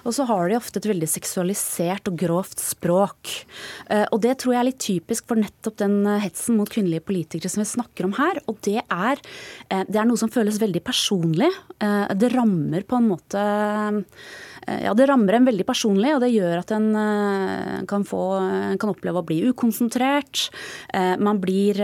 Og 0.04 0.12
så 0.12 0.26
har 0.28 0.50
de 0.50 0.58
ofte 0.58 0.78
et 0.78 0.88
veldig 0.90 1.08
seksualisert 1.08 2.10
og 2.10 2.18
grovt 2.20 2.60
språk. 2.60 3.32
Eh, 3.88 4.04
og 4.12 4.20
det 4.20 4.36
tror 4.42 4.54
jeg 4.54 4.60
er 4.60 4.68
litt 4.68 4.82
typisk 4.82 5.30
for 5.30 5.40
nettopp 5.40 5.78
den 5.80 6.04
eh, 6.04 6.20
hetsen 6.26 6.58
mot 6.58 6.68
kvinnelige 6.68 7.06
politikere 7.08 7.52
som 7.52 7.62
vi 7.64 7.70
snakker 7.72 8.08
om 8.08 8.16
her. 8.18 8.42
Og 8.50 8.60
det 8.66 8.82
er, 8.82 9.22
eh, 9.70 9.84
det 9.88 10.02
er 10.02 10.08
noe 10.08 10.20
som 10.20 10.32
føles 10.32 10.60
veldig 10.60 10.84
personlig. 10.84 11.50
Det 11.82 12.28
rammer 12.30 12.84
på 12.86 12.94
en 12.98 13.08
måte 13.08 13.40
ja, 13.42 14.92
Det 14.94 15.06
rammer 15.08 15.34
en 15.34 15.48
veldig 15.48 15.64
personlig, 15.66 16.12
og 16.14 16.20
det 16.22 16.30
gjør 16.30 16.60
at 16.60 16.70
en 16.76 17.86
kan, 17.90 18.04
få, 18.06 18.20
kan 18.78 18.92
oppleve 18.92 19.18
å 19.18 19.26
bli 19.26 19.40
ukonsentrert. 19.50 20.44
Man 21.18 21.40
blir 21.42 21.82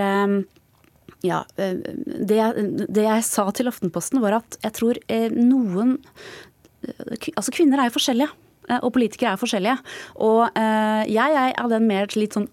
ja, 1.26 1.44
eh, 1.56 1.74
det, 1.82 2.36
jeg- 2.36 2.86
det 2.88 3.04
jeg 3.06 3.24
sa 3.26 3.48
til 3.50 3.66
Aftenposten 3.70 4.20
var 4.22 4.38
at 4.42 4.58
jeg 4.62 4.72
tror 4.78 4.98
eh, 5.08 5.28
noen 5.34 5.98
eh, 6.86 7.32
Altså 7.36 7.50
kvinner 7.54 7.80
er 7.82 7.88
jo 7.90 7.96
forskjellige. 7.98 8.28
og 8.84 8.92
politikere 8.92 9.30
er 9.32 9.38
forskjellige. 9.40 9.78
Og 10.20 10.50
jeg 11.08 11.36
er 11.40 11.54
av 11.56 11.70
den 11.72 11.86
mer 11.88 12.06
litt 12.20 12.34
sånn 12.36 12.50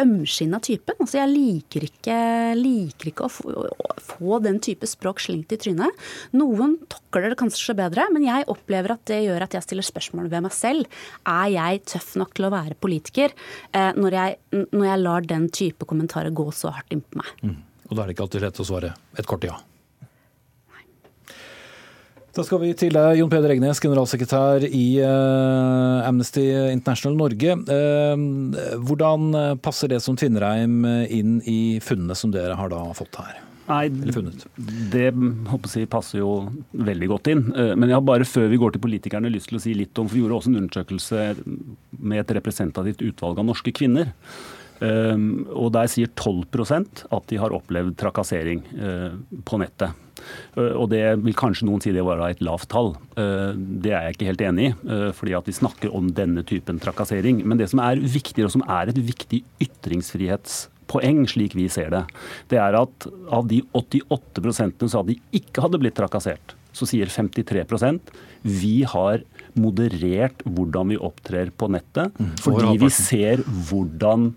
ømskinna 0.00 0.58
typen. 0.64 0.96
Altså 0.98 1.18
jeg 1.20 1.28
liker 1.28 1.84
ikke, 1.84 2.16
liker 2.56 3.10
ikke 3.10 3.26
å, 3.26 3.28
få, 3.28 3.52
å 3.52 3.90
få 4.00 4.38
den 4.40 4.58
type 4.64 4.88
språk 4.88 5.20
slengt 5.20 5.52
i 5.52 5.58
trynet. 5.60 5.92
Noen 6.32 6.78
takler 6.88 7.28
det 7.34 7.38
kanskje 7.42 7.76
bedre, 7.76 8.06
men 8.16 8.24
jeg 8.24 8.48
opplever 8.48 8.96
at 8.96 9.04
det 9.12 9.20
gjør 9.26 9.44
at 9.44 9.58
jeg 9.58 9.66
stiller 9.68 9.84
spørsmål 9.84 10.30
ved 10.32 10.46
meg 10.48 10.56
selv. 10.56 10.88
Er 11.28 11.52
jeg 11.52 11.84
tøff 11.92 12.14
nok 12.16 12.32
til 12.38 12.48
å 12.48 12.54
være 12.56 12.74
politiker 12.80 13.36
når 13.76 14.16
jeg, 14.22 14.38
når 14.72 14.88
jeg 14.88 15.04
lar 15.04 15.20
den 15.36 15.50
type 15.52 15.84
kommentarer 15.84 16.32
gå 16.32 16.48
så 16.56 16.72
hardt 16.72 16.96
innpå 16.96 17.20
meg? 17.20 17.34
Mm. 17.44 17.58
Og 17.88 17.96
da 17.96 18.02
er 18.02 18.08
det 18.08 18.16
ikke 18.16 18.28
alltid 18.28 18.44
lett 18.44 18.60
å 18.60 18.68
svare 18.68 18.94
et 19.18 19.28
kort 19.28 19.48
ja. 19.48 19.56
Da 22.36 22.44
skal 22.46 22.60
vi 22.62 22.68
til 22.78 22.92
deg, 22.94 23.16
Jon 23.18 23.30
Peder 23.32 23.50
Egnes, 23.50 23.80
generalsekretær 23.82 24.62
i 24.68 25.00
uh, 25.02 26.06
Amnesty 26.06 26.44
International 26.70 27.16
Norge. 27.18 27.56
Uh, 27.66 28.78
hvordan 28.84 29.58
passer 29.64 29.90
det 29.90 29.98
som 30.04 30.14
Tvinnereim 30.14 30.84
inn 31.08 31.40
i 31.48 31.58
funnene 31.82 32.14
som 32.14 32.30
dere 32.30 32.54
har 32.60 32.70
da 32.70 32.84
fått 32.94 33.18
her? 33.18 33.40
Nei, 33.68 33.88
det 33.92 35.02
jeg, 35.04 35.88
passer 35.92 36.22
jo 36.22 36.30
veldig 36.72 37.08
godt 37.10 37.28
inn. 37.34 37.42
Eh, 37.52 37.74
men 37.76 37.90
jeg 37.90 37.98
har 37.98 38.06
bare 38.06 38.28
før 38.28 38.48
vi 38.48 38.60
går 38.60 38.74
til 38.74 38.82
politikerne 38.84 39.32
lyst 39.32 39.50
til 39.50 39.58
å 39.58 39.62
si 39.62 39.74
litt 39.76 39.98
om 40.00 40.08
For 40.08 40.16
vi 40.16 40.22
gjorde 40.22 40.38
også 40.38 40.52
en 40.52 40.60
undersøkelse 40.62 41.26
med 42.00 42.22
et 42.22 42.32
representativt 42.38 43.04
utvalg 43.04 43.42
av 43.42 43.48
norske 43.50 43.74
kvinner. 43.76 44.14
Ehm, 44.84 45.46
og 45.50 45.72
der 45.74 45.88
sier 45.90 46.10
12% 46.12 47.06
at 47.14 47.30
de 47.30 47.40
har 47.40 47.54
opplevd 47.54 47.96
trakassering 47.98 48.62
eh, 48.78 49.16
på 49.46 49.60
nettet. 49.60 50.06
Eh, 50.56 50.74
og 50.74 50.88
det 50.92 51.02
vil 51.24 51.36
kanskje 51.38 51.66
noen 51.68 51.82
si 51.82 51.94
det 51.94 52.04
var 52.06 52.22
et 52.28 52.42
lavt 52.44 52.70
tall. 52.72 52.94
Eh, 53.18 53.52
det 53.56 53.92
er 53.92 54.06
jeg 54.06 54.18
ikke 54.18 54.30
helt 54.30 54.46
enig 54.48 54.70
i, 54.70 54.74
fordi 55.18 55.36
at 55.38 55.48
vi 55.50 55.56
snakker 55.58 55.94
om 55.94 56.12
denne 56.14 56.44
typen 56.46 56.80
trakassering. 56.82 57.42
Men 57.44 57.60
det 57.60 57.70
som 57.72 57.82
er 57.84 58.02
viktigere, 58.02 58.50
og 58.50 58.58
som 58.58 58.66
er 58.66 58.92
et 58.92 59.00
viktig 59.10 59.42
ytringsfrihetspoeng, 59.64 61.24
slik 61.30 61.58
vi 61.58 61.68
ser 61.72 61.90
det, 61.94 62.04
det 62.52 62.62
er 62.62 62.78
at 62.78 63.10
av 63.34 63.50
de 63.50 63.62
88 63.74 64.54
som 64.60 64.92
sa 64.92 65.04
de 65.06 65.18
ikke 65.34 65.64
hadde 65.64 65.82
blitt 65.82 65.98
trakassert, 65.98 66.54
så 66.78 66.86
sier 66.86 67.10
53% 67.10 68.12
vi 68.46 68.84
har 68.86 69.24
moderert 69.58 70.44
hvordan 70.46 70.92
vi 70.92 70.98
opptrer 71.02 71.50
på 71.50 71.66
nettet. 71.74 72.14
Mm, 72.20 72.34
fordi 72.44 72.76
vi 72.84 72.90
ser 72.94 73.42
hvordan 73.42 74.30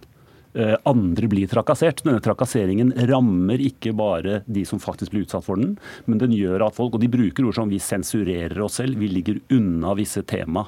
andre 0.87 1.29
blir 1.31 1.49
trakassert. 1.51 2.03
Denne 2.05 2.21
trakasseringen 2.23 2.93
rammer 3.09 3.61
ikke 3.63 3.93
bare 3.97 4.41
de 4.45 4.63
som 4.67 4.79
faktisk 4.81 5.11
blir 5.13 5.23
utsatt 5.25 5.45
for 5.45 5.55
den, 5.59 5.77
men 6.05 6.19
den 6.21 6.33
gjør 6.35 6.67
at 6.67 6.77
folk 6.77 6.95
Og 6.95 7.01
de 7.01 7.09
bruker 7.11 7.45
ord 7.47 7.55
som 7.55 7.69
vi 7.71 7.79
sensurerer 7.81 8.59
oss 8.63 8.75
selv, 8.81 8.99
vi 8.99 9.07
ligger 9.11 9.39
unna 9.53 9.93
visse 9.97 10.21
tema. 10.27 10.61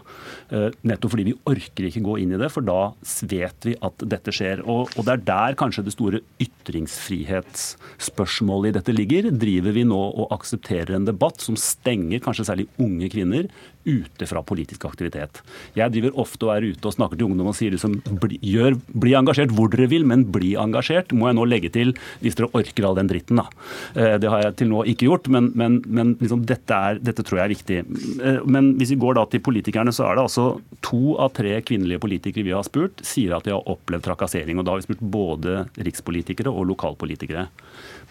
Eh, 0.50 0.70
nettopp 0.88 1.12
fordi 1.14 1.30
vi 1.32 1.40
orker 1.50 1.84
ikke 1.90 2.06
gå 2.06 2.14
inn 2.24 2.34
i 2.36 2.40
det, 2.40 2.50
for 2.54 2.62
da 2.66 2.82
vet 3.30 3.60
vi 3.68 3.74
at 3.84 3.98
dette 4.10 4.32
skjer. 4.36 4.58
Og, 4.64 4.82
og 4.98 5.02
det 5.06 5.14
er 5.14 5.28
der 5.28 5.52
kanskje 5.60 5.86
det 5.88 5.96
store 5.96 6.20
ytringsfrihetsspørsmålet 6.44 8.68
i 8.72 8.76
dette 8.80 8.94
ligger. 8.96 9.24
Driver 9.44 9.72
vi 9.76 9.84
nå 9.90 10.04
og 10.24 10.32
aksepterer 10.36 10.92
en 10.98 11.10
debatt 11.10 11.38
som 11.44 11.56
stenger 11.60 12.20
kanskje 12.24 12.48
særlig 12.50 12.68
unge 12.82 13.08
kvinner 13.14 13.44
ute 13.86 14.28
fra 14.30 14.44
politisk 14.46 14.86
aktivitet. 14.88 15.42
Jeg 15.78 15.94
driver 15.94 16.18
ofte 16.24 16.48
og 16.48 16.54
er 16.56 16.68
ute 16.74 16.90
og 16.90 16.96
snakker 16.96 17.20
til 17.20 17.28
ungdom 17.30 17.52
og 17.52 17.58
sier 17.58 17.74
liksom 17.74 17.98
bli, 18.22 18.40
gjør, 18.44 18.78
bli 19.04 19.16
engasjert 19.18 19.54
hvor 19.56 19.72
dere 19.74 19.90
vil, 19.92 20.06
men 20.10 20.26
bli 20.34 20.54
engasjert, 20.60 21.14
må 21.16 21.30
jeg 21.30 21.38
nå 21.40 21.48
legge 21.50 21.72
til 21.74 21.94
hvis 22.24 22.38
dere 22.40 22.52
orker 22.58 22.88
all 22.88 22.98
den 23.00 23.12
dritten. 23.12 23.42
da. 23.42 23.48
Eh, 23.96 24.16
det 24.22 24.32
har 24.32 24.46
jeg 24.46 24.58
til 24.62 24.72
nå 24.72 24.84
ikke 24.94 25.10
gjort, 25.10 25.30
men, 25.34 25.52
men, 25.60 25.80
men 25.88 26.16
liksom 26.22 26.46
dette, 26.50 26.74
er, 26.74 27.02
dette, 27.04 27.26
tror 27.26 27.42
jeg 27.42 27.46
er 27.46 27.56
viktig. 27.56 27.80
Eh, 28.24 28.42
men 28.46 28.74
hvis 28.80 28.94
vi 28.96 29.00
går 29.04 29.20
da 29.20 29.26
til 29.30 29.44
politikerne, 29.46 29.94
så 29.96 30.10
er 30.10 30.18
det 30.18 30.28
altså 30.28 30.48
to 30.86 31.18
av 31.22 31.34
tre 31.38 31.58
kvinnelige 31.66 32.02
politikere 32.04 32.48
vi 32.48 32.56
har 32.56 32.68
spurt, 32.68 33.04
sier 33.06 33.36
at 33.38 33.48
de 33.48 33.56
har 33.56 33.74
opplevd 33.74 34.08
trakassering. 34.08 34.60
og 34.60 34.68
Da 34.68 34.76
har 34.76 34.84
vi 34.84 34.88
spurt 34.90 35.04
både 35.14 35.64
rikspolitikere 35.78 36.52
og 36.52 36.70
lokalpolitikere. 36.72 37.48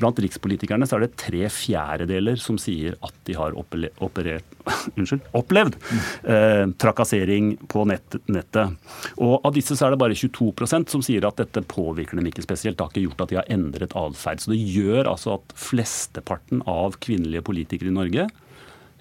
Blant 0.00 0.18
rikspolitikerne 0.22 0.86
så 0.88 0.96
er 0.96 1.06
det 1.06 1.16
tre 1.20 1.46
fjerdedeler 1.52 2.38
som 2.40 2.58
sier 2.60 2.96
at 3.04 3.14
de 3.28 3.36
har 3.38 3.56
operert, 3.56 4.56
unnskyld, 4.96 5.24
opplevd 5.36 5.78
eh, 6.28 6.64
trakassering 6.82 7.54
på 7.70 7.84
nett, 7.90 8.18
nettet. 8.32 8.76
Og 9.18 9.40
Av 9.42 9.54
disse 9.56 9.76
så 9.78 9.86
er 9.86 9.94
det 9.94 10.02
bare 10.02 10.18
22% 10.18 10.92
som 10.92 11.04
sier 11.04 11.26
at 11.28 11.40
dette 11.40 11.64
påvirker 11.68 12.18
dem 12.18 12.30
ikke 12.30 12.44
spesielt. 12.44 12.78
Det 12.78 12.86
har 12.86 12.94
ikke 12.94 13.06
gjort 13.06 13.24
at 13.24 13.32
de 13.32 13.40
har 13.40 13.50
endret 13.52 13.96
atferd. 13.98 14.42
Så 14.42 14.54
det 14.54 14.60
gjør 14.60 15.10
altså 15.10 15.36
at 15.38 15.56
flesteparten 15.58 16.64
av 16.70 16.98
kvinnelige 17.02 17.44
politikere 17.46 17.92
i 17.92 17.96
Norge, 17.96 18.28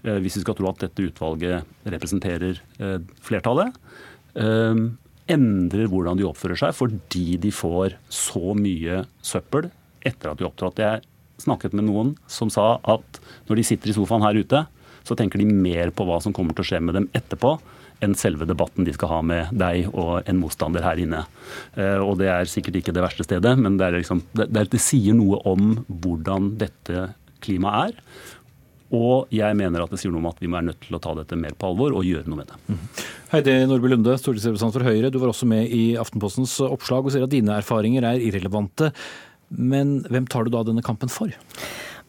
eh, 0.03 0.17
hvis 0.23 0.39
vi 0.39 0.45
skal 0.45 0.57
tro 0.57 0.71
at 0.71 0.83
dette 0.85 1.11
utvalget 1.11 1.87
representerer 1.95 2.61
eh, 2.81 2.97
flertallet, 3.23 3.77
eh, 4.35 4.87
endrer 5.31 5.87
hvordan 5.87 6.17
de 6.19 6.25
oppfører 6.27 6.59
seg 6.59 6.73
fordi 6.75 7.37
de 7.41 7.51
får 7.53 7.95
så 8.11 8.55
mye 8.57 9.03
søppel 9.23 9.69
etter 10.07 10.31
at 10.31 10.39
de 10.39 10.47
opptrådte. 10.47 10.87
Jeg 10.87 11.45
snakket 11.45 11.75
med 11.77 11.87
noen 11.89 12.15
som 12.29 12.51
sa 12.53 12.75
at 12.83 13.21
når 13.49 13.59
de 13.59 13.67
sitter 13.67 13.91
i 13.91 13.97
sofaen 13.97 14.25
her 14.25 14.39
ute, 14.39 14.65
så 15.07 15.17
tenker 15.17 15.41
de 15.41 15.47
mer 15.49 15.93
på 15.95 16.05
hva 16.05 16.19
som 16.21 16.33
kommer 16.35 16.55
til 16.55 16.65
å 16.65 16.69
skje 16.71 16.81
med 16.83 16.97
dem 16.97 17.07
etterpå, 17.17 17.55
enn 18.01 18.17
selve 18.17 18.47
debatten 18.49 18.85
de 18.85 18.93
skal 18.95 19.11
ha 19.11 19.21
med 19.25 19.53
deg 19.53 19.89
og 19.91 20.27
en 20.29 20.39
motstander 20.41 20.85
her 20.85 21.01
inne. 21.01 21.23
Eh, 21.77 22.01
og 22.01 22.17
det 22.21 22.31
er 22.33 22.49
sikkert 22.49 22.79
ikke 22.79 22.93
det 22.97 23.03
verste 23.05 23.25
stedet, 23.27 23.53
men 23.61 23.77
det, 23.77 23.91
liksom, 23.99 24.23
det, 24.37 24.49
det 24.73 24.81
sier 24.81 25.17
noe 25.17 25.41
om 25.49 25.75
hvordan 25.87 26.55
dette 26.61 27.11
klimaet 27.45 27.91
er. 27.91 28.29
Og 28.91 29.31
jeg 29.31 29.55
mener 29.55 29.85
at 29.85 29.93
det 29.93 30.01
sier 30.01 30.11
noe 30.11 30.19
om 30.19 30.31
at 30.33 30.41
vi 30.41 30.49
må 30.51 30.57
være 30.57 30.67
nødt 30.73 30.81
til 30.83 30.97
å 30.97 31.01
ta 31.01 31.13
dette 31.15 31.37
mer 31.39 31.55
på 31.55 31.69
alvor 31.69 31.93
og 31.95 32.07
gjøre 32.07 32.27
noe 32.27 32.41
med 32.41 32.49
det. 32.49 32.57
Mm. 32.67 32.81
Heidi 33.31 33.53
Nordby 33.69 33.93
Lunde, 33.93 34.17
stortingsrepresentant 34.19 34.75
for 34.75 34.83
Høyre. 34.83 35.11
Du 35.13 35.21
var 35.21 35.31
også 35.31 35.47
med 35.47 35.71
i 35.71 35.93
Aftenpostens 35.99 36.57
oppslag 36.65 37.07
og 37.07 37.13
sier 37.13 37.23
at 37.23 37.31
dine 37.31 37.55
erfaringer 37.61 38.09
er 38.09 38.19
irrelevante. 38.19 38.91
Men 39.51 39.99
hvem 40.09 40.27
tar 40.31 40.47
du 40.47 40.53
da 40.53 40.63
denne 40.67 40.83
kampen 40.85 41.11
for? 41.11 41.33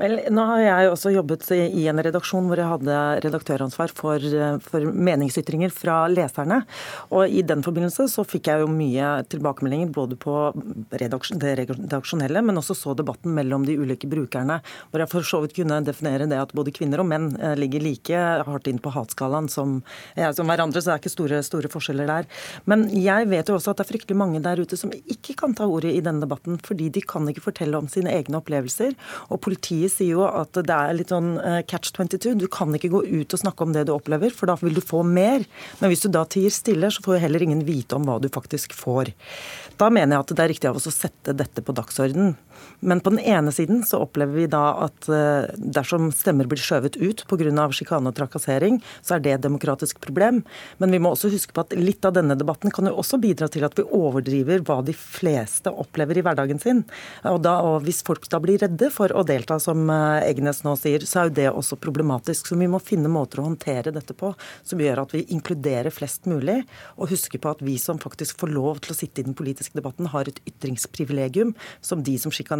Vel, 0.03 0.17
nå 0.35 0.43
har 0.49 0.59
jeg 0.59 0.89
også 0.91 1.13
jobbet 1.15 1.45
i 1.55 1.85
en 1.87 2.01
redaksjon 2.03 2.49
hvor 2.51 2.59
jeg 2.59 2.67
hadde 2.67 2.95
redaktøransvar 3.23 3.93
for, 3.95 4.25
for, 4.65 4.87
meningsytringer 4.91 5.71
fra 5.71 6.01
leserne. 6.11 6.59
Og 7.15 7.31
i 7.31 7.45
den 7.47 7.63
forbindelse 7.63 8.09
så 8.11 8.25
fikk 8.27 8.51
jeg 8.51 8.65
jo 8.65 8.71
mye 8.73 9.13
tilbakemeldinger 9.31 9.93
både 9.95 10.19
på 10.19 10.35
det 10.91 11.05
redaksjonelle, 11.07 12.43
men 12.43 12.59
også 12.59 12.75
så 12.75 12.97
debatten 12.99 13.31
mellom 13.37 13.67
de 13.69 13.77
ulike 13.79 14.11
brukerne, 14.11 14.57
hvor 14.91 15.05
jeg 15.05 15.13
for 15.13 15.29
så 15.29 15.43
vidt 15.45 15.55
kunne 15.61 15.79
definere 15.87 16.27
det 16.27 16.41
at 16.41 16.57
både 16.57 16.75
kvinner 16.75 17.05
og 17.05 17.07
menn 17.13 17.31
eh, 17.39 17.55
ligger 17.61 17.87
like 17.87 18.25
hardt 18.49 18.73
inn 18.73 18.83
på 18.83 18.91
hatskalaen 18.97 19.47
som, 19.53 19.79
ja, 20.19 20.33
som 20.35 20.51
hverandre, 20.51 20.83
så 20.83 20.91
det 20.91 20.97
er 20.97 21.05
ikke 21.05 21.15
store, 21.15 21.41
store 21.47 21.71
forskjeller 21.71 22.11
der. 22.11 22.29
Men 22.67 22.89
jeg 22.91 23.31
vet 23.31 23.47
jo 23.47 23.61
også 23.61 23.71
at 23.77 23.79
det 23.79 23.87
er 23.87 23.93
fryktelig 23.93 24.19
mange 24.19 24.43
der 24.43 24.67
ute 24.67 24.81
som 24.81 24.91
ikke 24.91 25.39
kan 25.45 25.55
ta 25.55 25.71
ordet 25.71 25.95
i 25.95 26.03
denne 26.03 26.27
debatten, 26.27 26.59
fordi 26.67 26.91
de 26.91 27.07
kan 27.07 27.31
ikke 27.31 27.47
fortelle 27.47 27.79
om 27.79 27.87
sine 27.93 28.11
egne 28.19 28.43
opplevelser. 28.43 28.99
og 29.31 29.39
politiet 29.47 29.92
sier 29.93 30.17
jo 30.17 30.25
at 30.27 30.57
det 30.57 30.75
er 30.75 30.97
litt 30.97 31.13
sånn 31.13 31.35
eh, 31.39 31.61
catch 31.69 31.93
22. 31.95 32.35
Du 32.41 32.47
kan 32.53 32.73
ikke 32.75 32.91
gå 32.93 33.03
ut 33.05 33.37
og 33.37 33.43
snakke 33.43 33.67
om 33.67 33.75
det 33.77 33.87
du 33.89 33.95
opplever, 33.95 34.33
for 34.35 34.51
da 34.51 34.57
vil 34.61 34.77
du 34.77 34.83
få 34.85 35.03
mer. 35.07 35.45
Men 35.81 35.93
hvis 35.93 36.05
du 36.07 36.11
da 36.13 36.25
tier 36.27 36.53
stille, 36.55 36.91
så 36.93 37.05
får 37.05 37.19
jo 37.19 37.25
heller 37.27 37.45
ingen 37.45 37.65
vite 37.69 37.99
om 37.99 38.09
hva 38.09 38.19
du 38.23 38.31
faktisk 38.33 38.75
får. 38.77 39.13
Da 39.81 39.91
mener 39.93 40.17
jeg 40.17 40.27
at 40.27 40.35
det 40.35 40.45
er 40.45 40.53
riktig 40.55 40.71
av 40.71 40.81
oss 40.81 40.89
å 40.91 40.95
sette 40.95 41.37
dette 41.37 41.65
på 41.65 41.77
dagsorden. 41.77 42.35
Men 42.81 43.01
på 43.01 43.13
den 43.15 43.21
ene 43.23 43.53
siden 43.55 43.85
så 43.87 44.01
opplever 44.03 44.35
vi 44.35 44.47
da 44.51 44.63
at 44.87 45.07
eh, 45.13 45.53
dersom 45.57 46.11
stemmer 46.15 46.49
blir 46.51 46.59
skjøvet 46.59 46.99
ut 46.99 47.23
pga. 47.31 47.69
sjikane 47.71 48.11
og 48.11 48.17
trakassering, 48.19 48.81
så 49.03 49.17
er 49.17 49.23
det 49.23 49.35
et 49.37 49.45
demokratisk 49.45 50.01
problem. 50.03 50.43
Men 50.83 50.91
vi 50.91 50.99
må 51.03 51.13
også 51.13 51.31
huske 51.31 51.55
på 51.55 51.63
at 51.63 51.77
litt 51.79 52.05
av 52.05 52.17
denne 52.17 52.35
debatten 52.39 52.75
kan 52.75 52.89
jo 52.91 52.97
også 52.99 53.21
bidra 53.23 53.49
til 53.53 53.67
at 53.67 53.79
vi 53.79 53.87
overdriver 53.87 54.65
hva 54.67 54.81
de 54.83 54.95
fleste 54.97 55.71
opplever 55.71 56.19
i 56.19 56.25
hverdagen 56.27 56.59
sin. 56.63 56.83
Og, 57.23 57.39
da, 57.45 57.59
og 57.63 57.87
hvis 57.87 58.03
folk 58.07 58.27
da 58.33 58.41
blir 58.43 58.59
redde 58.63 58.91
for 58.95 59.15
å 59.15 59.23
delta, 59.27 59.61
som 59.63 59.87
eh, 59.91 60.27
Egnes 60.33 60.65
nå 60.67 60.75
sier, 60.81 61.07
så 61.07 61.23
er 61.23 61.31
jo 61.31 61.37
det 61.39 61.49
også 61.53 61.79
problematisk. 61.79 62.51
Så 62.51 62.59
vi 62.59 62.71
må 62.71 62.83
finne 62.83 63.13
måter 63.13 63.43
å 63.43 63.47
håndtere 63.47 63.95
dette 63.95 64.17
på 64.19 64.33
som 64.67 64.83
gjør 64.83 65.05
at 65.05 65.15
vi 65.15 65.25
inkluderer 65.35 65.95
flest 65.95 66.27
mulig, 66.31 66.63
og 66.97 67.13
huske 67.13 67.39
på 67.39 67.55
at 67.55 67.63
vi 67.63 67.79
som 67.79 68.01
faktisk 68.03 68.43
får 68.43 68.55
lov 68.55 68.83
til 68.83 68.95
å 68.95 68.99
sitte 68.99 69.23
i 69.23 69.27
den 69.29 69.39
politiske 69.39 69.79
debatten, 69.79 70.11
har 70.13 70.29
et 70.29 70.43
ytringsprivilegium 70.49 71.55
som 71.85 72.03
de 72.03 72.19
som 72.19 72.33
sjikanerer 72.35 72.52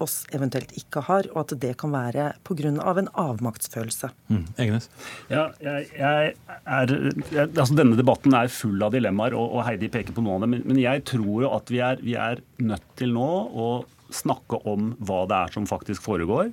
oss, 0.00 0.24
eventuelt 0.34 0.72
ikke 0.76 1.02
har, 1.06 1.28
og 1.34 1.44
at 1.44 1.54
det 1.60 1.76
kan 1.80 1.92
være 1.92 2.32
pga. 2.44 2.70
en 2.70 3.08
avmaktsfølelse. 3.14 4.10
Mm. 4.28 4.44
Egenes? 4.58 4.88
Ja, 5.28 5.50
jeg, 5.60 5.88
jeg 5.96 6.34
er, 6.66 7.14
jeg, 7.30 7.48
altså 7.56 7.74
Denne 7.74 7.96
debatten 7.96 8.34
er 8.34 8.48
full 8.48 8.82
av 8.82 8.92
dilemmaer, 8.92 9.34
og, 9.34 9.56
og 9.56 9.64
Heidi 9.64 9.88
peker 9.88 10.12
på 10.12 10.22
noen 10.22 10.36
av 10.36 10.46
dem. 10.46 10.50
Men, 10.50 10.66
men 10.66 10.82
jeg 10.82 11.04
tror 11.04 11.46
jo 11.46 11.54
at 11.54 11.70
vi 11.70 11.80
er, 11.80 12.02
vi 12.02 12.14
er 12.14 12.42
nødt 12.58 12.86
til 12.96 13.14
nå 13.16 13.30
å 13.54 13.70
snakke 14.10 14.58
om 14.66 14.92
hva 15.06 15.24
det 15.30 15.36
er 15.36 15.52
som 15.54 15.66
faktisk 15.70 16.02
foregår. 16.02 16.50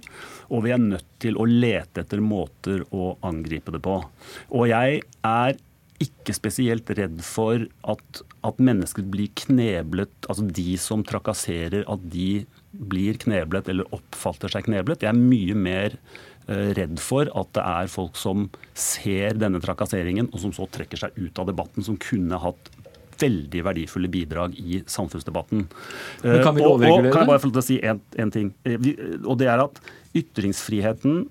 Og 0.54 0.66
vi 0.66 0.74
er 0.74 0.82
nødt 0.82 1.08
til 1.22 1.38
å 1.40 1.48
lete 1.50 2.04
etter 2.04 2.22
måter 2.24 2.84
å 2.94 3.16
angripe 3.26 3.74
det 3.74 3.82
på. 3.86 4.00
Og 4.54 4.70
jeg 4.70 5.02
er 5.26 5.58
ikke 6.04 6.36
spesielt 6.36 6.90
redd 6.94 7.22
for 7.26 7.64
at, 7.90 8.22
at 8.46 8.60
mennesker 8.62 9.06
blir 9.10 9.32
kneblet, 9.46 10.14
altså 10.30 10.46
de 10.46 10.76
som 10.82 11.02
trakasserer, 11.06 11.88
at 11.90 12.04
de 12.14 12.46
blir 12.78 13.20
kneblet 13.22 13.70
eller 13.72 13.88
oppfatter 13.96 14.52
seg 14.54 14.68
kneblet. 14.68 15.04
Jeg 15.04 15.14
er 15.14 15.20
mye 15.20 15.58
mer 15.58 15.96
eh, 16.48 16.74
redd 16.78 17.00
for 17.04 17.30
at 17.38 17.54
det 17.58 17.64
er 17.66 17.92
folk 17.92 18.20
som 18.20 18.48
ser 18.78 19.38
denne 19.40 19.62
trakasseringen, 19.64 20.30
og 20.32 20.44
som 20.44 20.56
så 20.56 20.68
trekker 20.72 21.02
seg 21.06 21.18
ut 21.18 21.42
av 21.42 21.50
debatten, 21.50 21.86
som 21.86 22.00
kunne 22.02 22.40
hatt 22.42 22.72
veldig 23.18 23.64
verdifulle 23.66 24.10
bidrag 24.14 24.58
i 24.62 24.84
samfunnsdebatten. 24.86 25.64
Men 26.24 26.44
kan 26.46 26.56
vi 26.58 26.66
og, 26.66 26.84
og, 26.84 27.08
kan 27.10 27.24
jeg 27.24 27.32
bare 27.32 27.42
få 27.42 27.50
lov 27.50 27.58
til 27.58 27.64
å 27.64 27.66
si 27.66 27.80
en, 27.82 28.34
ting? 28.34 28.52
Eh, 28.68 28.78
Og 29.24 29.40
det 29.42 29.50
er 29.50 29.64
at 29.64 29.82
ytringsfriheten 30.18 31.26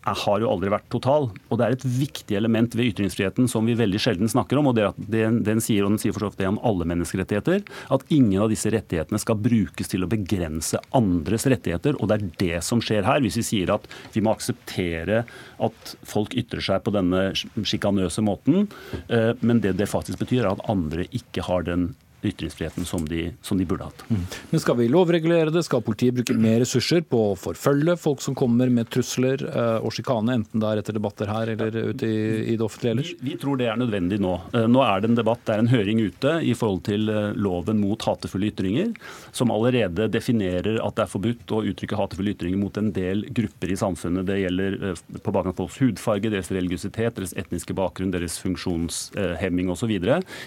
har 0.00 0.40
jo 0.40 0.48
aldri 0.48 0.70
vært 0.72 0.88
total. 0.92 1.28
Og 1.50 1.58
det 1.60 1.66
er 1.66 1.76
et 1.76 1.84
viktig 1.84 2.36
element 2.36 2.74
ved 2.76 2.92
ytringsfriheten 2.92 3.48
som 3.50 3.66
vi 3.68 3.76
veldig 3.78 4.00
sjelden 4.00 4.30
snakker 4.32 4.60
om. 4.60 4.70
og 4.70 4.76
det 4.78 4.86
at 4.88 5.00
den, 5.12 5.42
den 5.44 5.60
sier, 5.60 5.84
og 5.84 5.94
den 5.94 6.02
sier 6.02 6.14
for 6.16 6.24
så 6.24 6.30
vidt 6.30 6.40
det 6.40 6.48
om 6.48 6.60
alle 6.66 6.88
menneskerettigheter, 6.88 7.62
at 7.92 8.06
ingen 8.08 8.42
av 8.42 8.50
disse 8.52 8.72
rettighetene 8.72 9.20
skal 9.20 9.40
brukes 9.40 9.92
til 9.92 10.04
å 10.04 10.10
begrense 10.10 10.80
andres 10.96 11.46
rettigheter. 11.50 11.98
Og 12.00 12.10
det 12.10 12.18
er 12.18 12.28
det 12.40 12.62
som 12.66 12.82
skjer 12.84 13.08
her. 13.08 13.20
Hvis 13.24 13.40
vi 13.42 13.46
sier 13.52 13.74
at 13.76 13.88
vi 14.14 14.24
må 14.24 14.34
akseptere 14.34 15.24
at 15.60 15.96
folk 16.08 16.36
ytrer 16.38 16.64
seg 16.64 16.84
på 16.84 16.94
denne 16.96 17.30
sjikanøse 17.36 18.24
måten, 18.24 18.68
eh, 19.08 19.32
men 19.40 19.60
det 19.60 19.76
det 19.80 19.90
faktisk 19.90 20.24
betyr, 20.24 20.44
er 20.44 20.54
at 20.54 20.64
andre 20.70 21.06
ikke 21.16 21.44
har 21.46 21.68
den 21.68 21.92
ytringsfriheten 22.26 22.84
som 22.88 23.04
de, 23.08 23.30
som 23.42 23.58
de 23.58 23.64
burde 23.68 23.86
hatt. 23.88 24.04
Men 24.50 24.60
skal 24.62 24.76
vi 24.78 24.88
lovregulere 24.92 25.52
det? 25.54 25.62
Skal 25.66 25.82
politiet 25.86 26.16
bruke 26.18 26.34
mer 26.36 26.60
ressurser 26.62 27.02
på 27.06 27.20
å 27.30 27.36
forfølge 27.38 27.96
folk 28.00 28.22
som 28.24 28.36
kommer 28.38 28.70
med 28.72 28.90
trusler 28.92 29.42
eh, 29.48 29.78
og 29.84 29.94
sjikane, 29.96 30.36
enten 30.40 30.60
det 30.62 30.68
er 30.70 30.82
etter 30.82 30.96
debatter 30.98 31.30
her 31.30 31.52
eller 31.54 31.76
ute 31.92 32.08
i, 32.08 32.20
i 32.52 32.56
det 32.58 32.64
offentlige 32.66 32.94
ellers? 32.96 33.12
Vi 33.24 33.36
tror 33.40 33.60
det 33.60 33.70
er 33.72 33.80
nødvendig 33.80 34.20
nå. 34.22 34.34
Eh, 34.54 34.66
Nå 34.70 34.82
er 34.86 35.00
det 35.04 35.10
en 35.12 35.18
debatt, 35.20 35.42
det 35.48 35.56
er 35.56 35.64
en 35.64 35.72
høring 35.72 36.02
ute 36.04 36.36
i 36.46 36.54
forhold 36.58 36.84
til 36.90 37.08
eh, 37.12 37.30
loven 37.40 37.80
mot 37.82 38.04
hatefulle 38.08 38.50
ytringer, 38.52 38.92
som 39.36 39.52
allerede 39.54 40.08
definerer 40.12 40.80
at 40.84 40.96
det 40.98 41.06
er 41.06 41.12
forbudt 41.14 41.54
å 41.56 41.62
uttrykke 41.70 41.98
hatefulle 41.98 42.34
ytringer 42.36 42.60
mot 42.60 42.76
en 42.80 42.92
del 42.96 43.24
grupper 43.34 43.72
i 43.72 43.78
samfunnet. 43.80 44.26
Det 44.28 44.40
gjelder 44.42 44.78
på 45.20 45.32
bakgrunn 45.34 45.54
av 45.54 45.58
folks 45.62 45.80
hudfarge, 45.82 46.30
deres 46.32 46.50
religiøsitet, 46.52 47.16
deres 47.16 47.34
etniske 47.38 47.74
bakgrunn, 47.78 48.12
deres 48.14 48.36
funksjonshemming 48.42 49.70
osv. 49.72 49.92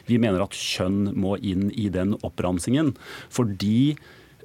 Vi 0.07 0.19
mener 0.21 0.43
at 0.43 0.55
kjønn 0.57 1.11
må 1.19 1.35
inn 1.41 1.62
i 1.71 1.89
den 1.93 2.17
oppramsingen. 2.23 2.93
fordi 3.29 3.95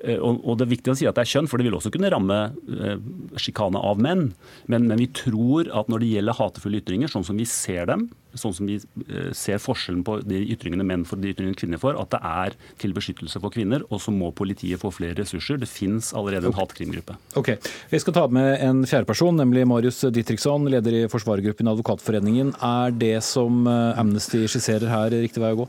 eh, 0.05 0.19
og 0.19 0.59
Det 0.59 0.67
er 0.67 0.75
viktig 0.75 0.93
å 0.93 0.99
si 0.99 1.09
at 1.09 1.19
det 1.19 1.27
er 1.27 1.33
kjønn, 1.33 1.49
for 1.51 1.59
det 1.59 1.69
vil 1.69 1.79
også 1.79 1.93
kunne 1.95 2.11
ramme 2.13 2.39
eh, 2.69 2.97
sjikane 3.41 3.81
av 3.81 4.01
menn. 4.01 4.33
Men, 4.67 4.87
men 4.87 4.99
vi 4.99 5.11
tror 5.11 5.71
at 5.75 5.91
når 5.91 6.05
det 6.05 6.15
gjelder 6.15 6.39
hatefulle 6.39 6.83
ytringer, 6.83 7.11
sånn 7.11 7.27
som 7.27 7.39
vi 7.39 7.49
ser 7.49 7.89
dem, 7.91 8.09
sånn 8.37 8.55
som 8.55 8.69
vi 8.69 8.77
eh, 8.79 9.31
ser 9.37 9.61
forskjellen 9.63 10.05
på 10.07 10.19
de 10.29 10.41
ytringene 10.55 10.87
menn 10.87 11.07
får 11.09 11.19
og 11.19 11.25
de 11.25 11.33
ytringene 11.33 11.59
kvinner 11.59 11.81
får, 11.83 11.99
at 12.01 12.13
det 12.15 12.21
er 12.21 12.57
til 12.83 12.95
beskyttelse 12.97 13.41
for 13.43 13.55
kvinner. 13.55 13.85
Og 13.89 14.03
så 14.05 14.15
må 14.15 14.31
politiet 14.37 14.83
få 14.83 14.93
flere 14.95 15.17
ressurser. 15.19 15.61
Det 15.61 15.71
fins 15.71 16.13
allerede 16.17 16.51
en 16.51 16.59
hatkrimgruppe. 16.59 17.19
Ok, 17.39 17.55
Vi 17.91 18.03
skal 18.03 18.17
ta 18.17 18.27
med 18.29 18.61
en 18.65 18.85
fjerde 18.87 19.09
person, 19.09 19.37
nemlig 19.37 19.67
Marius 19.69 20.05
Ditriksson, 20.15 20.69
leder 20.71 20.95
i 20.95 21.09
forsvarergruppen 21.11 21.69
i 21.69 21.75
Advokatforeningen. 21.75 22.55
Er 22.65 22.95
det 22.95 23.19
som 23.27 23.67
Amnesty 23.69 24.45
skisserer 24.47 24.91
her, 24.93 25.15
riktig 25.15 25.43
vei 25.43 25.55
å 25.57 25.63
gå? 25.65 25.69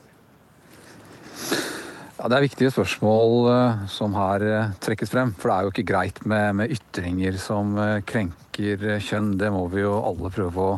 Ja, 2.20 2.28
Det 2.28 2.36
er 2.36 2.44
viktige 2.44 2.72
spørsmål 2.74 3.46
eh, 3.48 3.84
som 3.88 4.16
her 4.18 4.44
eh, 4.44 4.72
trekkes 4.84 5.12
frem. 5.14 5.30
For 5.40 5.48
det 5.48 5.56
er 5.56 5.64
jo 5.64 5.72
ikke 5.72 5.88
greit 5.88 6.18
med, 6.28 6.58
med 6.60 6.74
ytringer 6.76 7.38
som 7.40 7.78
eh, 7.80 8.02
krenker 8.04 9.00
kjønn. 9.00 9.38
Det 9.40 9.48
må 9.56 9.62
vi 9.72 9.86
jo 9.86 9.94
alle 10.04 10.32
prøve 10.36 10.66
å 10.66 10.74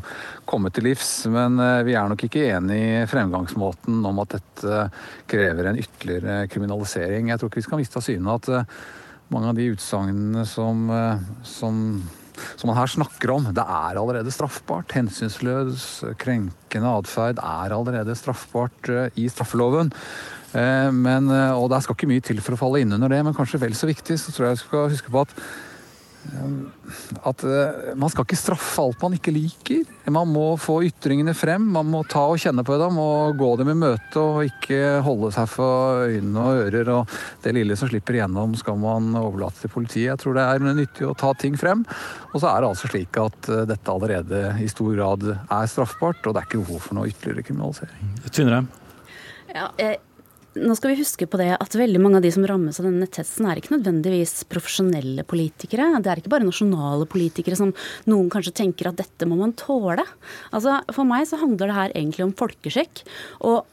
komme 0.45 0.69
til 0.69 0.85
livs. 0.85 1.09
Men 1.33 1.57
vi 1.87 1.95
er 1.97 2.11
nok 2.11 2.27
ikke 2.27 2.43
enig 2.45 2.77
i 2.77 3.07
fremgangsmåten 3.09 4.03
om 4.05 4.21
at 4.21 4.35
dette 4.35 4.83
krever 5.31 5.71
en 5.71 5.79
ytterligere 5.81 6.43
kriminalisering. 6.53 7.31
Jeg 7.31 7.41
tror 7.41 7.49
ikke 7.49 7.63
vi 7.63 7.65
skal 7.65 7.81
miste 7.81 7.97
av 7.97 8.05
syne 8.05 8.35
at 8.37 8.51
mange 9.33 9.49
av 9.49 9.57
de 9.57 9.65
utsagnene 9.73 10.43
som, 10.45 10.91
som 11.41 11.79
som 12.57 12.69
man 12.71 12.77
her 12.79 12.89
snakker 12.89 13.29
om, 13.33 13.49
det 13.53 13.61
er 13.61 13.97
allerede 13.99 14.31
straffbart. 14.33 14.93
Hensynsløs, 14.95 15.83
krenkende 16.21 16.93
atferd 17.01 17.41
er 17.43 17.75
allerede 17.75 18.15
straffbart 18.17 18.89
i 19.19 19.27
straffeloven. 19.29 19.91
Eh, 20.53 20.91
Men, 20.91 21.31
eh, 21.31 21.55
og 21.55 21.69
det 21.71 21.83
skal 21.85 21.97
ikke 21.97 22.11
mye 22.11 22.23
til 22.23 22.43
for 22.43 22.57
å 22.57 22.61
falle 22.65 22.83
inn 22.83 22.95
under 22.97 23.11
det, 23.11 23.23
men 23.23 23.35
kanskje 23.35 23.61
vel 23.61 23.75
så 23.77 23.89
viktig 23.89 24.19
så 24.19 24.33
tror 24.35 24.49
jeg 24.49 24.57
jeg 24.57 24.65
skal 24.65 24.89
huske 24.91 25.13
på 25.13 25.25
at 25.25 25.37
eh, 25.39 25.59
at 27.25 27.43
man 27.97 28.11
skal 28.13 28.27
ikke 28.27 28.37
straffe 28.37 28.83
alt 28.83 28.99
man 29.01 29.15
ikke 29.15 29.31
liker. 29.33 29.87
Man 30.13 30.29
må 30.29 30.51
få 30.61 30.75
ytringene 30.85 31.33
frem, 31.33 31.63
man 31.73 31.87
må 31.89 32.03
ta 32.05 32.27
og 32.29 32.37
kjenne 32.37 32.61
på 32.61 32.75
dem 32.77 32.99
og 33.01 33.39
gå 33.39 33.47
dem 33.57 33.71
i 33.73 33.75
møte 33.87 34.21
og 34.21 34.43
ikke 34.45 34.99
holde 35.01 35.31
seg 35.33 35.49
for 35.49 36.03
øyne 36.11 36.43
og 36.43 36.59
ører. 36.67 36.91
Og 36.93 37.15
det 37.41 37.55
lille 37.57 37.73
som 37.79 37.89
slipper 37.89 38.19
igjennom 38.19 38.53
skal 38.59 38.77
man 38.77 39.09
overlate 39.17 39.63
til 39.63 39.73
politiet. 39.73 40.11
Jeg 40.11 40.21
tror 40.21 40.37
det 40.37 40.45
er 40.45 40.67
nyttig 40.67 41.09
å 41.09 41.15
ta 41.17 41.31
ting 41.33 41.57
frem. 41.57 41.81
Og 42.35 42.37
så 42.37 42.51
er 42.51 42.61
det 42.61 42.69
altså 42.69 42.91
slik 42.93 43.17
at 43.23 43.49
dette 43.73 43.95
allerede 43.95 44.43
i 44.61 44.69
stor 44.69 44.93
grad 44.93 45.25
er 45.33 45.73
straffbart, 45.73 46.21
og 46.21 46.37
det 46.37 46.43
er 46.43 46.51
ikke 46.51 46.61
behov 46.61 46.85
for 46.85 46.99
noe 46.99 47.09
ytterligere 47.09 47.49
kriminalisering. 47.49 48.13
Tvinnerheim? 48.29 48.69
Ja, 49.55 49.71
eh, 49.81 49.97
nå 50.59 50.75
skal 50.75 50.91
vi 50.91 50.99
huske 50.99 51.27
på 51.31 51.39
det 51.39 51.49
at 51.55 51.75
veldig 51.79 51.99
mange 52.03 52.19
av 52.19 52.25
de 52.25 52.31
som 52.33 52.45
rammes 52.47 52.79
av 52.79 52.87
denne 52.87 53.05
netthetsen, 53.05 53.47
er 53.47 53.61
ikke 53.61 53.75
nødvendigvis 53.77 54.43
profesjonelle 54.51 55.23
politikere. 55.27 55.87
Det 56.03 56.11
er 56.11 56.21
ikke 56.21 56.33
bare 56.33 56.47
nasjonale 56.47 57.07
politikere 57.09 57.59
som 57.59 57.71
noen 58.11 58.31
kanskje 58.33 58.55
tenker 58.59 58.89
at 58.89 58.99
dette 58.99 59.27
må 59.29 59.39
man 59.39 59.55
tåle. 59.59 60.03
Altså, 60.51 60.81
For 60.91 61.07
meg 61.07 61.29
så 61.29 61.39
handler 61.41 61.71
det 61.71 61.77
her 61.77 61.95
egentlig 61.95 62.27
om 62.27 62.35
folkeskikk. 62.35 63.05
og 63.47 63.63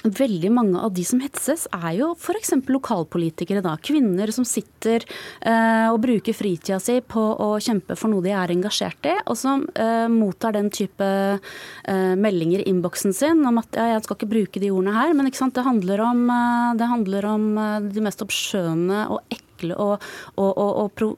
Veldig 0.00 0.48
mange 0.48 0.80
av 0.80 0.94
de 0.96 1.02
som 1.04 1.20
hetses, 1.20 1.66
er 1.76 1.90
jo 1.98 2.14
f.eks. 2.14 2.54
lokalpolitikere. 2.72 3.60
da, 3.60 3.74
Kvinner 3.84 4.30
som 4.32 4.46
sitter 4.48 5.04
eh, 5.44 5.88
og 5.92 6.00
bruker 6.00 6.32
fritida 6.36 6.78
si 6.80 7.02
på 7.04 7.20
å 7.20 7.50
kjempe 7.60 7.98
for 8.00 8.08
noe 8.08 8.24
de 8.24 8.32
er 8.32 8.54
engasjert 8.54 9.10
i, 9.10 9.12
og 9.28 9.36
som 9.36 9.66
eh, 9.74 10.06
mottar 10.08 10.56
den 10.56 10.70
type 10.72 11.04
eh, 11.04 12.14
meldinger 12.16 12.64
i 12.64 12.70
innboksen 12.72 13.12
sin 13.16 13.44
om 13.44 13.60
at 13.60 13.76
ja, 13.76 13.90
jeg 13.92 14.06
skal 14.06 14.16
ikke 14.16 14.30
bruke 14.32 14.62
de 14.62 14.72
ordene 14.72 14.96
her, 14.96 15.12
men 15.12 15.28
det 15.28 15.66
handler 15.68 16.04
om, 16.06 16.24
eh, 16.32 16.72
det 16.80 16.88
handler 16.94 17.28
om 17.34 17.46
eh, 17.60 17.90
de 17.92 18.06
mest 18.08 18.24
obskjønne 18.24 19.04
og 19.12 19.36
ekle 19.36 19.76
og, 19.76 20.08
og, 20.40 20.50
og, 20.50 20.72
og 20.80 20.90
pro, 20.96 21.12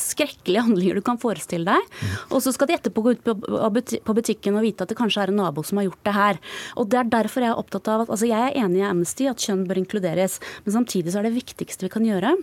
skrekkelige 0.00 0.64
handlinger 0.66 0.98
du 0.98 1.04
kan 1.04 1.20
forestille 1.20 1.68
deg. 1.68 2.00
Og 2.30 2.42
så 2.44 2.52
skal 2.54 2.70
de 2.70 2.76
etterpå 2.78 3.04
gå 3.04 3.16
ut 3.16 3.94
på 4.06 4.16
butikken 4.16 4.58
og 4.58 4.66
vite 4.66 4.86
at 4.86 4.92
det 4.92 4.98
kanskje 4.98 5.26
er 5.26 5.34
en 5.34 5.40
nabo 5.42 5.64
som 5.66 5.80
har 5.80 5.88
gjort 5.88 6.04
det 6.08 6.16
her. 6.16 6.42
Og 6.76 6.90
det 6.92 7.00
er 7.00 7.14
derfor 7.16 7.44
jeg 7.46 7.54
er 7.54 7.62
opptatt 7.62 7.92
av 7.92 8.06
at 8.06 8.12
altså 8.12 8.28
jeg 8.30 8.50
er 8.50 8.60
enig 8.64 8.82
i 8.82 8.88
Amnesty 8.88 9.30
at 9.30 9.42
kjønn 9.42 9.66
bør 9.68 9.82
inkluderes, 9.82 10.40
men 10.64 10.78
samtidig 10.80 11.14
så 11.14 11.22
er 11.22 11.28
det 11.28 11.38
viktigste 11.38 11.88
vi 11.88 11.92
kan 11.92 12.06
gjøre 12.06 12.36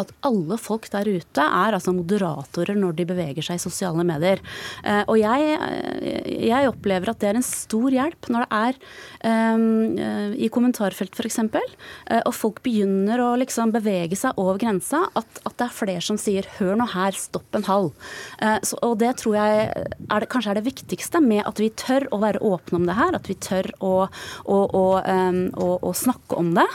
at 0.00 0.10
alle 0.26 0.58
folk 0.60 0.88
der 0.92 1.08
ute 1.08 1.44
er 1.44 1.76
altså 1.76 1.94
moderatorer 1.96 2.76
når 2.78 2.98
de 2.98 3.06
beveger 3.08 3.46
seg 3.46 3.60
i 3.60 3.62
sosiale 3.62 4.04
medier. 4.06 4.42
Eh, 4.84 5.02
og 5.06 5.18
jeg, 5.20 5.56
eh, 5.56 6.30
jeg 6.50 6.70
opplever 6.70 7.12
at 7.12 7.22
det 7.22 7.30
er 7.30 7.40
en 7.40 7.46
stor 7.46 7.94
hjelp 7.94 8.30
når 8.32 8.46
det 8.46 8.60
er 8.60 8.80
eh, 9.30 10.36
i 10.46 10.50
kommentarfelt 10.52 11.16
f.eks. 11.16 11.40
Og 12.26 12.32
folk 12.36 12.62
begynner 12.66 13.22
å 13.22 13.30
liksom 13.40 13.72
bevege 13.74 14.18
seg 14.18 14.36
over 14.40 14.60
grensa, 14.60 15.04
at, 15.16 15.40
at 15.44 15.56
det 15.56 15.68
er 15.68 15.76
flere 15.76 16.04
som 16.04 16.18
sier 16.20 16.46
'hør 16.56 16.76
nå 16.80 16.88
her, 16.92 17.16
stopp 17.16 17.56
en 17.56 17.66
halv'. 17.66 17.92
Eh, 18.42 18.58
så, 18.66 18.78
og 18.84 18.98
det 19.02 19.16
tror 19.22 19.38
jeg 19.38 19.68
er 19.72 20.20
det, 20.20 20.30
kanskje 20.32 20.52
er 20.52 20.60
det 20.60 20.68
viktigste 20.68 21.22
med 21.24 21.44
at 21.46 21.60
vi 21.62 21.70
tør 21.70 22.08
å 22.12 22.20
være 22.22 22.42
åpne 22.44 22.80
om 22.80 22.88
det 22.88 22.98
her, 22.98 23.16
at 23.16 23.30
vi 23.30 23.38
tør 23.40 23.70
å, 23.80 23.94
å, 24.44 24.58
å, 24.66 24.84
um, 25.04 25.42
å 25.56 25.92
snakke 25.96 26.38
om 26.38 26.52
det. 26.56 26.68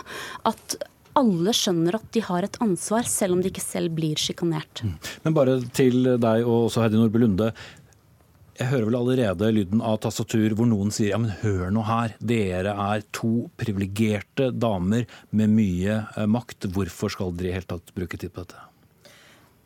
At 0.47 0.77
alle 1.19 1.53
skjønner 1.55 1.97
at 1.97 2.07
de 2.15 2.23
har 2.25 2.47
et 2.47 2.57
ansvar, 2.63 3.07
selv 3.09 3.35
om 3.35 3.43
de 3.43 3.51
ikke 3.51 3.63
selv 3.63 3.93
blir 3.97 4.19
sjikanert. 4.19 4.83
Men 5.25 5.37
bare 5.37 5.59
til 5.75 6.15
deg 6.21 6.47
og 6.47 6.67
også 6.69 6.85
Heidi 6.85 6.99
Nordby 6.99 7.21
Lunde. 7.23 7.51
Jeg 8.61 8.69
hører 8.69 8.89
vel 8.89 8.97
allerede 8.99 9.47
lyden 9.55 9.81
av 9.81 10.01
tastatur 10.03 10.53
hvor 10.57 10.67
noen 10.69 10.91
sier 10.93 11.15
ja, 11.15 11.21
men 11.21 11.33
hør 11.41 11.71
nå 11.73 11.85
her, 11.87 12.13
dere 12.19 12.75
er 12.93 13.05
to 13.15 13.47
privilegerte 13.57 14.51
damer 14.53 15.07
med 15.33 15.55
mye 15.55 16.01
eh, 16.03 16.27
makt. 16.29 16.69
Hvorfor 16.75 17.13
skal 17.13 17.33
dere 17.37 17.49
i 17.49 17.55
hele 17.57 17.71
tatt 17.71 17.95
bruke 17.95 18.19
tid 18.21 18.35
på 18.35 18.43
dette? 18.43 18.70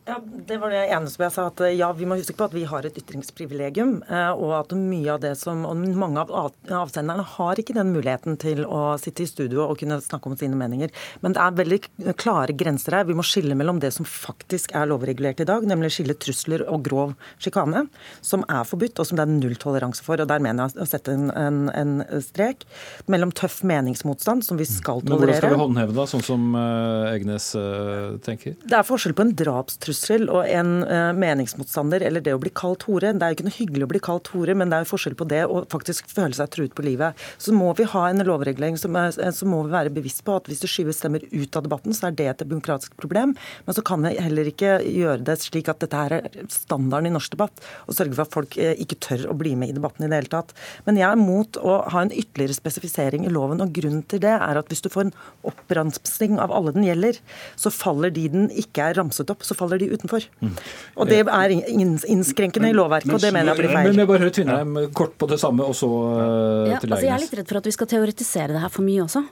Ja, 0.08 0.20
Det 0.48 0.58
var 0.62 0.70
det 0.70 0.84
ene 0.94 1.10
som 1.10 1.24
jeg 1.26 1.32
sa. 1.34 1.48
at 1.50 1.62
ja, 1.74 1.88
Vi 1.98 2.06
må 2.06 2.14
huske 2.20 2.36
på 2.38 2.46
at 2.46 2.54
vi 2.54 2.64
har 2.70 2.86
et 2.86 2.94
ytringsprivilegium. 3.00 4.04
eh, 4.08 4.30
Og 4.38 4.52
at 4.54 4.70
mye 4.78 5.10
av 5.16 5.20
det 5.22 5.36
som, 5.38 5.66
og 5.66 5.76
mange 5.78 6.20
av 6.22 6.30
av- 6.32 6.54
avsenderne 6.70 7.24
har 7.26 7.56
ikke 7.56 7.74
den 7.74 7.92
muligheten 7.92 8.38
til 8.38 8.66
å 8.66 9.00
sitte 9.02 9.24
i 9.24 9.26
studio 9.26 9.64
og 9.68 9.80
kunne 9.80 9.98
snakke 10.00 10.28
om 10.28 10.36
sine 10.38 10.54
meninger. 10.54 10.92
Men 11.24 11.34
det 11.34 11.42
er 11.42 11.52
veldig 11.58 12.16
klare 12.18 12.54
grenser 12.56 12.92
her. 13.00 13.04
Vi 13.06 13.16
må 13.16 13.24
skille 13.26 13.56
mellom 13.58 13.80
det 13.80 13.94
som 13.94 14.06
faktisk 14.06 14.76
er 14.76 14.86
lovregulert 14.86 15.40
i 15.42 15.44
dag, 15.46 15.64
nemlig 15.64 15.90
skille 15.90 16.14
trusler 16.14 16.62
og 16.70 16.84
grov 16.84 17.16
sjikane, 17.40 17.88
som 18.22 18.44
er 18.48 18.64
forbudt 18.64 19.00
og 19.00 19.08
som 19.08 19.16
det 19.18 19.26
er 19.26 19.34
nulltoleranse 19.34 20.04
for. 20.04 20.22
og 20.22 20.28
Der 20.28 20.38
mener 20.40 20.68
jeg 20.70 20.84
å 20.84 20.88
sette 20.88 21.14
en, 21.14 21.32
en, 21.32 21.70
en 21.74 22.22
strek. 22.22 22.62
Mellom 23.08 23.32
tøff 23.34 23.64
meningsmotstand, 23.64 24.44
som 24.44 24.56
vi 24.58 24.66
skal 24.66 25.02
tolerere. 25.02 25.10
Men 25.10 25.18
hvordan 25.18 25.36
skal 25.42 25.50
vi 25.50 25.64
håndheve 25.66 25.94
det, 25.96 26.08
sånn 26.14 26.24
som 26.24 26.56
eh, 26.56 27.16
Egnes 27.18 27.56
eh, 27.56 28.18
tenker? 28.22 28.54
Det 28.62 28.78
er 28.78 28.84
forskjell 28.84 29.16
på 29.18 29.22
en 29.26 29.34
drapstrussel 29.34 29.95
trussel 29.96 30.28
og 30.30 30.46
en 30.50 30.84
uh, 30.84 31.14
meningsmotstander 31.16 32.04
eller 32.06 32.24
det 32.24 32.34
å 32.36 32.42
bli 32.42 32.52
kalt 32.56 32.86
hore. 32.90 33.14
Det 33.16 33.24
er 33.24 33.32
jo 33.32 33.38
ikke 33.38 33.48
noe 33.48 33.56
hyggelig 33.56 33.86
å 33.86 33.92
bli 33.94 34.02
kalt 34.04 34.30
hore, 34.34 34.56
men 34.58 34.70
det 34.70 34.78
er 34.78 34.86
jo 34.86 34.92
forskjell 34.92 35.16
på 35.18 35.28
det 35.32 35.44
og 35.46 35.70
faktisk 35.72 36.10
føle 36.12 36.36
seg 36.36 36.52
truet 36.54 36.76
på 36.76 36.86
livet. 36.86 37.16
Så 37.42 37.56
må 37.56 37.72
vi 37.78 37.88
ha 37.88 38.04
en 38.10 38.24
lovregulering 38.26 38.78
som 38.80 38.96
er, 39.00 39.16
så 39.16 39.48
må 39.48 39.64
vi 39.66 39.74
være 39.76 39.94
bevisst 39.96 40.26
på 40.28 40.36
at 40.40 40.50
hvis 40.50 40.64
du 40.64 40.68
skyves 40.70 41.00
stemmer 41.02 41.24
ut 41.32 41.56
av 41.56 41.66
debatten, 41.66 41.96
så 41.96 42.10
er 42.10 42.18
det 42.18 42.30
et 42.32 42.44
demokratisk 42.44 42.96
problem. 43.00 43.36
Men 43.66 43.78
så 43.78 43.84
kan 43.86 44.04
vi 44.06 44.16
heller 44.20 44.50
ikke 44.52 44.78
gjøre 44.84 45.24
det 45.28 45.38
slik 45.44 45.72
at 45.72 45.82
dette 45.84 46.04
her 46.04 46.18
er 46.20 46.30
standarden 46.52 47.12
i 47.12 47.16
norsk 47.16 47.36
debatt, 47.36 47.64
og 47.88 47.98
sørge 47.98 48.18
for 48.18 48.26
at 48.26 48.36
folk 48.36 48.60
uh, 48.60 48.74
ikke 48.82 49.00
tør 49.08 49.28
å 49.32 49.38
bli 49.40 49.56
med 49.60 49.72
i 49.74 49.78
debatten 49.78 50.06
i 50.06 50.12
det 50.12 50.22
hele 50.22 50.34
tatt. 50.34 50.56
Men 50.90 51.00
jeg 51.00 51.08
er 51.10 51.22
mot 51.22 51.62
å 51.62 51.80
ha 51.94 52.04
en 52.04 52.14
ytterligere 52.14 52.58
spesifisering 52.58 53.28
i 53.28 53.34
loven, 53.34 53.64
og 53.64 53.74
grunnen 53.76 54.04
til 54.10 54.24
det 54.24 54.36
er 54.36 54.60
at 54.60 54.72
hvis 54.72 54.84
du 54.86 54.92
får 54.92 55.08
en 55.08 55.16
oppramsing 55.48 56.40
av 56.42 56.54
alle 56.56 56.76
den 56.76 56.88
gjelder, 56.88 57.20
så 57.60 57.72
faller 57.74 58.14
de 58.14 58.28
den 58.32 58.50
ikke 58.60 58.90
er 58.90 59.00
ramset 59.00 59.32
opp, 59.32 59.46
så 59.46 59.58
faller 59.58 59.82
de 59.82 59.85
utenfor. 59.92 60.26
Mm. 60.42 60.54
Og 60.96 61.10
det 61.10 61.22
er 61.24 61.54
innskrenkende 61.54 62.72
i 62.72 62.76
lovverket, 62.76 63.14
og 63.16 63.22
det 63.24 63.32
mener 63.36 63.54
jeg 63.54 63.62
blir 63.64 63.74
feil. 63.74 63.90
Men 63.92 64.02
jeg 64.02 64.10
bare 64.12 64.24
hører 64.24 64.36
Tvinneheim 64.38 64.80
kort 64.98 65.16
på 65.22 65.30
det 65.32 65.40
samme, 65.42 65.68
og 65.68 65.78
så 65.78 65.90
uh, 65.90 66.70
ja, 66.70 66.80
til 66.82 66.96
altså 66.96 67.08
Jeg 67.08 67.14
er 67.16 67.24
litt 67.26 67.36
redd 67.40 67.52
for 67.52 67.62
at 67.62 67.70
vi 67.70 67.76
skal 67.76 67.90
teoretisere 67.92 68.56
det 68.56 68.64
her 68.64 68.74
for 68.74 68.86
mye 68.88 69.04
også. 69.06 69.24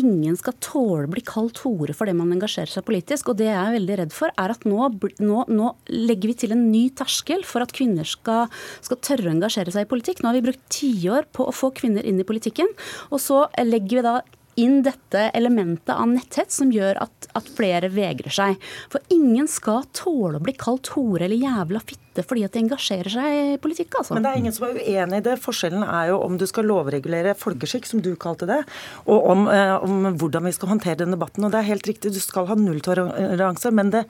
Ingen 0.00 0.38
skal 0.40 0.56
tåle 0.64 1.10
bli 1.10 1.24
kalt 1.26 1.62
hore 1.64 1.96
for 1.96 2.10
det 2.10 2.16
man 2.18 2.32
engasjerer 2.36 2.72
seg 2.72 2.86
politisk. 2.88 3.32
Og 3.32 3.40
det 3.40 3.50
jeg 3.50 3.60
er 3.60 3.76
veldig 3.76 4.00
redd 4.02 4.16
for, 4.16 4.34
er 4.40 4.54
at 4.54 4.66
nå, 4.68 4.90
nå, 5.22 5.44
nå 5.50 5.70
legger 5.92 6.32
vi 6.32 6.38
til 6.44 6.56
en 6.56 6.66
ny 6.72 6.86
terskel 6.96 7.46
for 7.48 7.64
at 7.64 7.74
kvinner 7.76 8.08
skal, 8.08 8.50
skal 8.84 9.00
tørre 9.04 9.30
å 9.30 9.34
engasjere 9.36 9.74
seg 9.74 9.86
i 9.86 9.90
politikk. 9.90 10.22
Nå 10.22 10.30
har 10.30 10.40
vi 10.40 10.46
brukt 10.50 10.66
tiår 10.72 11.30
på 11.36 11.46
å 11.48 11.54
få 11.54 11.72
kvinner 11.76 12.06
inn 12.06 12.20
i 12.20 12.26
politikken, 12.26 12.70
og 13.10 13.22
så 13.22 13.44
legger 13.64 14.00
vi 14.00 14.06
da 14.06 14.18
inn 14.60 14.80
dette 14.86 15.28
elementet 15.36 15.92
av 15.94 16.08
netthets 16.10 16.60
som 16.60 16.72
gjør 16.74 16.98
at, 17.04 17.28
at, 17.38 17.50
flere 17.56 17.90
vegrer 17.92 18.32
seg. 18.34 18.56
For 18.92 19.02
ingen 19.14 19.48
skal 19.50 19.84
tåle 19.96 20.40
å 20.40 20.44
bli 20.44 20.54
kalt 20.58 20.92
hore 20.96 21.26
eller 21.26 21.38
jævla 21.38 21.82
fitte 21.84 22.24
fordi 22.26 22.42
at 22.44 22.56
de 22.56 22.62
engasjerer 22.64 23.12
seg 23.12 23.36
i 23.38 23.58
politikk. 23.62 23.94
altså. 24.00 24.16
Men 24.16 24.26
det 24.26 24.32
er 24.32 24.40
ingen 24.42 24.54
som 24.56 24.66
er 24.66 24.80
uenig 24.80 25.20
i 25.20 25.26
det. 25.28 25.36
Forskjellen 25.40 25.84
er 25.86 26.10
jo 26.10 26.18
om 26.24 26.40
du 26.40 26.46
skal 26.50 26.66
lovregulere 26.68 27.36
folkeskikk, 27.38 27.86
som 27.88 28.02
du 28.04 28.10
kalte 28.20 28.48
det, 28.50 28.58
og 29.06 29.30
om, 29.30 29.46
eh, 29.48 29.76
om 29.78 30.10
hvordan 30.18 30.48
vi 30.48 30.56
skal 30.56 30.74
håndtere 30.74 31.04
den 31.04 31.14
debatten. 31.14 31.46
Og 31.46 31.54
det 31.54 31.62
er 31.62 31.70
helt 31.70 31.86
riktig, 31.86 32.12
du 32.12 32.20
skal 32.20 32.50
ha 32.50 32.58
nulltoleranse, 32.58 33.72
men 33.72 33.94
det 33.94 34.04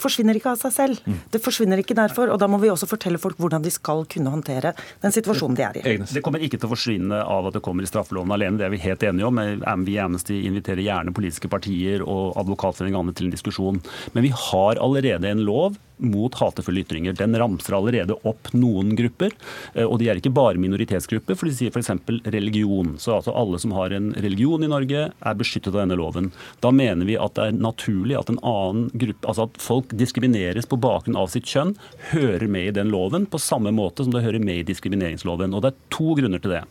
forsvinner 0.00 0.38
ikke 0.38 0.52
av 0.54 0.60
seg 0.60 0.74
selv. 0.74 1.00
Mm. 1.06 1.18
Det 1.32 1.40
forsvinner 1.42 1.80
ikke 1.82 1.96
derfor, 1.98 2.32
og 2.32 2.40
da 2.42 2.48
må 2.50 2.58
vi 2.62 2.70
også 2.72 2.88
fortelle 2.90 3.20
folk 3.22 3.38
hvordan 3.40 3.64
de 3.64 3.72
skal 3.74 4.04
kunne 4.10 4.32
håndtere 4.32 4.74
den 5.02 5.14
situasjonen 5.14 5.58
de 5.58 5.66
er 5.66 5.80
i. 5.80 5.96
Det 6.10 6.22
kommer 6.24 6.42
ikke 6.42 6.60
til 6.60 6.68
å 6.68 6.74
forsvinne 6.74 7.22
av 7.22 7.48
at 7.48 7.58
det 7.58 7.64
kommer 7.64 7.86
i 7.86 7.90
straffeloven 7.90 8.34
alene, 8.34 8.60
det 8.60 8.68
er 8.68 8.74
vi 8.74 8.82
helt 8.84 9.06
enige 9.06 9.30
om. 9.30 9.40
Vi 9.84 9.96
i 9.96 10.02
Amnesty 10.02 10.42
inviterer 10.48 10.84
gjerne 10.84 11.14
politiske 11.14 11.50
partier 11.52 12.04
og 12.04 12.34
Advokatforeningen 12.40 12.98
og 12.98 13.06
andre 13.06 13.18
til 13.18 13.28
en 13.28 13.34
diskusjon. 13.34 13.82
Men 14.14 14.26
vi 14.26 14.32
har 14.34 14.80
allerede 14.82 15.30
en 15.30 15.44
lov 15.46 15.78
mot 15.96 16.34
hatefulle 16.34 16.80
ytringer. 16.84 17.12
Den 17.18 17.36
ramser 17.38 17.76
allerede 17.76 18.16
opp 18.26 18.50
noen 18.54 18.94
grupper, 18.98 19.34
eh, 19.74 19.84
og 19.84 19.98
de 20.00 20.10
er 20.10 20.20
ikke 20.20 20.34
bare 20.34 20.60
minoritetsgrupper, 20.60 21.38
for 21.38 21.48
de 21.48 21.54
sier 21.56 21.74
f.eks. 21.74 21.90
religion. 22.34 22.94
Så 22.98 23.16
altså 23.18 23.34
alle 23.34 23.60
som 23.62 23.74
har 23.76 23.94
en 23.94 24.12
religion 24.14 24.64
i 24.64 24.70
Norge, 24.70 25.06
er 25.14 25.38
beskyttet 25.38 25.72
av 25.74 25.82
denne 25.82 25.98
loven. 25.98 26.30
Da 26.64 26.72
mener 26.74 27.06
vi 27.08 27.18
at 27.20 27.36
det 27.38 27.48
er 27.48 27.58
naturlig 27.58 28.18
at 28.18 28.32
en 28.32 28.40
annen 28.42 28.88
gruppe, 28.92 29.28
altså 29.28 29.48
at 29.48 29.60
folk 29.62 29.94
diskrimineres 29.96 30.68
på 30.70 30.80
bakgrunn 30.80 31.18
av 31.20 31.30
sitt 31.32 31.48
kjønn, 31.50 31.74
hører 32.12 32.46
med 32.50 32.70
i 32.70 32.76
den 32.80 32.92
loven 32.94 33.28
på 33.30 33.40
samme 33.42 33.72
måte 33.74 34.04
som 34.04 34.14
det 34.14 34.24
hører 34.24 34.42
med 34.42 34.62
i 34.62 34.68
diskrimineringsloven. 34.72 35.54
Og 35.54 35.64
det 35.64 35.72
er 35.72 35.92
to 35.94 36.16
grunner 36.18 36.42
til 36.42 36.56
det. 36.56 36.64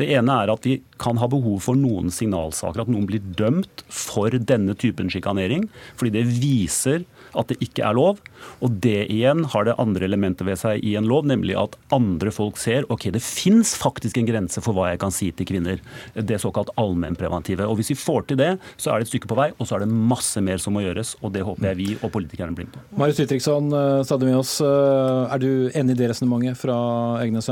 Det 0.00 0.08
ene 0.16 0.38
er 0.42 0.52
at 0.52 0.66
vi 0.66 0.80
kan 1.02 1.20
ha 1.20 1.28
behov 1.30 1.60
for 1.66 1.78
noen 1.78 2.12
signalsaker, 2.14 2.84
at 2.84 2.92
noen 2.92 3.08
blir 3.08 3.22
dømt 3.38 3.84
for 3.92 4.32
denne 4.32 4.76
typen 4.78 5.10
sjikanering, 5.12 5.68
fordi 5.98 6.16
det 6.16 6.26
viser 6.42 7.06
at 7.38 7.50
det 7.50 7.58
ikke 7.64 7.84
er 7.86 7.96
lov. 7.96 8.20
Og 8.64 8.78
det 8.82 9.06
igjen 9.12 9.44
har 9.52 9.66
det 9.66 9.76
andre 9.82 10.06
elementet 10.08 10.46
ved 10.46 10.58
seg 10.60 10.82
i 10.84 10.94
en 10.98 11.08
lov, 11.08 11.26
nemlig 11.28 11.56
at 11.58 11.76
andre 11.94 12.32
folk 12.34 12.58
ser 12.60 12.86
ok, 12.92 13.08
det 13.14 13.22
fins 13.24 13.74
faktisk 13.78 14.18
en 14.18 14.28
grense 14.28 14.62
for 14.64 14.76
hva 14.76 14.90
jeg 14.92 15.02
kan 15.02 15.14
si 15.14 15.30
til 15.36 15.48
kvinner. 15.48 15.82
Det 16.14 16.40
såkalt 16.42 16.72
allmennpreventive. 16.80 17.68
Og 17.68 17.78
hvis 17.80 17.92
vi 17.94 17.98
får 18.00 18.28
til 18.30 18.40
det, 18.42 18.50
så 18.76 18.92
er 18.92 19.00
det 19.00 19.08
et 19.08 19.14
stykke 19.14 19.30
på 19.30 19.38
vei, 19.38 19.50
og 19.58 19.68
så 19.68 19.78
er 19.78 19.84
det 19.84 19.92
masse 19.92 20.42
mer 20.44 20.60
som 20.62 20.76
må 20.76 20.84
gjøres. 20.84 21.16
Og 21.22 21.32
det 21.36 21.46
håper 21.46 21.72
jeg 21.72 21.80
vi 21.80 21.88
og 22.00 22.12
politikerne 22.14 22.56
blir 22.56 22.68
med 22.68 22.76
på. 22.76 22.84
Marius 23.00 23.22
Ditriksson, 23.22 23.72
eh, 23.72 24.02
stadig 24.08 24.28
med 24.28 24.40
oss. 24.40 24.58
Eh, 24.60 25.32
er 25.32 25.42
du 25.42 25.70
enig 25.70 25.96
i 25.96 26.02
det 26.02 26.12
resonnementet 26.12 26.58
fra 26.58 26.76
Egnes 27.22 27.50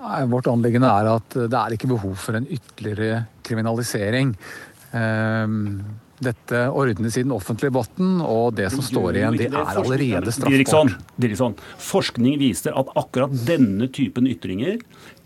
Nei, 0.00 0.24
Vårt 0.32 0.48
anliggende 0.48 0.88
er 0.88 1.08
at 1.12 1.34
det 1.36 1.58
er 1.58 1.74
ikke 1.76 1.90
behov 1.90 2.14
for 2.16 2.38
en 2.38 2.46
ytterligere 2.48 3.26
kriminalisering. 3.44 4.32
Um, 4.96 5.82
dette 6.20 6.64
ordnes 6.68 7.16
i 7.16 7.24
den 7.24 7.32
offentlige 7.34 7.72
botten, 7.74 8.18
og 8.20 8.54
det 8.58 8.68
som 8.74 8.82
står 8.84 9.18
igjen, 9.20 9.38
det 9.40 9.48
er 9.50 9.56
allerede 9.72 10.34
straffbart. 10.34 10.98
Diriksson, 11.20 11.54
forskning 11.80 12.38
viser 12.40 12.76
at 12.76 12.92
akkurat 13.00 13.32
denne 13.48 13.88
typen 13.92 14.28
ytringer 14.30 14.80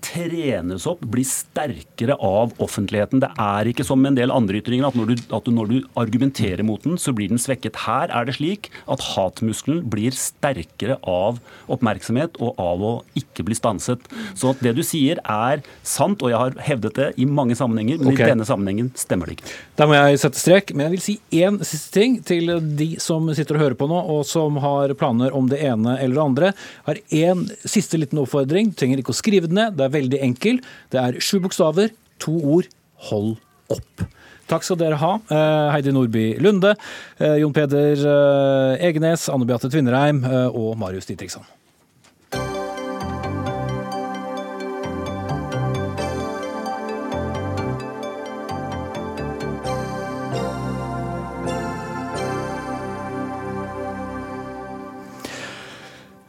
trenes 0.04 0.84
opp, 0.90 1.02
blir 1.08 1.26
sterkere 1.26 2.16
av 2.20 2.52
offentligheten. 2.62 3.22
Det 3.22 3.30
er 3.40 3.70
ikke 3.70 3.86
som 3.86 4.04
en 4.04 4.16
del 4.16 4.32
andre 4.34 4.60
ytringer 4.60 4.88
at 4.88 4.98
når, 4.98 5.12
du, 5.12 5.22
at 5.36 5.48
når 5.50 5.70
du 5.70 5.76
argumenterer 6.00 6.64
mot 6.66 6.82
den, 6.84 6.98
så 7.00 7.14
blir 7.16 7.32
den 7.32 7.40
svekket. 7.40 7.84
Her 7.86 8.12
er 8.12 8.28
det 8.28 8.36
slik 8.38 8.70
at 8.90 9.02
hatmuskelen 9.14 9.84
blir 9.90 10.14
sterkere 10.16 10.98
av 11.08 11.40
oppmerksomhet 11.72 12.38
og 12.42 12.60
av 12.60 12.84
å 12.84 12.92
ikke 13.18 13.46
bli 13.46 13.56
stanset. 13.58 14.04
Så 14.36 14.52
at 14.52 14.62
det 14.64 14.74
du 14.76 14.82
sier 14.86 15.20
er 15.24 15.64
sant, 15.86 16.22
og 16.22 16.32
jeg 16.32 16.40
har 16.40 16.58
hevdet 16.68 16.98
det 16.98 17.10
i 17.20 17.28
mange 17.28 17.56
sammenhenger, 17.58 18.02
men 18.02 18.12
okay. 18.12 18.26
i 18.26 18.32
denne 18.34 18.48
sammenhengen 18.48 18.92
stemmer 18.98 19.30
det 19.30 19.38
ikke. 19.38 19.54
Da 19.78 19.88
må 19.88 19.96
jeg 19.96 20.20
sette 20.22 20.40
strek, 20.40 20.74
men 20.74 20.86
jeg 20.86 20.94
vil 20.96 21.04
si 21.04 21.16
én 21.44 21.60
siste 21.64 21.94
ting 21.94 22.18
til 22.26 22.52
de 22.78 22.90
som 23.02 23.26
sitter 23.34 23.58
og 23.58 23.64
hører 23.64 23.78
på 23.80 23.88
nå, 23.90 24.00
og 24.14 24.24
som 24.28 24.58
har 24.62 24.94
planer 24.98 25.34
om 25.36 25.48
det 25.50 25.62
ene 25.64 25.96
eller 26.00 26.18
det 26.18 26.24
andre. 26.24 26.52
Jeg 26.54 26.88
har 26.90 27.02
én 27.34 27.44
siste 27.64 27.98
liten 28.00 28.20
oppfordring. 28.22 28.72
Trenger 28.76 29.00
ikke 29.00 29.14
å 29.14 29.18
skrive 29.18 29.50
det 29.50 29.56
ned. 29.56 29.78
Det 29.78 29.86
er 29.86 29.93
veldig 29.94 30.20
enkel. 30.26 30.60
Det 30.92 31.00
er 31.00 31.20
sju 31.22 31.38
bokstaver, 31.44 31.94
to 32.22 32.36
ord. 32.56 32.70
Hold 33.10 33.36
opp. 33.72 34.06
Takk 34.50 34.66
skal 34.66 34.78
dere 34.80 35.00
ha. 35.00 35.14
Eh, 35.32 35.66
Heidi 35.72 35.94
Nordby 35.94 36.26
Lunde, 36.44 36.74
eh, 37.18 37.38
Jon 37.40 37.54
Peder 37.56 37.96
eh, 37.96 38.86
Egenes, 38.90 39.28
Anne 39.32 39.48
Beate 39.48 39.70
Tvinnereim 39.72 40.24
og 40.52 40.74
Marius 40.80 41.08
Ditriksson. 41.08 41.46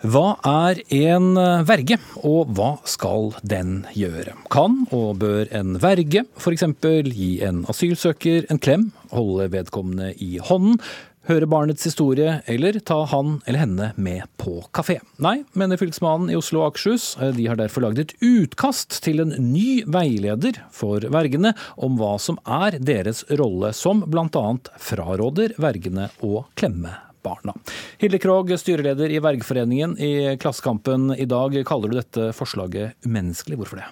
Hva 0.06 0.36
er 0.46 0.80
en 0.94 1.32
eh, 1.40 1.64
verge, 1.66 1.96
og 2.28 2.52
hva 2.54 2.76
skal 2.86 3.32
den 3.42 3.80
gjøre? 3.98 4.36
Kan 4.54 4.84
og 4.94 5.22
bør 5.24 5.50
en 5.56 5.80
verge 5.82 6.22
f.eks. 6.38 6.66
gi 7.10 7.30
en 7.48 7.64
asylsøker 7.72 8.46
en 8.54 8.62
klem, 8.62 8.92
holde 9.10 9.48
vedkommende 9.56 10.12
i 10.22 10.36
hånden, 10.38 10.78
høre 11.26 11.48
barnets 11.50 11.88
historie 11.88 12.36
eller 12.52 12.78
ta 12.86 13.00
han 13.10 13.40
eller 13.48 13.64
henne 13.64 13.88
med 13.98 14.28
på 14.38 14.60
kafé? 14.78 15.00
Nei, 15.18 15.40
mener 15.58 15.82
fylkesmannen 15.82 16.30
i 16.30 16.38
Oslo 16.38 16.62
og 16.62 16.76
Akershus. 16.76 17.16
De 17.34 17.48
har 17.50 17.58
derfor 17.58 17.88
laget 17.88 18.14
et 18.14 18.28
utkast 18.28 19.00
til 19.08 19.24
en 19.24 19.34
ny 19.40 19.82
veileder 19.90 20.62
for 20.76 21.08
vergene 21.16 21.56
om 21.82 21.98
hva 21.98 22.14
som 22.22 22.38
er 22.46 22.78
deres 22.78 23.26
rolle, 23.34 23.74
som 23.74 24.06
bl.a. 24.06 24.46
fraråder 24.92 25.58
vergene 25.58 26.12
å 26.22 26.46
klemme 26.54 26.94
barna. 27.26 27.58
Hilde 28.02 28.22
Krogh, 28.22 28.56
styreleder 28.62 29.12
i 29.12 29.20
Vergforeningen. 29.24 29.98
I 29.98 30.38
Klassekampen 30.42 31.12
i 31.18 31.28
dag 31.30 31.58
kaller 31.68 31.92
du 31.92 32.00
dette 32.00 32.32
forslaget 32.38 33.08
umenneskelig. 33.08 33.60
Hvorfor 33.60 33.82
det? 33.82 33.92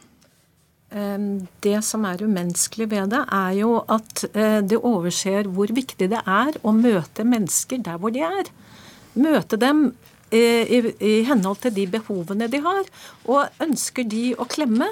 Det 0.94 1.80
som 1.82 2.04
er 2.06 2.22
umenneskelig 2.22 2.86
ved 2.92 3.10
det, 3.16 3.24
er 3.34 3.54
jo 3.58 3.80
at 3.90 4.26
eh, 4.30 4.60
det 4.62 4.78
overser 4.78 5.50
hvor 5.50 5.72
viktig 5.74 6.10
det 6.12 6.20
er 6.22 6.60
å 6.62 6.74
møte 6.76 7.26
mennesker 7.26 7.82
der 7.82 7.98
hvor 7.98 8.14
de 8.14 8.22
er. 8.28 8.52
Møte 9.18 9.58
dem 9.58 9.88
eh, 10.30 10.70
i, 10.70 10.84
i 11.02 11.16
henhold 11.26 11.64
til 11.64 11.74
de 11.74 11.88
behovene 11.96 12.50
de 12.52 12.62
har. 12.62 12.86
Og 13.26 13.64
ønsker 13.66 14.06
de 14.06 14.36
å 14.38 14.46
klemme, 14.46 14.92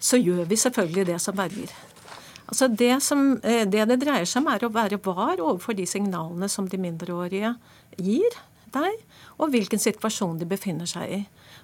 så 0.00 0.16
gjør 0.20 0.48
vi 0.48 0.60
selvfølgelig 0.64 1.10
det 1.12 1.20
som 1.20 1.36
verger. 1.36 1.76
Altså 2.50 2.68
det, 2.68 2.92
som, 3.02 3.36
eh, 3.42 3.64
det, 3.68 3.86
det 3.90 4.00
dreier 4.02 4.28
seg 4.28 4.42
om, 4.42 4.50
er 4.52 4.66
å 4.66 4.72
være 4.72 5.00
var 5.04 5.40
overfor 5.40 5.76
de 5.78 5.86
signalene 5.88 6.48
som 6.52 6.68
de 6.68 6.80
mindreårige 6.80 7.54
gir 7.96 8.36
deg, 8.74 8.98
og 9.38 9.52
hvilken 9.54 9.80
situasjon 9.80 10.38
de 10.40 10.48
befinner 10.50 10.88
seg 10.88 11.12
i. 11.14 11.20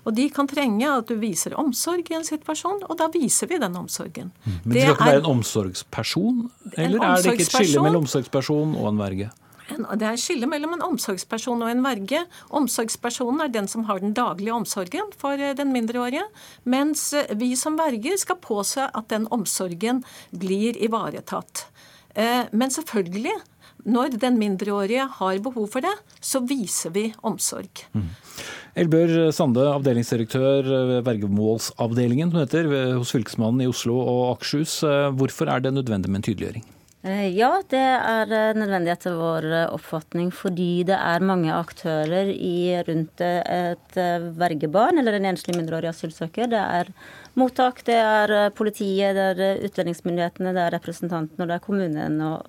Og 0.07 0.15
de 0.17 0.29
kan 0.33 0.49
trenge 0.49 0.89
at 0.89 1.11
du 1.11 1.19
viser 1.21 1.57
omsorg 1.61 2.09
i 2.11 2.17
en 2.17 2.25
situasjon, 2.27 2.85
og 2.87 2.97
da 2.99 3.11
viser 3.13 3.51
vi 3.51 3.59
den 3.61 3.77
omsorgen. 3.77 4.31
Mm. 4.45 4.57
Men 4.65 4.75
det 4.77 4.85
skal 4.87 4.95
ikke 4.95 5.11
være 5.11 5.23
en 5.23 5.31
omsorgsperson? 5.35 6.41
Eller 6.77 7.05
er 7.05 7.23
det 7.25 7.35
ikke 7.35 7.49
et 7.49 7.57
skille 7.59 7.85
mellom 7.85 8.07
omsorgsperson 8.07 8.77
og 8.79 8.91
en 8.93 9.03
verge? 9.03 9.31
Det 9.71 10.07
er 10.07 10.19
skille 10.21 10.49
mellom 10.51 10.75
en 10.77 10.85
omsorgsperson 10.85 11.63
og 11.65 11.71
en 11.71 11.85
verge. 11.85 12.25
Omsorgspersonen 12.57 13.45
er 13.45 13.53
den 13.55 13.69
som 13.71 13.87
har 13.89 14.03
den 14.03 14.15
daglige 14.17 14.57
omsorgen 14.57 15.13
for 15.21 15.39
eh, 15.39 15.55
den 15.57 15.73
mindreårige, 15.75 16.27
mens 16.65 17.11
eh, 17.17 17.31
vi 17.39 17.53
som 17.59 17.79
verger 17.79 18.19
skal 18.21 18.41
påse 18.43 18.89
at 18.89 19.11
den 19.13 19.29
omsorgen 19.31 20.03
blir 20.31 20.79
ivaretatt. 20.81 21.67
Eh, 22.15 22.51
men 22.53 22.75
selvfølgelig 22.75 23.37
når 23.81 24.19
den 24.21 24.37
mindreårige 24.37 25.07
har 25.17 25.39
behov 25.41 25.71
for 25.73 25.85
det, 25.85 25.95
så 26.21 26.43
viser 26.45 26.93
vi 26.93 27.07
omsorg. 27.25 27.87
Mm. 27.97 28.11
Elbjørg 28.83 29.33
Sande, 29.35 29.65
avdelingsdirektør 29.73 30.69
ved 30.91 31.01
vergemålsavdelingen 31.07 32.35
heter, 32.37 32.69
hos 32.99 33.15
Fylkesmannen 33.17 33.65
i 33.65 33.71
Oslo 33.71 33.97
og 34.03 34.21
Akershus. 34.35 34.83
Hvorfor 35.17 35.49
er 35.49 35.65
det 35.65 35.73
nødvendig 35.75 36.13
med 36.13 36.21
en 36.21 36.29
tydeliggjøring? 36.29 36.69
Eh, 37.01 37.31
ja, 37.33 37.49
det 37.73 37.81
er 37.81 38.33
eh, 38.37 38.57
nødvendig 38.61 38.91
etter 38.93 39.15
vår 39.17 39.47
eh, 39.49 39.71
oppfatning, 39.73 40.29
fordi 40.37 40.83
det 40.91 40.99
er 41.01 41.25
mange 41.25 41.49
aktører 41.55 42.29
i, 42.29 42.77
rundt 42.85 43.23
et 43.25 43.97
vergebarn 44.37 45.01
eller 45.01 45.17
en 45.17 45.31
enslig 45.31 45.57
mindreårig 45.57 45.89
asylsøker. 45.95 46.51
Det 46.53 46.61
er 46.61 46.91
mottak, 47.41 47.81
det 47.89 47.97
er 47.97 48.35
politiet, 48.53 49.17
det 49.17 49.31
er 49.33 49.65
utlendingsmyndighetene, 49.71 50.53
det 50.53 50.67
er 50.67 50.77
representantene 50.77 51.47
og 51.47 51.49
det 51.49 51.57
er 51.57 51.65
kommunen. 51.65 52.21
Og, 52.29 52.45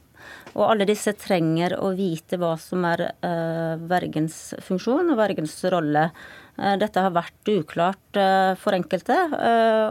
og, 0.56 0.68
alle 0.68 0.88
disse 0.90 1.14
trenger 1.20 1.78
å 1.80 1.94
vite 1.98 2.40
hva 2.42 2.56
som 2.60 2.86
er 2.90 3.08
uh, 3.24 3.80
vergens 3.90 4.54
funksjon 4.64 5.14
og 5.14 5.20
vergens 5.20 5.56
rolle. 5.72 6.10
Uh, 6.60 6.76
dette 6.80 7.02
har 7.02 7.14
vært 7.16 7.52
uklart 7.52 8.20
uh, 8.20 8.52
for 8.60 8.76
enkelte, 8.76 9.16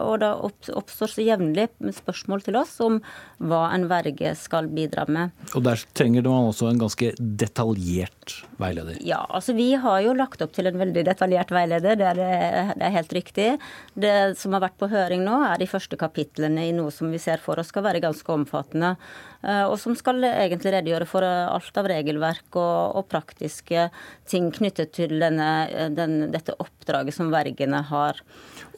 og 0.04 0.20
det 0.20 0.28
oppstår 0.76 1.11
så 1.14 1.24
jevnlig 1.24 1.66
spørsmål 1.96 2.44
til 2.44 2.58
oss 2.61 2.74
om 2.84 2.98
hva 3.40 3.62
en 3.74 3.86
verge 3.90 4.34
skal 4.38 4.68
bidra 4.70 5.06
med. 5.08 5.32
Og 5.56 5.64
Der 5.66 5.80
trenger 5.96 6.26
man 6.28 6.50
også 6.50 6.68
en 6.70 6.82
ganske 6.82 7.12
detaljert 7.18 8.36
veileder? 8.61 9.00
Ja, 9.04 9.22
altså 9.28 9.54
vi 9.56 9.72
har 9.80 10.02
jo 10.04 10.14
lagt 10.16 10.42
opp 10.44 10.52
til 10.56 10.68
en 10.70 10.78
veldig 10.80 11.04
detaljert 11.08 11.52
veileder, 11.54 11.96
det 11.98 12.12
er, 12.12 12.74
det 12.76 12.86
er 12.86 12.96
helt 12.98 13.16
riktig. 13.16 13.48
Det 13.94 14.14
som 14.40 14.54
har 14.56 14.66
vært 14.68 14.78
på 14.80 14.90
høring 14.92 15.24
nå, 15.26 15.40
er 15.48 15.61
de 15.61 15.70
første 15.70 15.98
kapitlene 16.00 16.68
i 16.68 16.76
noe 16.76 16.92
som 16.94 17.11
vi 17.12 17.20
ser 17.22 17.42
for 17.42 17.61
oss 17.61 17.72
skal 17.72 17.86
være 17.88 18.04
ganske 18.04 18.36
omfattende. 18.36 18.96
Eh, 19.41 19.64
og 19.64 19.76
som 19.80 19.97
skal 19.97 20.22
egentlig 20.28 20.74
redegjøre 20.74 21.09
for 21.09 21.24
alt 21.24 21.80
av 21.80 21.91
regelverk 21.91 22.59
og, 22.61 22.97
og 23.01 23.09
praktiske 23.11 23.88
ting 24.28 24.51
knyttet 24.55 24.93
til 24.97 25.16
denne, 25.22 25.51
den, 25.97 26.26
dette 26.34 26.57
oppdraget 26.61 27.16
som 27.16 27.32
vergene 27.32 27.82
har. 27.91 28.20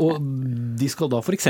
Og 0.02 0.20
de 0.78 0.90
skal 0.90 1.10
da 1.12 1.22
f.eks. 1.22 1.48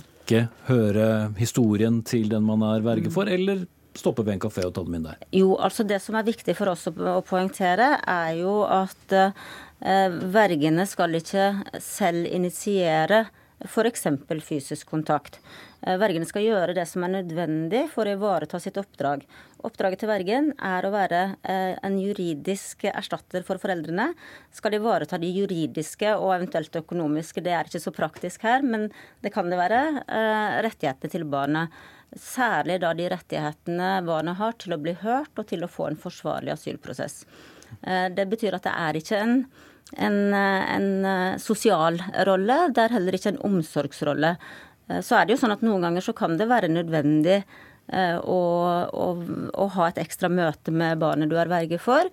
ikke 0.00 0.46
høre 0.68 1.10
historien 1.38 2.02
til 2.06 2.30
den 2.30 2.46
man 2.46 2.64
er 2.66 2.86
verge 2.86 3.12
for, 3.14 3.30
eller 3.30 3.66
stoppe 3.98 4.24
ved 4.24 4.36
en 4.36 4.42
kafé 4.42 4.64
og 4.66 4.74
ta 4.74 4.84
dem 4.86 4.96
inn 4.98 5.06
der? 5.08 5.18
Jo, 5.34 5.54
altså 5.58 5.84
Det 5.86 6.00
som 6.02 6.18
er 6.18 6.26
viktig 6.26 6.54
for 6.58 6.72
oss 6.72 6.86
å, 6.90 6.94
å 6.94 7.20
poengtere, 7.26 7.96
er 8.06 8.38
jo 8.40 8.60
at 8.66 9.16
eh, 9.16 10.16
vergene 10.34 10.86
skal 10.88 11.18
ikke 11.18 11.52
selv 11.82 12.28
initiere 12.30 13.26
f.eks. 13.64 14.06
fysisk 14.44 14.88
kontakt. 14.88 15.38
Eh, 15.82 15.96
vergene 16.00 16.26
skal 16.28 16.44
gjøre 16.44 16.74
det 16.76 16.86
som 16.88 17.04
er 17.04 17.12
nødvendig 17.18 17.86
for 17.92 18.08
å 18.08 18.14
ivareta 18.16 18.60
sitt 18.60 18.78
oppdrag. 18.80 19.24
Oppdraget 19.66 20.02
til 20.02 20.10
vergen 20.10 20.50
er 20.56 20.86
å 20.86 20.92
være 20.94 21.20
eh, 21.42 21.76
en 21.84 21.98
juridisk 22.00 22.86
erstatter 22.90 23.44
for 23.46 23.60
foreldrene. 23.60 24.10
Skal 24.56 24.74
de 24.74 24.80
ivareta 24.80 25.20
de 25.20 25.30
juridiske 25.34 26.14
og 26.16 26.34
eventuelt 26.38 26.80
økonomiske, 26.82 27.44
det 27.44 27.54
er 27.56 27.68
ikke 27.68 27.82
så 27.82 27.94
praktisk 27.96 28.44
her, 28.48 28.64
men 28.64 28.88
det 29.24 29.32
kan 29.34 29.52
det 29.52 29.60
være, 29.60 29.80
eh, 30.04 30.60
rettighetene 30.66 31.12
til 31.12 31.28
barnet. 31.28 31.80
Særlig 32.16 32.80
da 32.82 32.92
de 32.96 33.08
rettighetene 33.12 33.94
barnet 34.06 34.40
har 34.40 34.56
til 34.58 34.74
å 34.74 34.82
bli 34.82 34.96
hørt 35.04 35.36
og 35.38 35.46
til 35.52 35.62
å 35.62 35.70
få 35.70 35.90
en 35.90 36.00
forsvarlig 36.00 36.56
asylprosess. 36.56 37.22
Det 37.86 38.24
betyr 38.26 38.56
at 38.56 38.64
det 38.66 38.72
er 38.74 38.96
ikke 38.98 39.20
en, 39.22 39.36
en, 39.96 40.18
en 40.34 40.90
sosial 41.42 41.98
rolle, 42.26 42.58
det 42.74 42.84
er 42.84 42.94
heller 42.96 43.16
ikke 43.16 43.34
en 43.34 43.42
omsorgsrolle. 43.50 44.36
Eh, 44.88 45.00
så 45.06 45.18
er 45.18 45.26
det 45.26 45.36
jo 45.36 45.40
sånn 45.44 45.56
at 45.56 45.64
noen 45.66 45.88
ganger 45.88 46.06
så 46.06 46.14
kan 46.16 46.38
det 46.40 46.50
være 46.50 46.72
nødvendig 46.72 47.42
å, 47.90 48.40
å, 48.86 49.06
å 49.58 49.64
ha 49.74 49.86
et 49.88 49.96
ekstra 49.98 50.28
møte 50.30 50.70
med 50.70 51.00
barnet 51.00 51.26
du 51.26 51.34
er 51.34 51.50
verge 51.50 51.80
for 51.82 52.06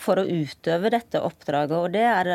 for 0.00 0.16
å 0.16 0.24
utøve 0.24 0.88
dette 0.94 1.20
oppdraget. 1.20 1.74
Og 1.76 1.90
det 1.92 2.06
er 2.06 2.30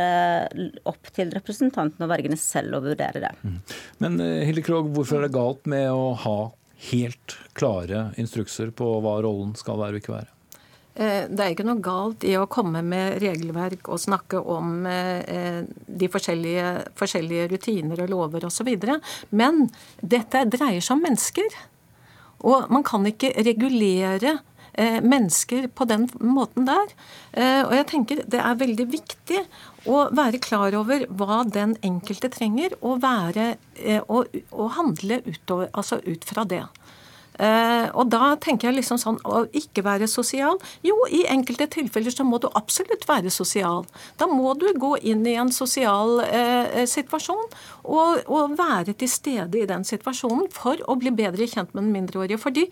opp 0.86 1.10
til 1.16 1.32
representantene 1.34 2.06
og 2.06 2.12
vergene 2.12 2.38
selv 2.38 2.78
å 2.78 2.84
vurdere 2.84 3.24
det. 3.24 3.32
Mm. 3.42 3.56
Men 4.04 4.20
Hilde 4.46 4.62
Krogh, 4.68 4.92
hvorfor 4.94 5.18
er 5.18 5.26
det 5.26 5.34
galt 5.34 5.66
med 5.72 5.88
å 5.90 6.12
ha 6.28 6.38
helt 6.90 7.38
klare 7.58 8.10
instrukser 8.20 8.72
på 8.76 8.88
hva 9.04 9.18
rollen 9.24 9.54
skal 9.60 9.80
være 9.80 9.98
og 9.98 10.04
ikke 10.04 10.16
være? 10.18 10.32
Eh, 10.94 11.26
det 11.26 11.42
er 11.42 11.54
ikke 11.56 11.66
noe 11.66 11.82
galt 11.82 12.24
i 12.28 12.36
å 12.38 12.46
komme 12.52 12.84
med 12.86 13.18
regelverk 13.24 13.90
og 13.90 14.02
snakke 14.02 14.38
om 14.38 14.86
eh, 14.86 15.66
de 15.66 16.10
forskjellige, 16.14 16.94
forskjellige 17.00 17.50
rutiner 17.56 18.04
og 18.04 18.14
lover 18.14 18.46
osv. 18.50 18.70
Men 19.34 19.68
dette 20.02 20.46
dreier 20.54 20.84
seg 20.84 20.98
om 21.00 21.06
mennesker. 21.08 21.62
Og 22.46 22.70
man 22.74 22.86
kan 22.86 23.08
ikke 23.10 23.32
regulere 23.40 24.36
eh, 24.78 25.00
mennesker 25.02 25.72
på 25.74 25.88
den 25.90 26.06
måten 26.22 26.70
der. 26.70 26.94
Og 27.64 27.72
jeg 27.74 27.86
tenker 27.90 28.22
det 28.30 28.42
er 28.44 28.60
veldig 28.60 28.86
viktig 28.92 29.40
å 29.90 30.04
være 30.14 30.42
klar 30.44 30.76
over 30.78 31.08
hva 31.10 31.42
den 31.50 31.74
enkelte 31.82 32.30
trenger, 32.30 32.76
og, 32.84 33.00
være, 33.02 33.56
og, 34.06 34.36
og 34.52 34.76
handle 34.78 35.24
utover, 35.26 35.72
altså 35.74 35.98
ut 36.06 36.28
fra 36.30 36.46
det. 36.46 36.62
Uh, 37.34 37.90
og 37.98 38.12
da 38.14 38.36
tenker 38.42 38.70
jeg 38.70 38.78
liksom 38.78 39.00
sånn 39.02 39.18
å 39.26 39.44
ikke 39.58 39.82
være 39.86 40.08
sosial. 40.12 40.60
Jo, 40.86 40.96
i 41.10 41.24
enkelte 41.32 41.66
tilfeller 41.74 42.14
så 42.14 42.26
må 42.28 42.38
du 42.42 42.50
absolutt 42.54 43.08
være 43.10 43.32
sosial. 43.34 43.88
Da 44.22 44.28
må 44.30 44.54
du 44.60 44.68
gå 44.78 44.94
inn 45.02 45.26
i 45.26 45.34
en 45.42 45.50
sosial 45.54 46.20
uh, 46.22 46.84
situasjon 46.90 47.48
og, 47.84 48.22
og, 48.30 48.54
være 48.54 48.94
til 49.00 49.10
stede 49.10 49.58
i 49.60 49.68
den 49.70 49.86
situasjonen 49.88 50.46
for 50.54 50.78
å 50.86 50.96
bli 51.00 51.14
bedre 51.16 51.48
kjent 51.50 51.74
med 51.74 51.88
den 51.88 51.94
mindreårige. 51.96 52.38
Fordi 52.42 52.68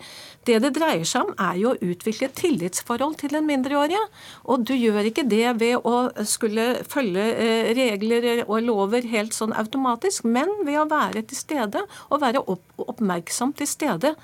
det 0.46 0.60
det 0.62 0.72
dreier 0.78 1.04
seg 1.08 1.26
om, 1.26 1.34
er 1.42 1.58
jo 1.58 1.72
å 1.72 1.80
utvikle 1.82 2.28
et 2.28 2.38
tillitsforhold 2.38 3.18
til 3.22 3.34
den 3.34 3.48
mindreårige. 3.48 4.02
Og 4.46 4.62
du 4.68 4.76
gjør 4.76 5.10
ikke 5.10 5.26
det 5.26 5.56
ved 5.58 5.82
å 5.82 6.06
skulle 6.28 6.84
følge 6.86 7.26
uh, 7.34 7.72
regler 7.74 8.44
og 8.46 8.62
lover 8.62 9.10
helt 9.10 9.34
sånn 9.34 9.56
automatisk, 9.58 10.22
men 10.22 10.50
ved 10.62 10.84
å 10.84 10.88
være 10.90 11.26
til 11.26 11.40
stede 11.40 11.82
og 12.12 12.22
være 12.22 12.46
opp, 12.46 12.62
oppmerksom 12.78 13.56
til 13.58 13.68
stede 13.68 14.14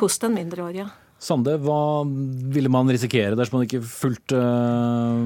hos 0.00 0.18
den 0.22 0.36
mindreårige. 0.38 0.88
Sande, 1.20 1.52
hva 1.60 2.00
ville 2.48 2.70
man 2.72 2.88
risikere 2.88 3.36
dersom 3.36 3.58
man 3.58 3.66
ikke 3.66 3.82
fulgte 3.84 4.38
uh, 4.40 5.18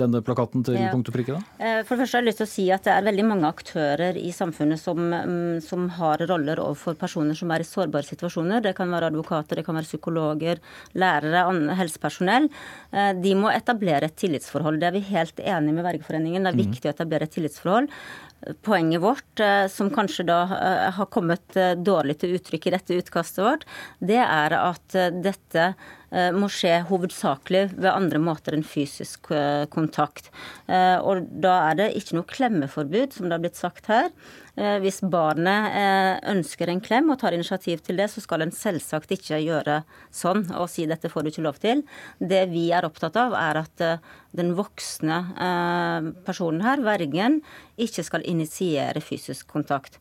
denne 0.00 0.18
plakaten 0.26 0.64
til 0.66 0.74
ja. 0.74 0.88
punkt 0.90 1.12
og 1.12 1.14
prikke? 1.14 1.36
da? 1.36 1.58
Eh, 1.62 1.82
for 1.86 1.94
det 1.94 2.02
første 2.02 2.18
har 2.18 2.24
jeg 2.24 2.26
lyst 2.26 2.40
til 2.42 2.48
å 2.48 2.50
si 2.50 2.64
at 2.74 2.88
det 2.88 2.90
er 2.96 3.06
veldig 3.06 3.26
mange 3.28 3.46
aktører 3.46 4.18
i 4.18 4.32
samfunnet 4.34 4.82
som, 4.82 4.98
mm, 4.98 5.60
som, 5.62 5.84
har 5.94 6.24
roller 6.26 6.58
overfor 6.58 6.98
personer 6.98 7.38
som 7.38 7.54
er 7.54 7.62
i 7.62 7.68
sårbare 7.68 8.08
situasjoner. 8.08 8.64
Det 8.66 8.74
kan 8.80 8.90
være 8.90 9.12
advokater, 9.12 9.60
det 9.60 9.66
kan 9.68 9.78
være 9.78 9.86
psykologer, 9.86 10.58
lærere, 10.98 11.44
helsepersonell. 11.84 12.50
Eh, 12.90 13.12
de 13.22 13.36
må 13.38 13.54
etablere 13.54 14.10
et 14.10 14.18
tillitsforhold. 14.18 14.82
Det 14.82 14.90
er 14.90 14.98
vi 14.98 15.06
helt 15.12 15.38
enige 15.38 15.78
med 15.78 15.86
Vergeforeningen. 15.86 16.42
Det 16.42 16.50
er 16.50 16.58
mm. 16.58 16.64
viktig 16.66 16.90
å 16.90 16.96
etablere 16.96 17.30
et 17.30 17.36
tillitsforhold. 17.38 17.86
Poenget 18.62 19.00
vårt, 19.02 19.40
eh, 19.40 19.66
som 19.66 19.90
kanskje 19.90 20.24
da 20.28 20.42
eh, 20.54 20.90
har 20.94 21.06
kommet 21.10 21.56
eh, 21.58 21.72
dårlig 21.74 22.20
til 22.20 22.36
uttrykk 22.36 22.68
i 22.68 22.72
dette 22.76 22.98
utkastet 23.00 23.42
vårt, 23.42 23.64
det 23.98 24.20
er 24.22 24.54
at 24.54 24.98
dette 25.24 25.72
må 26.08 26.46
skje 26.48 26.78
hovedsakelig 26.88 27.66
ved 27.74 27.90
andre 27.90 28.16
måter 28.22 28.54
enn 28.56 28.62
fysisk 28.64 29.28
kontakt. 29.68 30.30
Og 31.04 31.26
da 31.44 31.52
er 31.66 31.76
det 31.76 31.88
ikke 31.98 32.16
noe 32.16 32.30
klemmeforbud, 32.30 33.12
som 33.12 33.28
det 33.28 33.36
har 33.36 33.42
blitt 33.42 33.60
sagt 33.60 33.90
her. 33.92 34.08
Eh, 34.58 34.78
hvis 34.82 34.98
barnet 35.06 35.74
eh, 35.78 36.16
ønsker 36.32 36.70
en 36.72 36.80
klem 36.82 37.12
og 37.12 37.20
tar 37.20 37.36
initiativ 37.36 37.82
til 37.86 38.00
det, 38.00 38.08
så 38.10 38.22
skal 38.24 38.42
en 38.42 38.54
selvsagt 38.54 39.12
ikke 39.14 39.38
gjøre 39.44 39.82
sånn 40.10 40.48
og 40.58 40.66
si 40.72 40.88
dette 40.90 41.10
får 41.12 41.24
du 41.24 41.30
ikke 41.30 41.44
lov 41.46 41.60
til. 41.62 41.84
Det 42.18 42.42
vi 42.50 42.64
er 42.74 42.88
opptatt 42.88 43.18
av, 43.22 43.36
er 43.38 43.60
at 43.62 43.84
eh, 43.84 44.08
den 44.38 44.50
voksne 44.58 45.18
personen 46.26 46.60
her, 46.62 46.82
vergen, 46.84 47.38
ikke 47.80 48.04
skal 48.04 48.26
initiere 48.28 49.00
fysisk 49.02 49.48
kontakt. 49.50 49.96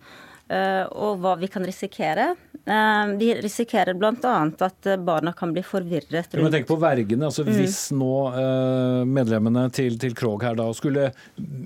Og 0.48 1.18
hva 1.20 1.34
vi 1.36 1.50
kan 1.52 1.66
risikere, 1.68 2.30
Vi 2.64 3.28
de 3.28 3.42
risikerer 3.42 3.96
bl.a. 4.00 4.34
at 4.66 4.88
barna 5.04 5.34
kan 5.36 5.52
bli 5.56 5.64
forvirret. 5.64 6.32
Du 6.32 6.44
må 6.44 6.52
tenke 6.52 6.68
på 6.68 6.78
vergene. 6.80 7.28
altså 7.28 7.44
mm. 7.44 7.52
Hvis 7.56 7.78
nå 7.96 8.12
eh, 8.32 9.04
medlemmene 9.08 9.68
til, 9.76 9.98
til 10.00 10.16
Krog 10.18 10.44
her 10.44 10.56
da 10.58 10.68
skulle 10.76 11.10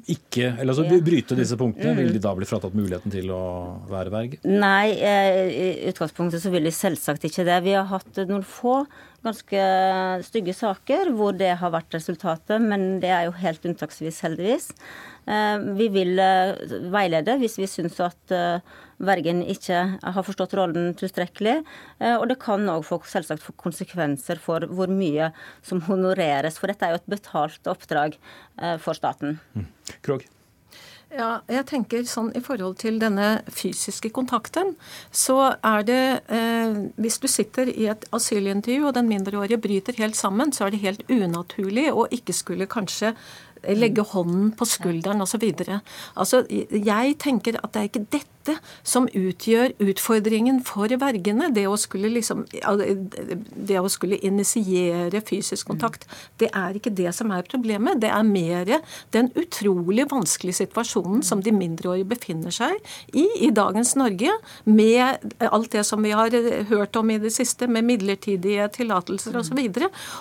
ikke, 0.10 0.56
eller 0.60 0.74
altså 0.74 1.02
bryte 1.06 1.38
disse 1.38 1.58
punktene, 1.60 1.94
mm. 1.94 2.02
vil 2.02 2.14
de 2.16 2.24
da 2.24 2.34
bli 2.38 2.50
fratatt 2.50 2.78
muligheten 2.78 3.14
til 3.14 3.32
å 3.34 3.44
være 3.90 4.14
verge? 4.14 4.42
Nei, 4.46 4.94
eh, 4.98 5.40
i 5.52 5.70
utgangspunktet 5.92 6.44
så 6.44 6.54
vil 6.54 6.70
de 6.70 6.76
selvsagt 6.76 7.26
ikke 7.30 7.46
det. 7.48 7.62
Vi 7.66 7.78
har 7.78 7.90
hatt 7.90 8.22
noen 8.28 8.46
få 8.46 8.84
ganske 9.22 9.64
stygge 10.26 10.54
saker 10.58 11.12
hvor 11.18 11.36
det 11.38 11.54
har 11.62 11.74
vært 11.74 11.94
resultatet, 11.98 12.62
men 12.62 13.00
det 13.04 13.12
er 13.14 13.28
jo 13.28 13.38
helt 13.42 13.66
unntaksvis, 13.70 14.22
heldigvis. 14.26 14.72
Vi 15.26 15.88
vil 15.94 16.18
veilede 16.92 17.36
hvis 17.40 17.60
vi 17.62 17.68
syns 17.70 18.00
at 18.04 18.34
vergen 19.06 19.42
ikke 19.44 19.80
har 20.02 20.26
forstått 20.26 20.56
rollen 20.58 20.92
tilstrekkelig. 20.98 21.62
Eh, 22.00 22.18
og 22.18 22.28
det 22.32 22.40
kan 22.42 22.68
òg 22.72 22.86
få, 22.88 23.02
selvsagt 23.10 23.46
få 23.46 23.56
konsekvenser 23.60 24.42
for 24.42 24.68
hvor 24.72 24.92
mye 24.92 25.32
som 25.66 25.84
honoreres, 25.88 26.60
for 26.62 26.72
dette 26.72 26.88
er 26.88 26.96
jo 26.96 27.02
et 27.02 27.16
betalt 27.18 27.72
oppdrag 27.72 28.18
eh, 28.18 28.78
for 28.82 28.98
staten. 28.98 29.40
Mm. 29.56 29.68
Krog. 30.06 30.28
Ja, 31.12 31.42
jeg 31.52 31.66
tenker 31.68 32.06
sånn 32.08 32.30
I 32.40 32.40
forhold 32.40 32.78
til 32.80 32.96
denne 33.02 33.42
fysiske 33.52 34.14
kontakten, 34.16 34.78
så 35.12 35.58
er 35.60 35.84
det 35.84 36.04
eh, 36.32 36.78
Hvis 36.96 37.20
du 37.20 37.28
sitter 37.28 37.68
i 37.68 37.90
et 37.92 38.06
asylintervju 38.16 38.88
og 38.88 38.96
den 38.96 39.10
mindreårige 39.12 39.60
bryter 39.60 40.00
helt 40.00 40.16
sammen, 40.16 40.56
så 40.56 40.70
er 40.70 40.72
det 40.72 40.86
helt 40.86 41.04
unaturlig 41.12 41.90
å 41.92 42.08
ikke 42.16 42.36
skulle 42.38 42.70
kanskje 42.72 43.12
legge 43.68 44.06
hånden 44.14 44.52
på 44.58 44.66
skulderen 44.66 45.22
osv. 45.22 45.44
Altså, 46.16 46.44
jeg 46.50 47.16
tenker 47.22 47.60
at 47.62 47.74
det 47.74 47.80
er 47.80 47.90
ikke 47.90 48.06
dette 48.18 48.41
som 48.84 49.08
utgjør 49.08 49.76
utfordringen 49.82 50.62
for 50.66 50.92
vergene. 51.02 51.50
Det 51.54 51.68
å 51.70 51.78
skulle, 51.80 52.12
liksom, 52.14 52.44
det 52.50 53.80
å 53.80 53.92
skulle 53.92 54.20
initiere 54.26 55.22
fysisk 55.26 55.72
kontakt. 55.72 56.08
Det 56.42 56.52
er 56.54 56.78
ikke 56.78 56.94
det 56.96 57.14
som 57.18 57.32
er 57.36 57.48
problemet. 57.48 58.02
Det 58.02 58.12
er 58.12 58.28
mer 58.28 58.74
den 59.16 59.32
utrolig 59.40 60.08
vanskelige 60.12 60.62
situasjonen 60.62 61.24
som 61.26 61.44
de 61.44 61.54
mindreårige 61.56 62.10
befinner 62.12 62.54
seg 62.54 62.78
i 63.14 63.28
i 63.42 63.50
dagens 63.56 63.96
Norge, 63.98 64.32
med 64.70 65.24
alt 65.48 65.72
det 65.74 65.84
som 65.88 66.04
vi 66.04 66.12
har 66.14 66.34
hørt 66.70 66.96
om 67.00 67.10
i 67.10 67.20
det 67.22 67.32
siste, 67.34 67.68
med 67.68 67.88
midlertidige 67.88 68.68
tillatelser 68.76 69.38
osv. 69.40 69.62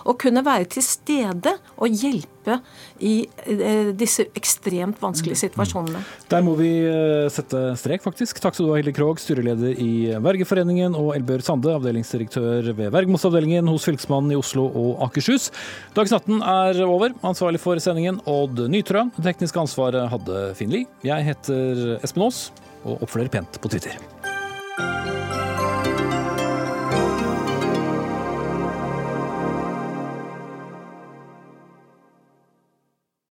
Å 0.05 0.17
kunne 0.21 0.45
være 0.47 0.69
til 0.77 0.85
stede 0.87 1.57
og 1.77 2.01
hjelpe 2.01 2.61
i 3.05 3.15
Eh, 3.51 3.91
disse 3.97 4.27
ekstremt 4.37 5.01
vanskelige 5.03 5.37
mm. 5.37 5.41
situasjonene. 5.41 6.03
Der 6.31 6.45
må 6.45 6.55
vi 6.59 6.71
eh, 6.87 7.27
sette 7.33 7.75
strek, 7.81 8.05
faktisk. 8.11 8.41
Takk 8.43 8.57
skal 8.57 8.67
du 8.67 8.73
ha, 8.75 8.79
Hilde 8.81 8.95
Krogh, 8.95 9.21
styreleder 9.23 9.79
i 9.81 9.91
Vergeforeningen, 10.23 10.97
og 10.99 11.15
Elbjørg 11.17 11.47
Sande, 11.47 11.73
avdelingsdirektør 11.79 12.71
ved 12.75 12.93
Vergemålsavdelingen 12.95 13.71
hos 13.71 13.87
Fylkesmannen 13.89 14.35
i 14.35 14.39
Oslo 14.41 14.67
og 14.69 15.05
Akershus. 15.07 15.51
Dagsnatten 15.97 16.41
18 16.43 16.79
er 16.81 16.85
over. 16.87 17.15
Ansvarlig 17.27 17.63
for 17.63 17.81
sendingen 17.83 18.21
Odd 18.31 18.67
Nytrø. 18.71 19.07
Det 19.17 19.27
tekniske 19.31 19.63
ansvaret 19.63 20.11
hadde 20.13 20.43
Finn 20.59 20.73
Lie. 20.75 20.89
Jeg 21.07 21.27
heter 21.31 21.99
Espen 22.05 22.27
Aas, 22.27 22.49
og 22.85 23.05
oppfører 23.07 23.33
pent 23.33 23.61
på 23.61 23.73
Twitter. 23.73 23.99